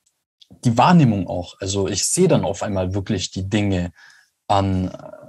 die 0.49 0.77
Wahrnehmung 0.77 1.27
auch. 1.27 1.55
Also 1.59 1.87
ich 1.87 2.05
sehe 2.05 2.27
dann 2.27 2.43
auf 2.43 2.63
einmal 2.63 2.93
wirklich 2.93 3.31
die 3.31 3.47
Dinge 3.47 3.91
an 4.47 4.89
äh, 4.89 5.19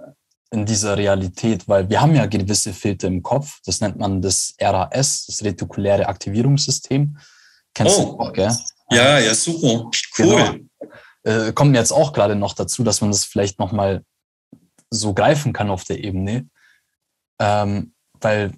in 0.52 0.66
dieser 0.66 0.96
Realität, 0.96 1.68
weil 1.68 1.88
wir 1.88 2.00
haben 2.00 2.14
ja 2.16 2.26
gewisse 2.26 2.72
Filter 2.72 3.06
im 3.06 3.22
Kopf. 3.22 3.60
Das 3.64 3.80
nennt 3.80 3.98
man 3.98 4.20
das 4.20 4.54
RAS, 4.60 5.26
das 5.26 5.44
retikuläre 5.44 6.08
Aktivierungssystem. 6.08 7.18
Kennst 7.72 7.98
oh. 7.98 8.02
du 8.02 8.20
auch, 8.20 8.32
gell? 8.32 8.56
Ja, 8.90 9.20
ja, 9.20 9.34
super. 9.34 9.90
Cool. 10.18 10.26
Genau. 10.26 10.54
Äh, 11.22 11.52
kommt 11.52 11.76
jetzt 11.76 11.92
auch 11.92 12.12
gerade 12.12 12.34
noch 12.34 12.54
dazu, 12.54 12.82
dass 12.82 13.00
man 13.00 13.12
das 13.12 13.24
vielleicht 13.24 13.58
nochmal 13.60 14.04
so 14.88 15.14
greifen 15.14 15.52
kann 15.52 15.70
auf 15.70 15.84
der 15.84 16.02
Ebene. 16.02 16.48
Ähm, 17.38 17.94
weil 18.20 18.52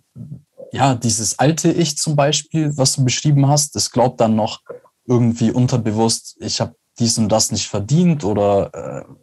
ja, 0.73 0.95
dieses 0.95 1.39
alte 1.39 1.71
Ich 1.71 1.99
zum 1.99 2.17
Beispiel, 2.17 2.77
was 2.77 2.95
du 2.95 3.05
beschrieben 3.05 3.49
hast, 3.49 3.77
das 3.77 3.91
glaubt 3.91 4.21
dann 4.21 4.35
noch, 4.35 4.63
irgendwie 5.13 5.51
unterbewusst, 5.51 6.37
ich 6.41 6.61
habe 6.61 6.75
dies 6.99 7.19
und 7.19 7.29
das 7.29 7.53
nicht 7.53 7.69
verdient 7.69 8.25
oder 8.25 8.71
äh, 8.75 9.15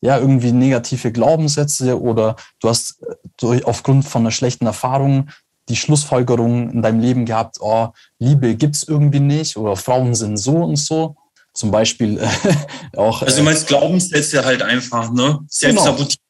ja, 0.00 0.18
irgendwie 0.18 0.52
negative 0.52 1.12
Glaubenssätze 1.12 2.00
oder 2.00 2.36
du 2.60 2.68
hast 2.68 3.02
äh, 3.02 3.14
durch, 3.38 3.64
aufgrund 3.64 4.04
von 4.06 4.22
einer 4.22 4.30
schlechten 4.30 4.66
Erfahrung 4.66 5.30
die 5.68 5.76
Schlussfolgerung 5.76 6.70
in 6.70 6.82
deinem 6.82 7.00
Leben 7.00 7.24
gehabt, 7.24 7.56
oh, 7.60 7.88
Liebe 8.18 8.54
gibt's 8.54 8.82
irgendwie 8.82 9.20
nicht 9.20 9.56
oder 9.56 9.76
Frauen 9.76 10.14
sind 10.14 10.36
so 10.36 10.56
und 10.56 10.76
so. 10.76 11.16
Zum 11.54 11.70
Beispiel 11.70 12.18
äh, 12.18 12.28
auch. 12.98 13.22
Also 13.22 13.36
du 13.36 13.42
äh, 13.42 13.44
meinst 13.44 13.66
Glaubenssätze 13.66 14.44
halt 14.44 14.62
einfach, 14.62 15.10
ne? 15.12 15.40
Selbstsabotiert 15.48 16.20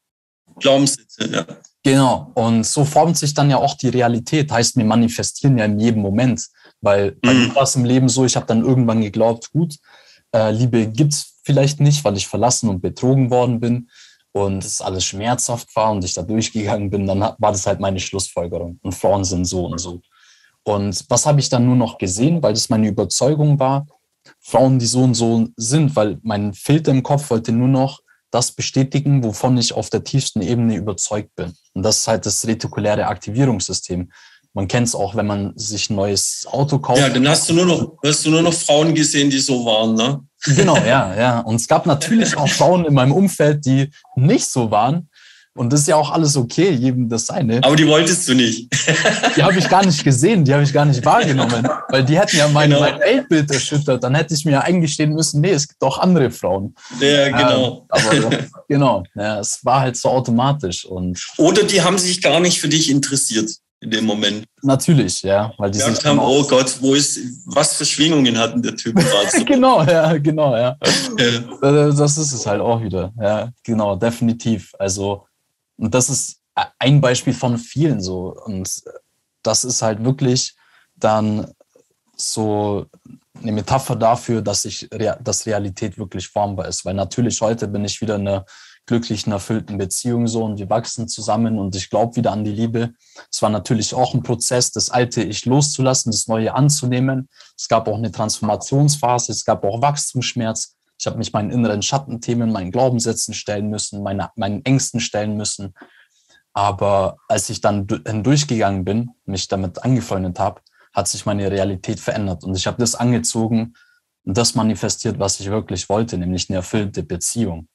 genau. 0.47 0.61
Glaubenssätze, 0.61 1.31
ja. 1.33 1.45
Genau. 1.83 2.31
Und 2.35 2.65
so 2.65 2.85
formt 2.85 3.19
sich 3.19 3.35
dann 3.35 3.51
ja 3.51 3.59
auch 3.59 3.75
die 3.75 3.89
Realität. 3.89 4.51
Heißt, 4.51 4.77
wir 4.77 4.85
manifestieren 4.85 5.59
ja 5.59 5.67
in 5.67 5.79
jedem 5.79 6.03
Moment. 6.03 6.47
Weil 6.85 7.13
bei 7.23 7.33
mhm. 7.33 7.49
mir 7.49 7.55
war 7.55 7.63
es 7.63 7.77
im 7.77 7.85
Leben 7.85 8.09
so, 8.09 8.25
ich 8.25 8.37
habe 8.37 8.47
dann 8.47 8.65
irgendwann 8.65 9.01
geglaubt, 9.01 9.51
gut, 9.53 9.77
äh, 10.33 10.51
Liebe 10.51 10.87
gibt's 10.87 11.41
vielleicht 11.45 11.81
nicht, 11.81 12.05
weil 12.05 12.17
ich 12.17 12.29
verlassen 12.29 12.69
und 12.69 12.81
betrogen 12.81 13.31
worden 13.31 13.61
bin 13.61 13.89
und 14.33 14.65
es 14.65 14.81
alles 14.81 15.05
schmerzhaft 15.05 15.75
war 15.77 15.93
und 15.93 16.05
ich 16.05 16.15
da 16.15 16.23
durchgegangen 16.23 16.91
bin, 16.91 17.07
dann 17.07 17.21
war 17.21 17.37
das 17.39 17.67
halt 17.67 17.81
meine 17.81 18.01
Schlussfolgerung. 18.01 18.79
Und 18.83 18.95
Frauen 18.95 19.25
sind 19.25 19.45
so 19.45 19.67
und 19.67 19.79
so. 19.79 20.01
Und 20.65 21.05
was 21.09 21.27
habe 21.27 21.41
ich 21.41 21.49
dann 21.49 21.67
nur 21.67 21.77
noch 21.77 21.99
gesehen, 21.99 22.43
weil 22.43 22.55
das 22.55 22.69
meine 22.69 22.89
Überzeugung 22.89 23.59
war, 23.59 23.87
Frauen, 24.41 24.79
die 24.79 24.87
so 24.87 25.03
und 25.03 25.15
so 25.15 25.49
sind, 25.57 25.95
weil 25.95 26.19
mein 26.23 26.55
Filter 26.55 26.91
im 26.91 27.03
Kopf 27.03 27.31
wollte 27.31 27.53
nur 27.53 27.69
noch 27.69 28.01
das 28.31 28.51
bestätigen, 28.51 29.23
wovon 29.23 29.57
ich 29.59 29.75
auf 29.75 29.91
der 29.91 30.03
tiefsten 30.03 30.43
Ebene 30.43 30.75
überzeugt 30.75 31.35
bin. 31.37 31.53
Und 31.75 31.83
das 31.83 31.99
ist 31.99 32.09
halt 32.09 32.27
das 32.27 32.47
retikuläre 32.47 33.07
Aktivierungssystem. 33.07 34.11
Man 34.55 34.69
kennt 34.69 34.87
es 34.87 34.95
auch, 34.95 35.17
wenn 35.17 35.27
man 35.27 35.53
sich 35.57 35.91
ein 35.91 35.97
neues 35.97 36.47
Auto 36.49 36.79
kauft. 36.79 37.01
Ja, 37.01 37.09
dann 37.09 37.29
hast 37.29 37.49
du 37.49 37.55
nur 37.55 37.67
noch, 37.67 37.99
hast 38.05 38.25
du 38.25 38.31
nur 38.31 38.41
noch 38.41 38.55
Frauen 38.55 38.95
gesehen, 38.95 39.29
die 39.29 39.41
so 39.41 39.65
waren, 39.67 39.95
ne? 39.95 40.21
Genau, 40.45 40.77
ja, 40.77 41.13
ja. 41.19 41.41
Und 41.41 41.57
es 41.57 41.67
gab 41.67 41.87
natürlich 41.87 42.37
auch 42.37 42.49
Frauen 42.49 42.85
in 42.85 42.95
meinem 42.95 43.13
Umfeld, 43.13 43.67
die 43.67 43.91
nicht 44.15 44.47
so 44.47 44.71
waren. 44.71 45.09
Und 45.57 45.73
das 45.73 45.81
ist 45.83 45.89
ja 45.89 45.97
auch 45.97 46.11
alles 46.11 46.37
okay, 46.37 46.71
jedem 46.71 47.09
das 47.09 47.27
seine. 47.27 47.63
Aber 47.63 47.77
die 47.77 47.87
wolltest 47.87 48.29
du 48.29 48.35
nicht. 48.35 48.69
Die 49.37 49.43
habe 49.43 49.57
ich 49.57 49.69
gar 49.69 49.87
nicht 49.87 50.03
gesehen, 50.03 50.45
die 50.45 50.53
habe 50.53 50.65
ich 50.65 50.73
gar 50.73 50.85
nicht 50.85 51.05
wahrgenommen, 51.05 51.69
weil 51.91 52.05
die 52.05 52.19
hätten 52.19 52.37
ja 52.37 52.49
mein, 52.49 52.71
genau. 52.71 52.83
mein 52.83 52.99
Weltbild 52.99 53.51
erschüttert. 53.53 54.03
Dann 54.03 54.17
hätte 54.17 54.35
ich 54.35 54.45
mir 54.45 54.63
eingestehen 54.63 55.15
müssen, 55.15 55.41
nee, 55.41 55.53
es 55.53 55.69
gibt 55.69 55.81
auch 55.83 55.99
andere 55.99 56.33
Frauen. 56.33 56.75
Ja, 57.01 57.29
genau. 57.29 57.87
Ja, 57.95 58.11
aber 58.11 58.39
genau, 58.69 59.03
ja, 59.15 59.39
es 59.39 59.65
war 59.65 59.81
halt 59.81 59.97
so 59.97 60.09
automatisch. 60.09 60.85
Und 60.85 61.25
Oder 61.39 61.63
die 61.63 61.83
haben 61.83 61.99
sich 61.99 62.21
gar 62.21 62.41
nicht 62.41 62.61
für 62.61 62.69
dich 62.69 62.91
interessiert 62.91 63.51
in 63.85 63.91
dem 63.91 64.07
Moment. 64.07 64.47
Natürlich, 64.63 65.23
ja. 65.23 65.53
Weil 65.59 65.71
die 65.71 65.79
gesagt 65.79 66.05
haben, 66.07 66.19
oh 66.19 66.43
Gott, 66.47 66.75
wo 66.81 66.95
ist, 66.95 67.19
was 67.45 67.75
für 67.75 67.85
Schwingungen 67.85 68.37
hatten 68.39 68.63
der 68.63 68.75
Typ 68.75 68.97
gerade? 68.97 69.45
genau, 69.45 69.83
ja, 69.85 70.17
genau, 70.17 70.57
ja. 70.57 70.77
ja. 71.19 71.91
Das 71.93 72.17
ist 72.17 72.33
es 72.33 72.47
halt 72.47 72.63
auch 72.63 72.83
wieder. 72.83 73.13
Ja, 73.21 73.51
genau, 73.63 73.95
definitiv. 73.95 74.73
Also, 74.79 75.27
und 75.77 75.95
das 75.95 76.09
ist 76.09 76.41
ein 76.79 77.01
Beispiel 77.01 77.35
von 77.35 77.59
vielen 77.59 78.01
so. 78.01 78.35
Und 78.47 78.83
das 79.43 79.65
ist 79.65 79.83
halt 79.83 80.03
wirklich 80.03 80.55
dann 80.97 81.53
so 82.17 82.87
eine 83.43 83.53
Metapher 83.53 83.97
dafür, 83.97 84.41
dass 84.41 84.65
ich, 84.65 84.89
dass 85.21 85.45
Realität 85.45 85.99
wirklich 85.99 86.29
formbar 86.29 86.69
ist. 86.69 86.87
Weil 86.87 86.95
natürlich 86.95 87.39
heute 87.43 87.69
bin 87.69 87.85
ich 87.85 88.01
wieder 88.01 88.15
eine 88.15 88.47
glücklichen, 88.87 89.33
erfüllten 89.33 89.79
Beziehung 89.79 90.27
so 90.27 90.45
und 90.45 90.59
wir 90.59 90.69
wachsen 90.69 91.09
zusammen 91.09 91.59
und 91.59 91.75
ich 91.75 91.91
glaube 91.91 92.17
wieder 92.17 92.33
an 92.33 92.45
die 92.45 92.53
Liebe. 92.53 92.95
Es 93.31 93.41
war 93.41 93.51
natürlich 93.51 93.95
auch 93.95 94.15
ein 94.15 94.23
Prozess, 94.23 94.73
das 94.73 94.91
alte 94.91 95.23
Ich 95.23 95.47
loszulassen, 95.47 96.13
das 96.13 96.29
Neue 96.29 96.55
anzunehmen. 96.55 97.29
Es 97.57 97.69
gab 97.69 97.89
auch 97.89 97.97
eine 97.97 98.13
Transformationsphase, 98.13 99.33
es 99.33 99.45
gab 99.45 99.65
auch 99.65 99.81
Wachstumsschmerz. 99.81 100.77
Ich 100.99 101.07
habe 101.07 101.19
mich 101.19 101.33
meinen 101.33 101.51
inneren 101.51 101.83
Schattenthemen, 101.83 102.53
meinen 102.53 102.71
Glaubenssätzen 102.71 103.35
stellen 103.35 103.69
müssen, 103.69 104.03
meine, 104.03 104.31
meinen 104.37 104.65
Ängsten 104.65 105.01
stellen 105.01 105.37
müssen. 105.37 105.75
Aber 106.53 107.17
als 107.29 107.51
ich 107.51 107.61
dann 107.61 107.87
hindurchgegangen 108.07 108.85
bin, 108.85 109.11
mich 109.25 109.49
damit 109.49 109.83
angefreundet 109.83 110.39
habe, 110.39 110.61
hat 110.93 111.09
sich 111.09 111.27
meine 111.27 111.51
Realität 111.51 111.99
verändert 111.99 112.45
und 112.45 112.57
ich 112.57 112.67
habe 112.69 112.79
das 112.79 112.95
angezogen 112.95 113.75
und 114.25 114.39
das 114.39 114.55
manifestiert, 114.55 115.19
was 115.19 115.41
ich 115.41 115.51
wirklich 115.51 115.89
wollte, 115.89 116.17
nämlich 116.17 116.49
eine 116.49 116.59
erfüllte 116.59 117.03
Beziehung. 117.03 117.69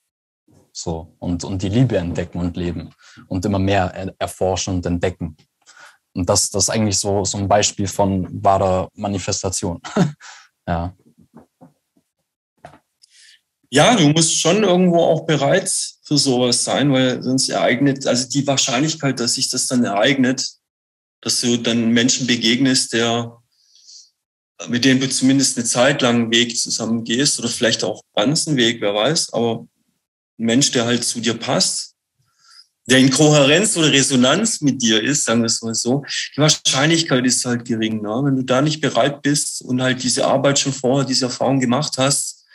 So, 0.71 1.15
und, 1.19 1.43
und 1.43 1.61
die 1.61 1.69
Liebe 1.69 1.97
entdecken 1.97 2.39
und 2.39 2.55
leben 2.55 2.93
und 3.27 3.45
immer 3.45 3.59
mehr 3.59 4.13
erforschen 4.19 4.75
und 4.75 4.85
entdecken. 4.85 5.35
Und 6.13 6.29
das, 6.29 6.49
das 6.49 6.63
ist 6.63 6.69
eigentlich 6.69 6.97
so, 6.97 7.23
so 7.25 7.37
ein 7.37 7.47
Beispiel 7.47 7.87
von 7.87 8.27
wahrer 8.43 8.89
Manifestation. 8.93 9.81
ja. 10.67 10.95
Ja, 13.71 13.95
du 13.95 14.09
musst 14.09 14.35
schon 14.39 14.63
irgendwo 14.63 15.03
auch 15.03 15.25
bereit 15.25 15.71
für 16.03 16.17
sowas 16.17 16.63
sein, 16.63 16.91
weil 16.91 17.21
sonst 17.21 17.49
ereignet, 17.49 18.07
also 18.07 18.27
die 18.27 18.47
Wahrscheinlichkeit, 18.47 19.19
dass 19.19 19.35
sich 19.35 19.49
das 19.49 19.67
dann 19.67 19.83
ereignet, 19.83 20.43
dass 21.21 21.41
du 21.41 21.57
dann 21.57 21.91
Menschen 21.91 22.25
begegnest, 22.25 22.93
der 22.93 23.39
mit 24.67 24.83
denen 24.83 24.99
du 24.99 25.09
zumindest 25.09 25.57
eine 25.57 25.65
Zeit 25.65 26.01
lang 26.01 26.15
einen 26.15 26.31
Weg 26.31 26.57
zusammen 26.57 27.03
gehst 27.03 27.39
oder 27.39 27.47
vielleicht 27.47 27.83
auch 27.83 28.01
ganzen 28.13 28.57
Weg, 28.57 28.81
wer 28.81 28.93
weiß, 28.93 29.31
aber 29.33 29.67
Mensch, 30.39 30.71
der 30.71 30.85
halt 30.85 31.03
zu 31.03 31.19
dir 31.19 31.35
passt, 31.35 31.95
der 32.89 32.99
in 32.99 33.11
Kohärenz 33.11 33.77
oder 33.77 33.91
Resonanz 33.91 34.61
mit 34.61 34.81
dir 34.81 35.01
ist, 35.01 35.25
sagen 35.25 35.41
wir 35.41 35.45
es 35.45 35.61
mal 35.61 35.75
so, 35.75 36.03
die 36.35 36.41
Wahrscheinlichkeit 36.41 37.25
ist 37.25 37.45
halt 37.45 37.65
gering. 37.65 38.01
Ne? 38.01 38.21
Wenn 38.23 38.35
du 38.35 38.43
da 38.43 38.61
nicht 38.61 38.81
bereit 38.81 39.21
bist 39.21 39.61
und 39.61 39.81
halt 39.81 40.01
diese 40.01 40.25
Arbeit 40.25 40.57
schon 40.57 40.73
vorher, 40.73 41.05
diese 41.05 41.25
Erfahrung 41.25 41.59
gemacht 41.59 41.97
hast, 41.97 42.45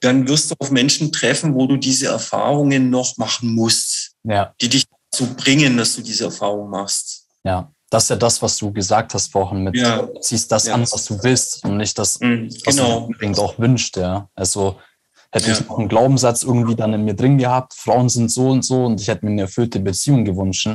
dann 0.00 0.28
wirst 0.28 0.50
du 0.50 0.54
auf 0.58 0.70
Menschen 0.70 1.10
treffen, 1.10 1.54
wo 1.54 1.66
du 1.66 1.76
diese 1.76 2.06
Erfahrungen 2.06 2.90
noch 2.90 3.16
machen 3.16 3.54
musst, 3.54 4.12
ja. 4.24 4.54
die 4.60 4.68
dich 4.68 4.84
dazu 5.10 5.26
bringen, 5.34 5.76
dass 5.76 5.96
du 5.96 6.02
diese 6.02 6.24
Erfahrung 6.24 6.68
machst. 6.70 7.26
Ja, 7.44 7.72
das 7.90 8.04
ist 8.04 8.10
ja 8.10 8.16
das, 8.16 8.42
was 8.42 8.58
du 8.58 8.72
gesagt 8.72 9.14
hast 9.14 9.32
vorhin 9.32 9.64
mit, 9.64 9.76
ja. 9.76 10.06
ziehst 10.20 10.52
das 10.52 10.66
ja. 10.66 10.74
an, 10.74 10.82
was 10.82 11.06
du 11.06 11.22
willst 11.22 11.64
und 11.64 11.78
nicht 11.78 11.98
das, 11.98 12.20
mhm, 12.20 12.48
was 12.64 12.76
genau. 12.76 13.00
du 13.00 13.06
unbedingt 13.06 13.38
auch 13.38 13.58
wünscht. 13.58 13.96
Ja. 13.96 14.28
Also 14.34 14.78
Hätte 15.30 15.50
ja. 15.50 15.52
ich 15.52 15.68
noch 15.68 15.78
einen 15.78 15.88
Glaubenssatz 15.88 16.42
irgendwie 16.42 16.74
dann 16.74 16.94
in 16.94 17.04
mir 17.04 17.14
drin 17.14 17.36
gehabt, 17.36 17.74
Frauen 17.74 18.08
sind 18.08 18.30
so 18.30 18.48
und 18.48 18.64
so 18.64 18.86
und 18.86 19.00
ich 19.00 19.08
hätte 19.08 19.26
mir 19.26 19.32
eine 19.32 19.42
erfüllte 19.42 19.78
Beziehung 19.78 20.24
gewünscht, 20.24 20.68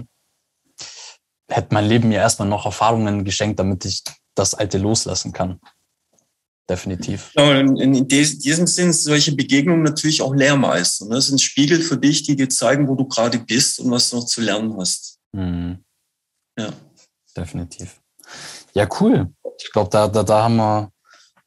hätte 1.50 1.74
mein 1.74 1.88
Leben 1.88 2.10
mir 2.10 2.20
erstmal 2.20 2.48
noch 2.48 2.66
Erfahrungen 2.66 3.24
geschenkt, 3.24 3.60
damit 3.60 3.86
ich 3.86 4.04
das 4.36 4.54
Alte 4.54 4.78
loslassen 4.78 5.32
kann. 5.32 5.60
Definitiv. 6.70 7.32
Ja, 7.36 7.60
in, 7.60 8.08
diesem 8.08 8.68
Sinn 8.68 8.68
sind 8.68 8.94
solche 8.94 9.36
Begegnungen 9.36 9.84
natürlich 9.84 10.22
auch 10.22 10.34
Lehrmeister. 10.34 11.06
Ne? 11.06 11.16
Das 11.16 11.28
sind 11.28 11.42
Spiegel 11.42 11.82
für 11.82 11.98
dich, 11.98 12.24
die 12.24 12.38
dir 12.38 12.48
zeigen, 12.48 12.88
wo 12.88 12.96
du 12.96 13.06
gerade 13.06 13.38
bist 13.38 13.80
und 13.80 13.92
was 13.92 14.10
du 14.10 14.18
noch 14.18 14.26
zu 14.26 14.40
lernen 14.40 14.76
hast. 14.78 15.20
Mhm. 15.34 15.84
Ja. 16.58 16.70
Definitiv. 17.36 18.00
Ja, 18.74 18.88
cool. 19.00 19.34
Ich 19.60 19.72
glaube, 19.72 19.90
da, 19.90 20.08
da, 20.08 20.24
da 20.24 20.44
haben 20.44 20.56
wir 20.56 20.92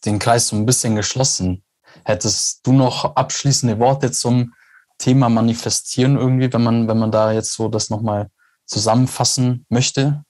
den 0.05 0.19
Kreis 0.19 0.49
so 0.49 0.57
ein 0.57 0.67
bisschen 0.67 0.97
geschlossen. 0.97 1.65
Hättest 2.05 2.67
du 2.67 2.73
noch 2.73 3.17
abschließende 3.17 3.79
Worte 3.79 4.13
zum 4.13 4.55
Thema 4.99 5.29
Manifestieren 5.29 6.17
irgendwie, 6.17 6.53
wenn 6.53 6.63
man, 6.63 6.89
wenn 6.89 6.99
man 6.99 7.11
da 7.11 7.33
jetzt 7.33 7.53
so 7.53 7.69
das 7.69 7.91
nochmal 7.91 8.31
zusammenfassen 8.65 9.67
möchte? 9.69 10.25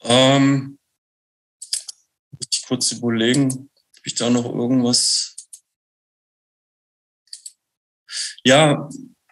Ähm, 0.00 0.78
muss 2.30 2.48
ich 2.52 2.66
kurz 2.66 2.92
überlegen, 2.92 3.50
habe 3.50 4.04
ich 4.04 4.14
da 4.14 4.30
noch 4.30 4.44
irgendwas? 4.44 5.36
Ja, 8.44 8.88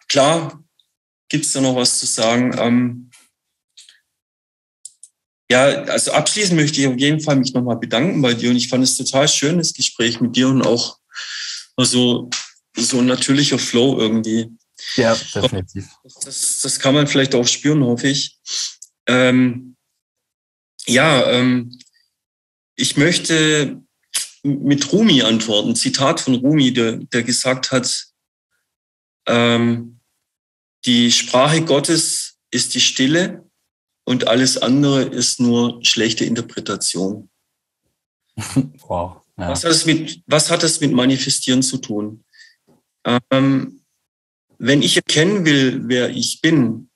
klar, 0.07 0.63
gibt 1.27 1.45
es 1.45 1.53
da 1.53 1.61
noch 1.61 1.75
was 1.75 1.99
zu 1.99 2.05
sagen. 2.05 2.55
Ähm, 2.57 3.10
ja, 5.51 5.65
also 5.83 6.13
abschließend 6.13 6.55
möchte 6.55 6.79
ich 6.79 6.87
auf 6.87 6.97
jeden 6.97 7.19
Fall 7.19 7.35
mich 7.35 7.53
nochmal 7.53 7.75
bedanken 7.75 8.21
bei 8.21 8.33
dir 8.33 8.49
und 8.49 8.55
ich 8.55 8.69
fand 8.69 8.85
es 8.85 8.95
total 8.95 9.27
schön, 9.27 9.57
das 9.57 9.73
Gespräch 9.73 10.21
mit 10.21 10.33
dir 10.37 10.47
und 10.47 10.61
auch 10.61 10.97
also 11.75 12.29
so 12.77 12.99
ein 12.99 13.05
natürlicher 13.05 13.59
Flow 13.59 13.99
irgendwie. 13.99 14.47
Ja, 14.95 15.13
definitiv. 15.35 15.89
Das, 16.23 16.61
das 16.61 16.79
kann 16.79 16.93
man 16.93 17.05
vielleicht 17.05 17.35
auch 17.35 17.45
spüren, 17.45 17.83
hoffe 17.83 18.07
ich. 18.07 18.39
Ähm, 19.07 19.75
ja, 20.85 21.29
ähm, 21.29 21.77
ich 22.77 22.95
möchte 22.95 23.81
mit 24.43 24.93
Rumi 24.93 25.21
antworten. 25.21 25.75
Zitat 25.75 26.21
von 26.21 26.35
Rumi, 26.35 26.71
der, 26.71 26.93
der 26.93 27.23
gesagt 27.23 27.71
hat, 27.71 28.05
ähm, 29.27 29.99
die 30.85 31.11
Sprache 31.11 31.61
Gottes 31.65 32.37
ist 32.51 32.73
die 32.73 32.79
Stille 32.79 33.50
und 34.11 34.27
alles 34.27 34.57
andere 34.57 35.03
ist 35.03 35.39
nur 35.39 35.79
schlechte 35.83 36.25
Interpretation. 36.25 37.29
Wow. 38.87 39.21
Ja. 39.37 39.49
Was, 39.49 39.63
hat 39.63 39.71
es 39.71 39.85
mit, 39.85 40.21
was 40.27 40.51
hat 40.51 40.63
es 40.63 40.81
mit 40.81 40.91
Manifestieren 40.91 41.63
zu 41.63 41.77
tun? 41.77 42.25
Ähm, 43.05 43.81
wenn 44.57 44.81
ich 44.81 44.97
erkennen 44.97 45.45
will, 45.45 45.83
wer 45.85 46.09
ich 46.09 46.41
bin, 46.41 46.89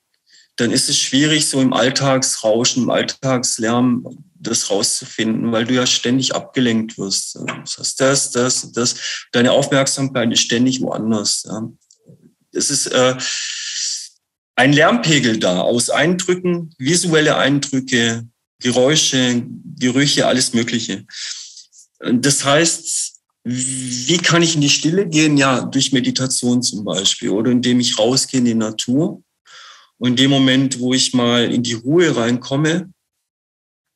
dann 0.58 0.72
ist 0.72 0.90
es 0.90 1.00
schwierig, 1.00 1.48
so 1.48 1.62
im 1.62 1.72
Alltagsrauschen, 1.72 2.84
im 2.84 2.90
Alltagslärm 2.90 4.26
das 4.36 4.70
rauszufinden, 4.70 5.54
weil 5.54 5.64
du 5.64 5.74
ja 5.74 5.86
ständig 5.86 6.36
abgelenkt 6.36 6.98
wirst. 6.98 7.40
Das 7.64 7.78
heißt, 7.80 8.02
das, 8.02 8.32
das, 8.32 8.72
das. 8.74 8.96
Deine 9.32 9.54
Aufmerksamkeit 9.54 10.32
ist 10.34 10.42
ständig 10.42 10.82
woanders. 10.82 11.48
Es 12.52 12.70
ist, 12.70 12.88
äh, 12.88 13.16
ein 14.56 14.73
Lärmpegel 14.73 15.40
da 15.40 15.61
aus 15.61 15.90
Eindrücken, 15.90 16.73
visuelle 16.77 17.38
Eindrücke, 17.38 18.27
Geräusche, 18.60 19.44
Gerüche, 19.77 20.27
alles 20.27 20.53
Mögliche. 20.53 21.06
Das 21.99 22.45
heißt, 22.45 23.15
wie 23.44 24.18
kann 24.18 24.41
ich 24.41 24.56
in 24.56 24.61
die 24.61 24.69
Stille 24.69 25.07
gehen? 25.07 25.38
Ja, 25.38 25.61
durch 25.61 25.91
Meditation 25.91 26.64
zum 26.64 26.84
Beispiel 26.84 27.30
oder 27.30 27.52
indem 27.52 27.80
ich 27.80 27.99
rausgehe 27.99 28.40
in 28.40 28.45
die 28.45 28.56
Natur. 28.56 29.22
Und 29.98 30.11
in 30.11 30.15
dem 30.15 30.32
Moment, 30.32 30.80
wo 30.80 30.94
ich 30.94 31.14
mal 31.14 31.52
in 31.53 31.64
die 31.64 31.73
Ruhe 31.73 32.15
reinkomme, 32.15 32.91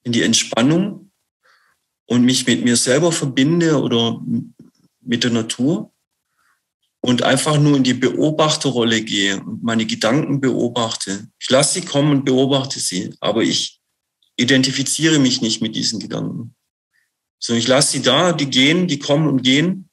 in 0.03 0.11
die 0.11 0.23
Entspannung 0.23 1.11
und 2.05 2.23
mich 2.23 2.45
mit 2.45 2.63
mir 2.63 2.77
selber 2.77 3.11
verbinde 3.11 3.81
oder 3.81 4.21
mit 5.01 5.23
der 5.23 5.31
Natur, 5.31 5.91
und 7.01 7.23
einfach 7.23 7.57
nur 7.57 7.77
in 7.77 7.83
die 7.83 7.93
Beobachterrolle 7.93 9.01
gehe 9.01 9.41
und 9.41 9.63
meine 9.63 9.85
Gedanken 9.85 10.41
beobachte. 10.41 11.29
Ich 11.39 11.49
lasse 11.49 11.75
sie 11.75 11.85
kommen 11.85 12.11
und 12.11 12.25
beobachte 12.25 12.79
sie, 12.79 13.15
aber 13.19 13.41
ich 13.41 13.79
identifiziere 14.35 15.19
mich 15.19 15.41
nicht 15.41 15.61
mit 15.61 15.75
diesen 15.75 15.99
Gedanken. 15.99 16.55
So, 17.39 17.53
ich 17.53 17.67
lasse 17.67 17.93
sie 17.93 18.01
da, 18.01 18.33
die 18.33 18.49
gehen, 18.49 18.87
die 18.87 18.99
kommen 18.99 19.27
und 19.27 19.43
gehen, 19.43 19.89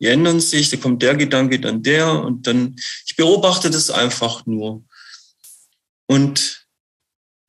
die 0.00 0.06
ändern 0.06 0.40
sich, 0.40 0.70
da 0.70 0.76
kommt 0.76 1.02
der 1.02 1.16
Gedanke, 1.16 1.58
dann 1.58 1.82
der 1.82 2.22
und 2.22 2.46
dann, 2.46 2.76
ich 3.06 3.16
beobachte 3.16 3.70
das 3.70 3.90
einfach 3.90 4.46
nur 4.46 4.84
und 6.06 6.66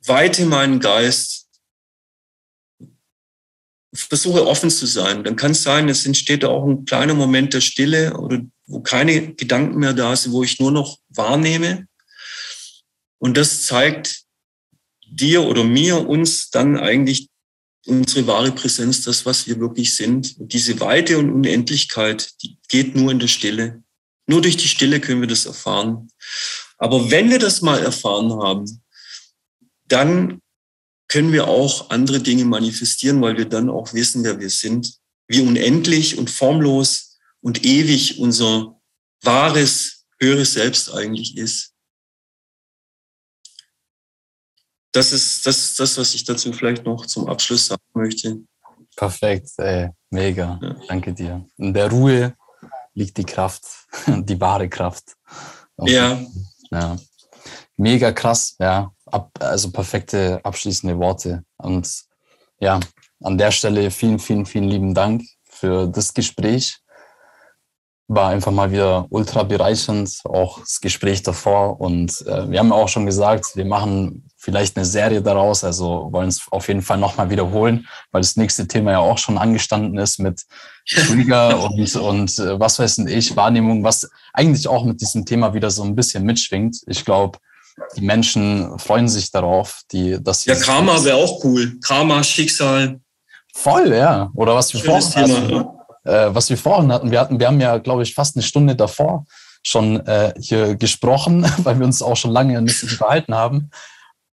weite 0.05 0.45
meinen 0.45 0.79
Geist, 0.79 1.47
versuche 3.93 4.45
offen 4.45 4.69
zu 4.69 4.85
sein. 4.85 5.23
Dann 5.23 5.35
kann 5.35 5.51
es 5.51 5.63
sein, 5.63 5.89
es 5.89 6.05
entsteht 6.05 6.45
auch 6.45 6.65
ein 6.65 6.85
kleiner 6.85 7.13
Moment 7.13 7.53
der 7.53 7.61
Stille 7.61 8.17
oder 8.17 8.41
wo 8.67 8.81
keine 8.81 9.33
Gedanken 9.33 9.79
mehr 9.79 9.93
da 9.93 10.15
sind, 10.15 10.33
wo 10.33 10.43
ich 10.43 10.59
nur 10.59 10.71
noch 10.71 10.99
wahrnehme. 11.09 11.87
Und 13.17 13.37
das 13.37 13.63
zeigt 13.65 14.23
dir 15.09 15.43
oder 15.43 15.63
mir, 15.63 16.07
uns 16.07 16.49
dann 16.49 16.77
eigentlich 16.77 17.29
unsere 17.87 18.27
wahre 18.27 18.51
Präsenz, 18.51 19.03
das, 19.03 19.25
was 19.25 19.47
wir 19.47 19.59
wirklich 19.59 19.95
sind. 19.95 20.37
Und 20.37 20.53
diese 20.53 20.79
Weite 20.81 21.17
und 21.17 21.31
Unendlichkeit, 21.31 22.33
die 22.43 22.57
geht 22.67 22.95
nur 22.95 23.11
in 23.11 23.19
der 23.19 23.29
Stille. 23.29 23.81
Nur 24.27 24.41
durch 24.41 24.57
die 24.57 24.67
Stille 24.67 24.99
können 24.99 25.21
wir 25.21 25.27
das 25.27 25.45
erfahren. 25.45 26.09
Aber 26.77 27.09
wenn 27.09 27.29
wir 27.29 27.39
das 27.39 27.61
mal 27.61 27.81
erfahren 27.81 28.33
haben, 28.33 28.83
dann 29.85 30.41
können 31.07 31.31
wir 31.31 31.47
auch 31.47 31.89
andere 31.89 32.19
Dinge 32.19 32.43
manifestieren, 32.43 33.21
weil 33.21 33.37
wir 33.37 33.45
dann 33.45 33.69
auch 33.69 33.93
wissen, 33.93 34.25
wer 34.25 34.39
wir 34.39 34.49
sind, 34.49 34.95
wie 35.29 35.39
unendlich 35.39 36.17
und 36.17 36.29
formlos 36.29 37.06
und 37.41 37.65
ewig 37.65 38.19
unser 38.19 38.79
wahres, 39.21 40.05
höheres 40.19 40.53
Selbst 40.53 40.93
eigentlich 40.93 41.37
ist. 41.37 41.73
Das 44.91 45.11
ist 45.11 45.45
das, 45.45 45.57
ist 45.57 45.79
das, 45.79 45.97
was 45.97 46.13
ich 46.15 46.23
dazu 46.23 46.51
vielleicht 46.53 46.83
noch 46.85 47.05
zum 47.05 47.27
Abschluss 47.27 47.67
sagen 47.67 47.83
möchte. 47.93 48.39
Perfekt, 48.95 49.49
ey, 49.57 49.89
mega. 50.09 50.59
Ja. 50.61 50.75
Danke 50.87 51.13
dir. 51.13 51.45
In 51.57 51.73
der 51.73 51.89
Ruhe 51.89 52.35
liegt 52.95 53.17
die 53.17 53.23
Kraft, 53.23 53.63
die 54.07 54.39
wahre 54.39 54.67
Kraft. 54.67 55.15
Okay. 55.75 55.93
Ja. 55.93 56.25
ja. 56.71 56.97
Mega 57.75 58.11
krass, 58.11 58.55
ja. 58.59 58.91
Ab, 59.05 59.31
also 59.39 59.71
perfekte 59.71 60.43
abschließende 60.43 60.97
Worte. 60.97 61.43
Und 61.57 61.87
ja, 62.59 62.79
an 63.21 63.37
der 63.37 63.51
Stelle 63.51 63.91
vielen, 63.91 64.19
vielen, 64.19 64.45
vielen 64.45 64.67
lieben 64.67 64.93
Dank 64.93 65.23
für 65.43 65.87
das 65.87 66.13
Gespräch. 66.13 66.79
War 68.09 68.29
einfach 68.29 68.51
mal 68.51 68.71
wieder 68.71 69.05
ultra 69.09 69.43
bereichernd, 69.43 70.21
auch 70.23 70.59
das 70.59 70.79
Gespräch 70.79 71.23
davor. 71.23 71.81
Und 71.81 72.25
äh, 72.25 72.49
wir 72.49 72.59
haben 72.59 72.71
auch 72.71 72.87
schon 72.87 73.05
gesagt, 73.05 73.55
wir 73.55 73.65
machen 73.65 74.29
vielleicht 74.37 74.77
eine 74.77 74.85
Serie 74.85 75.21
daraus. 75.21 75.65
Also 75.65 76.07
wollen 76.11 76.29
es 76.29 76.47
auf 76.51 76.69
jeden 76.69 76.81
Fall 76.81 76.97
nochmal 76.97 77.29
wiederholen, 77.29 77.85
weil 78.11 78.21
das 78.21 78.37
nächste 78.37 78.67
Thema 78.67 78.91
ja 78.91 78.99
auch 78.99 79.17
schon 79.17 79.37
angestanden 79.37 79.97
ist 79.97 80.19
mit 80.19 80.43
Trigger 80.87 81.61
und, 81.69 81.95
und 81.97 82.39
äh, 82.39 82.59
was 82.59 82.79
weiß 82.79 82.99
ich, 82.99 83.35
Wahrnehmung, 83.35 83.83
was 83.83 84.09
eigentlich 84.31 84.67
auch 84.69 84.85
mit 84.85 85.01
diesem 85.01 85.25
Thema 85.25 85.53
wieder 85.53 85.69
so 85.69 85.83
ein 85.83 85.95
bisschen 85.95 86.23
mitschwingt. 86.23 86.77
Ich 86.87 87.03
glaube, 87.03 87.39
die 87.95 88.01
Menschen 88.01 88.79
freuen 88.79 89.07
sich 89.07 89.31
darauf, 89.31 89.81
die, 89.91 90.17
dass 90.21 90.41
sie. 90.41 90.49
Ja, 90.49 90.55
Karma 90.55 91.03
wäre 91.03 91.17
auch 91.17 91.43
cool. 91.43 91.77
Karma, 91.81 92.23
Schicksal. 92.23 92.99
Voll, 93.53 93.93
ja. 93.93 94.31
Oder 94.35 94.55
was 94.55 94.73
wir 94.73 94.79
vorhin 94.79 95.31
hatten. 95.31 95.76
Äh, 96.07 96.33
was 96.33 96.49
wir 96.49 96.57
vorhin 96.57 96.91
hatten. 96.91 97.11
Wir 97.11 97.19
hatten, 97.19 97.39
wir 97.39 97.47
haben 97.47 97.59
ja, 97.59 97.77
glaube 97.77 98.03
ich, 98.03 98.13
fast 98.13 98.35
eine 98.35 98.43
Stunde 98.43 98.75
davor 98.75 99.25
schon 99.63 99.99
äh, 100.05 100.33
hier 100.39 100.75
gesprochen, 100.75 101.45
weil 101.63 101.77
wir 101.79 101.85
uns 101.85 102.01
auch 102.01 102.15
schon 102.15 102.31
lange 102.31 102.61
nicht 102.61 102.81
unterhalten 102.83 103.35
haben. 103.35 103.69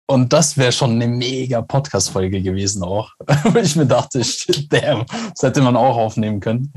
Und 0.06 0.34
das 0.34 0.58
wäre 0.58 0.74
schon 0.74 0.92
eine 0.92 1.08
mega 1.08 1.62
Podcast-Folge 1.62 2.42
gewesen 2.42 2.84
auch. 2.84 3.12
Wo 3.46 3.58
ich 3.58 3.76
mir 3.76 3.86
dachte, 3.86 4.24
shit, 4.24 4.72
damn, 4.72 5.06
das 5.08 5.42
hätte 5.42 5.62
man 5.62 5.78
auch 5.78 5.96
aufnehmen 5.96 6.40
können. 6.40 6.72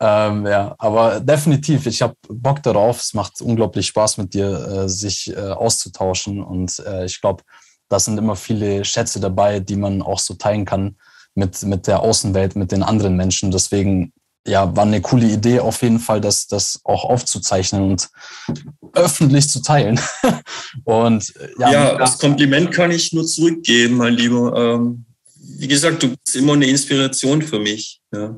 Ähm, 0.00 0.46
ja, 0.46 0.74
aber 0.78 1.20
definitiv, 1.20 1.86
ich 1.86 2.00
habe 2.00 2.14
Bock 2.28 2.62
darauf. 2.62 3.00
Es 3.00 3.14
macht 3.14 3.40
unglaublich 3.42 3.88
Spaß 3.88 4.16
mit 4.18 4.32
dir, 4.32 4.84
äh, 4.84 4.88
sich 4.88 5.36
äh, 5.36 5.40
auszutauschen. 5.40 6.42
Und 6.42 6.78
äh, 6.86 7.04
ich 7.04 7.20
glaube, 7.20 7.42
da 7.88 7.98
sind 7.98 8.16
immer 8.16 8.36
viele 8.36 8.84
Schätze 8.84 9.20
dabei, 9.20 9.58
die 9.60 9.76
man 9.76 10.00
auch 10.00 10.20
so 10.20 10.34
teilen 10.34 10.64
kann 10.64 10.96
mit, 11.34 11.62
mit 11.64 11.88
der 11.88 12.00
Außenwelt, 12.00 12.56
mit 12.56 12.70
den 12.70 12.84
anderen 12.84 13.16
Menschen. 13.16 13.50
Deswegen 13.50 14.12
ja, 14.46 14.74
war 14.74 14.84
eine 14.84 15.00
coole 15.00 15.26
Idee 15.26 15.60
auf 15.60 15.82
jeden 15.82 16.00
Fall, 16.00 16.20
das, 16.20 16.46
das 16.46 16.80
auch 16.84 17.04
aufzuzeichnen 17.04 17.82
und 17.82 18.10
öffentlich 18.92 19.48
zu 19.48 19.62
teilen. 19.62 20.00
und 20.84 21.32
ja, 21.58 21.70
ja 21.70 21.96
das 21.96 22.18
Kompliment 22.18 22.72
kann 22.72 22.90
ich 22.90 23.12
nur 23.12 23.26
zurückgeben, 23.26 23.96
mein 23.96 24.14
Lieber. 24.14 24.56
Ähm, 24.56 25.04
wie 25.58 25.68
gesagt, 25.68 26.02
du 26.02 26.08
bist 26.08 26.36
immer 26.36 26.54
eine 26.54 26.66
Inspiration 26.66 27.42
für 27.42 27.58
mich. 27.58 28.00
Ja. 28.12 28.36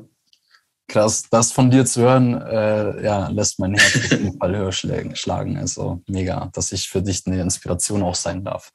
Krass, 0.87 1.23
das 1.31 1.51
von 1.51 1.71
dir 1.71 1.83
zu 1.85 2.01
hören, 2.01 2.39
äh, 2.39 3.03
ja, 3.03 3.27
lässt 3.29 3.57
mein 3.57 3.73
Herz 3.73 3.95
auf 3.95 4.11
jeden 4.11 4.37
Fall 4.37 4.55
höher 4.55 4.71
schlagen. 4.71 5.57
Also 5.57 6.01
mega, 6.07 6.51
dass 6.53 6.71
ich 6.71 6.87
für 6.87 7.01
dich 7.01 7.23
eine 7.25 7.41
Inspiration 7.41 8.03
auch 8.03 8.13
sein 8.13 8.43
darf. 8.43 8.71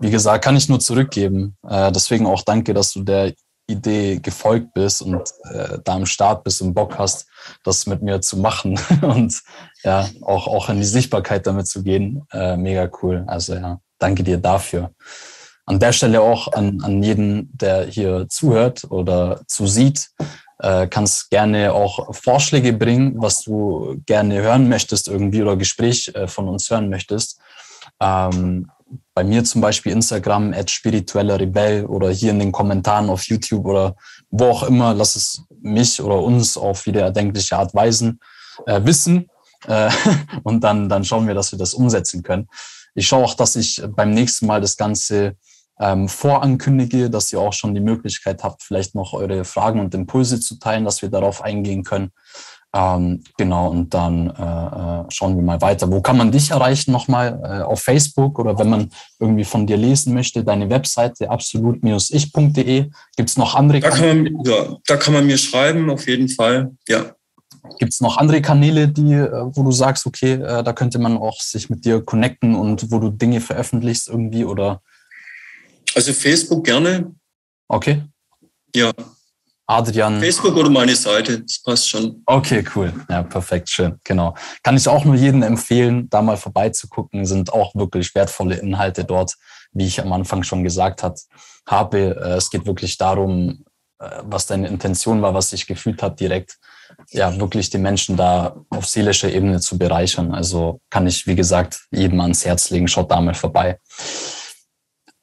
Wie 0.00 0.10
gesagt, 0.10 0.42
kann 0.42 0.56
ich 0.56 0.70
nur 0.70 0.80
zurückgeben. 0.80 1.56
Äh, 1.68 1.92
deswegen 1.92 2.26
auch 2.26 2.42
danke, 2.42 2.72
dass 2.72 2.92
du 2.92 3.02
der 3.02 3.34
Idee 3.66 4.18
gefolgt 4.18 4.74
bist 4.74 5.02
und 5.02 5.22
äh, 5.52 5.78
da 5.82 5.94
am 5.94 6.06
Start 6.06 6.44
bist 6.44 6.60
und 6.60 6.74
Bock 6.74 6.98
hast, 6.98 7.26
das 7.62 7.86
mit 7.86 8.02
mir 8.02 8.20
zu 8.20 8.36
machen 8.36 8.78
und 9.02 9.40
ja, 9.82 10.08
auch, 10.22 10.46
auch 10.46 10.68
in 10.68 10.78
die 10.78 10.84
Sichtbarkeit 10.84 11.46
damit 11.46 11.66
zu 11.66 11.82
gehen. 11.82 12.26
Äh, 12.32 12.56
mega 12.56 12.90
cool. 13.02 13.24
Also 13.26 13.54
ja, 13.54 13.80
danke 13.98 14.22
dir 14.22 14.38
dafür. 14.38 14.92
An 15.66 15.78
der 15.78 15.92
Stelle 15.92 16.20
auch 16.20 16.52
an, 16.52 16.80
an 16.82 17.02
jeden, 17.02 17.50
der 17.56 17.86
hier 17.86 18.28
zuhört 18.28 18.84
oder 18.90 19.40
zusieht, 19.46 20.10
äh, 20.58 20.86
kannst 20.86 21.30
gerne 21.30 21.72
auch 21.72 22.14
Vorschläge 22.14 22.74
bringen, 22.74 23.14
was 23.16 23.42
du 23.42 24.00
gerne 24.04 24.42
hören 24.42 24.68
möchtest 24.68 25.08
irgendwie 25.08 25.42
oder 25.42 25.56
Gespräch 25.56 26.12
äh, 26.14 26.28
von 26.28 26.48
uns 26.48 26.70
hören 26.70 26.90
möchtest. 26.90 27.40
Ähm, 28.00 28.70
bei 29.14 29.22
mir 29.22 29.44
zum 29.44 29.60
Beispiel 29.60 29.92
Instagram, 29.92 30.52
at 30.52 30.70
spiritueller 30.70 31.38
Rebell 31.38 31.86
oder 31.86 32.10
hier 32.10 32.30
in 32.30 32.40
den 32.40 32.52
Kommentaren 32.52 33.08
auf 33.08 33.22
YouTube 33.24 33.64
oder 33.64 33.94
wo 34.30 34.46
auch 34.46 34.64
immer, 34.64 34.92
lass 34.92 35.14
es 35.14 35.42
mich 35.62 36.02
oder 36.02 36.20
uns 36.20 36.56
auf 36.56 36.84
jede 36.86 37.00
erdenkliche 37.00 37.56
Art 37.56 37.74
weisen, 37.74 38.20
äh, 38.66 38.80
wissen. 38.84 39.30
Äh, 39.66 39.90
und 40.42 40.62
dann, 40.64 40.88
dann 40.88 41.04
schauen 41.04 41.26
wir, 41.26 41.34
dass 41.34 41.52
wir 41.52 41.58
das 41.58 41.74
umsetzen 41.74 42.22
können. 42.22 42.48
Ich 42.96 43.06
schaue 43.06 43.24
auch, 43.24 43.34
dass 43.34 43.56
ich 43.56 43.82
beim 43.88 44.10
nächsten 44.12 44.46
Mal 44.46 44.60
das 44.60 44.76
Ganze 44.76 45.36
ähm, 45.80 46.08
vorankündige, 46.08 47.10
dass 47.10 47.32
ihr 47.32 47.40
auch 47.40 47.52
schon 47.52 47.74
die 47.74 47.80
Möglichkeit 47.80 48.42
habt, 48.44 48.62
vielleicht 48.62 48.94
noch 48.94 49.12
eure 49.12 49.44
Fragen 49.44 49.80
und 49.80 49.94
Impulse 49.94 50.40
zu 50.40 50.58
teilen, 50.58 50.84
dass 50.84 51.02
wir 51.02 51.08
darauf 51.08 51.42
eingehen 51.42 51.82
können. 51.82 52.12
Ähm, 52.76 53.22
genau, 53.38 53.70
und 53.70 53.94
dann 53.94 54.30
äh, 54.30 54.32
äh, 54.32 55.04
schauen 55.08 55.36
wir 55.36 55.44
mal 55.44 55.60
weiter. 55.60 55.92
Wo 55.92 56.00
kann 56.00 56.16
man 56.16 56.32
dich 56.32 56.50
erreichen 56.50 56.90
nochmal? 56.90 57.40
Äh, 57.44 57.62
auf 57.62 57.82
Facebook 57.82 58.40
oder 58.40 58.58
wenn 58.58 58.68
man 58.68 58.90
irgendwie 59.20 59.44
von 59.44 59.64
dir 59.64 59.76
lesen 59.76 60.12
möchte, 60.12 60.42
deine 60.42 60.68
Webseite 60.68 61.30
absolut-ich.de. 61.30 62.90
Gibt 63.16 63.30
es 63.30 63.36
noch 63.36 63.54
andere 63.54 63.78
da 63.78 63.90
Kanäle? 63.90 64.24
Kann 64.24 64.32
man, 64.34 64.44
ja, 64.44 64.76
da 64.86 64.96
kann 64.96 65.14
man 65.14 65.24
mir 65.24 65.38
schreiben, 65.38 65.88
auf 65.88 66.08
jeden 66.08 66.28
Fall. 66.28 66.72
Ja. 66.88 67.14
Gibt 67.78 67.92
es 67.92 68.00
noch 68.00 68.16
andere 68.16 68.42
Kanäle, 68.42 68.88
die, 68.88 69.12
äh, 69.12 69.30
wo 69.52 69.62
du 69.62 69.70
sagst, 69.70 70.04
okay, 70.04 70.32
äh, 70.32 70.64
da 70.64 70.72
könnte 70.72 70.98
man 70.98 71.16
auch 71.16 71.40
sich 71.40 71.70
mit 71.70 71.84
dir 71.84 72.04
connecten 72.04 72.56
und 72.56 72.90
wo 72.90 72.98
du 72.98 73.10
Dinge 73.10 73.40
veröffentlichst 73.40 74.08
irgendwie 74.08 74.44
oder? 74.44 74.82
Also 75.94 76.12
Facebook 76.12 76.64
gerne. 76.64 77.14
Okay. 77.68 78.02
Ja, 78.74 78.90
Adrian. 79.66 80.20
Facebook 80.20 80.56
oder 80.56 80.68
meine 80.68 80.94
Seite, 80.94 81.40
das 81.40 81.58
passt 81.62 81.88
schon. 81.88 82.22
Okay, 82.26 82.64
cool. 82.74 82.92
Ja, 83.08 83.22
perfekt, 83.22 83.70
schön. 83.70 83.98
Genau. 84.04 84.34
Kann 84.62 84.76
ich 84.76 84.86
auch 84.88 85.04
nur 85.04 85.14
jedem 85.14 85.42
empfehlen, 85.42 86.08
da 86.10 86.20
mal 86.20 86.36
vorbeizugucken. 86.36 87.24
Sind 87.24 87.52
auch 87.52 87.74
wirklich 87.74 88.14
wertvolle 88.14 88.56
Inhalte 88.56 89.04
dort, 89.04 89.34
wie 89.72 89.86
ich 89.86 90.00
am 90.00 90.12
Anfang 90.12 90.42
schon 90.42 90.64
gesagt 90.64 91.02
hat, 91.02 91.20
habe. 91.66 92.16
Äh, 92.22 92.36
es 92.36 92.50
geht 92.50 92.66
wirklich 92.66 92.98
darum, 92.98 93.64
äh, 93.98 94.10
was 94.22 94.46
deine 94.46 94.68
Intention 94.68 95.22
war, 95.22 95.32
was 95.32 95.52
ich 95.52 95.66
gefühlt 95.66 96.02
habe, 96.02 96.16
direkt 96.16 96.58
ja 97.10 97.36
wirklich 97.38 97.70
die 97.70 97.78
Menschen 97.78 98.16
da 98.16 98.56
auf 98.68 98.86
seelischer 98.86 99.32
Ebene 99.32 99.60
zu 99.60 99.78
bereichern. 99.78 100.34
Also 100.34 100.80
kann 100.90 101.06
ich, 101.06 101.26
wie 101.26 101.34
gesagt, 101.34 101.86
jedem 101.90 102.20
ans 102.20 102.44
Herz 102.44 102.70
legen. 102.70 102.88
Schaut 102.88 103.10
da 103.10 103.20
mal 103.20 103.34
vorbei. 103.34 103.78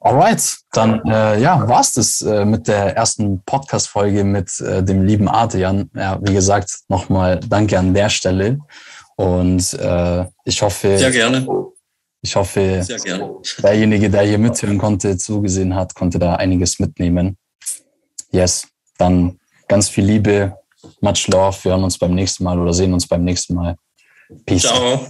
Alright, 0.04 0.58
dann 0.72 1.00
äh, 1.06 1.40
ja, 1.40 1.68
war's 1.68 1.92
das 1.92 2.22
äh, 2.22 2.44
mit 2.44 2.66
der 2.66 2.96
ersten 2.96 3.40
Podcast-Folge 3.44 4.24
mit 4.24 4.58
äh, 4.60 4.82
dem 4.82 5.04
lieben 5.04 5.28
Adrian. 5.28 5.90
Ja, 5.94 6.18
wie 6.20 6.34
gesagt, 6.34 6.80
nochmal 6.88 7.38
danke 7.38 7.78
an 7.78 7.94
der 7.94 8.08
Stelle. 8.08 8.58
Und 9.14 9.74
äh, 9.74 10.26
ich 10.44 10.60
hoffe. 10.60 10.98
Sehr 10.98 11.12
gerne. 11.12 11.46
Ich 12.20 12.34
hoffe, 12.34 12.84
gerne. 13.04 13.36
derjenige, 13.62 14.10
der 14.10 14.22
hier 14.22 14.38
mithören 14.38 14.78
konnte, 14.78 15.16
zugesehen 15.16 15.74
hat, 15.74 15.94
konnte 15.94 16.18
da 16.18 16.34
einiges 16.36 16.78
mitnehmen. 16.80 17.36
Yes, 18.30 18.66
dann 18.98 19.38
ganz 19.68 19.88
viel 19.88 20.04
Liebe, 20.04 20.56
much 21.00 21.28
love. 21.28 21.56
Wir 21.62 21.72
hören 21.72 21.84
uns 21.84 21.98
beim 21.98 22.14
nächsten 22.14 22.44
Mal 22.44 22.58
oder 22.58 22.72
sehen 22.72 22.92
uns 22.92 23.06
beim 23.06 23.24
nächsten 23.24 23.54
Mal. 23.54 23.76
Peace. 24.46 24.62
Ciao. 24.62 25.06